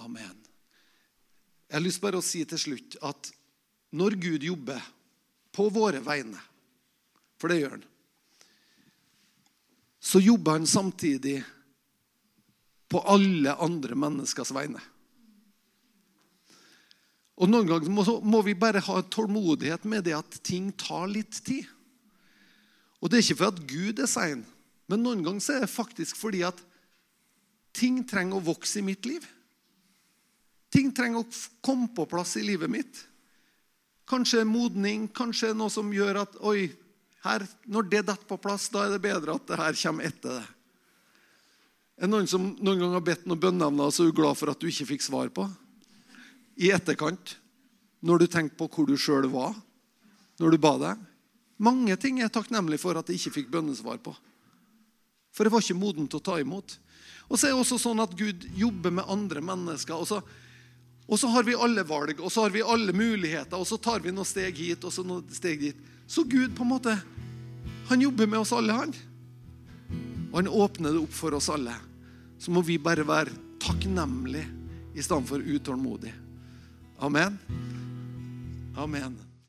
Amen. 0.03 0.37
Jeg 1.69 1.79
har 1.79 1.85
lyst 1.87 2.03
bare 2.03 2.19
å 2.19 2.25
si 2.25 2.43
til 2.45 2.59
slutt 2.59 2.99
at 3.01 3.31
når 3.93 4.17
Gud 4.21 4.43
jobber 4.45 4.83
på 5.53 5.69
våre 5.73 6.01
vegne, 6.03 6.41
for 7.41 7.49
det 7.49 7.61
gjør 7.61 7.75
han, 7.77 7.89
så 10.03 10.19
jobber 10.19 10.57
han 10.59 10.67
samtidig 10.67 11.37
på 12.93 13.01
alle 13.09 13.55
andre 13.57 13.97
menneskers 13.97 14.53
vegne. 14.53 14.81
Og 17.41 17.49
Noen 17.49 17.67
ganger 17.67 18.21
må 18.21 18.41
vi 18.45 18.53
bare 18.57 18.83
ha 18.85 18.99
tålmodighet 19.01 19.87
med 19.89 20.05
det 20.05 20.13
at 20.15 20.37
ting 20.45 20.69
tar 20.77 21.07
litt 21.09 21.39
tid. 21.45 21.65
Og 23.01 23.09
Det 23.09 23.17
er 23.17 23.25
ikke 23.25 23.39
for 23.41 23.51
at 23.51 23.63
Gud 23.67 23.99
er 23.99 24.07
sein, 24.07 24.45
men 24.87 25.01
noen 25.03 25.23
ganger 25.25 25.57
er 25.57 25.65
det 25.65 25.73
faktisk 25.73 26.19
fordi 26.19 26.43
at 26.47 26.59
ting 27.73 28.03
trenger 28.07 28.37
å 28.37 28.45
vokse 28.45 28.79
i 28.79 28.85
mitt 28.85 29.07
liv. 29.09 29.25
Ting 30.73 30.93
trenger 30.95 31.23
å 31.23 31.41
komme 31.65 31.89
på 31.93 32.05
plass 32.09 32.37
i 32.39 32.45
livet 32.45 32.71
mitt. 32.71 33.01
Kanskje 34.09 34.45
modning, 34.45 35.07
kanskje 35.09 35.53
noe 35.57 35.73
som 35.73 35.91
gjør 35.93 36.23
at 36.23 36.37
oi, 36.45 36.69
her, 37.23 37.45
når 37.65 37.89
det 37.89 38.01
detter 38.07 38.27
på 38.29 38.37
plass, 38.41 38.69
da 38.71 38.85
er 38.85 38.95
det 38.95 39.03
bedre 39.03 39.37
at 39.37 39.45
det 39.47 39.59
her 39.59 39.77
kommer 39.79 40.09
etter 40.09 40.39
det. 40.39 40.47
Er 42.03 42.09
det 42.09 42.17
noen 42.17 42.25
som 42.27 42.49
noen 42.59 42.81
gang 42.81 42.93
har 42.97 43.03
bedt 43.07 43.21
noen 43.23 43.39
bønnevner 43.39 43.87
og 43.87 43.93
så 43.95 44.03
er 44.03 44.15
glad 44.15 44.35
for 44.35 44.51
at 44.51 44.59
du 44.59 44.67
ikke 44.67 44.89
fikk 44.89 45.05
svar 45.05 45.29
på? 45.31 45.45
I 46.59 46.73
etterkant, 46.75 47.37
når 48.03 48.19
du 48.19 48.27
tenker 48.27 48.57
på 48.59 48.67
hvor 48.67 48.89
du 48.89 48.97
sjøl 48.99 49.29
var 49.31 49.53
når 50.41 50.51
du 50.51 50.57
ba 50.59 50.73
deg? 50.81 51.05
Mange 51.63 51.95
ting 51.95 52.19
er 52.19 52.25
jeg 52.25 52.33
takknemlig 52.35 52.81
for 52.81 52.99
at 52.99 53.07
jeg 53.07 53.21
ikke 53.21 53.35
fikk 53.37 53.53
bønnesvar 53.53 54.01
på. 54.03 54.11
For 55.31 55.47
jeg 55.47 55.53
var 55.53 55.63
ikke 55.63 55.77
moden 55.79 56.09
til 56.11 56.19
å 56.19 56.25
ta 56.27 56.35
imot. 56.43 56.75
Og 57.29 57.37
så 57.37 57.47
er 57.47 57.53
det 57.53 57.61
også 57.61 57.79
sånn 57.85 58.03
at 58.03 58.17
Gud 58.19 58.49
jobber 58.59 58.91
med 58.99 59.07
andre 59.07 59.45
mennesker. 59.53 59.95
og 59.95 60.09
så 60.09 60.19
og 61.07 61.19
så 61.19 61.27
har 61.31 61.43
vi 61.47 61.55
alle 61.55 61.83
valg, 61.87 62.19
og 62.19 62.31
så 62.31 62.45
har 62.45 62.51
vi 62.51 62.61
alle 62.63 62.93
muligheter, 62.95 63.55
og 63.59 63.67
så 63.67 63.75
tar 63.77 63.99
vi 64.03 64.11
noen 64.11 64.27
steg 64.27 64.55
hit 64.55 64.83
og 64.87 64.91
så 64.95 65.03
noen 65.03 65.23
steg 65.35 65.59
dit. 65.59 65.79
Så 66.07 66.23
Gud 66.23 66.55
på 66.55 66.63
en 66.63 66.71
måte, 66.71 66.93
han 67.89 68.01
jobber 68.01 68.27
med 68.27 68.39
oss 68.39 68.53
alle, 68.55 68.75
han. 68.75 68.93
Og 70.31 70.37
han 70.39 70.47
åpner 70.47 70.95
det 70.95 71.03
opp 71.03 71.15
for 71.15 71.35
oss 71.35 71.51
alle. 71.51 71.75
Så 72.43 72.51
må 72.51 72.59
vi 72.67 72.75
bare 72.75 73.05
være 73.07 73.31
takknemlige 73.63 74.47
i 74.95 75.01
stedet 75.01 75.29
for 75.29 75.39
utålmodige. 75.39 76.13
Amen. 76.99 77.39
Amen. 78.75 79.15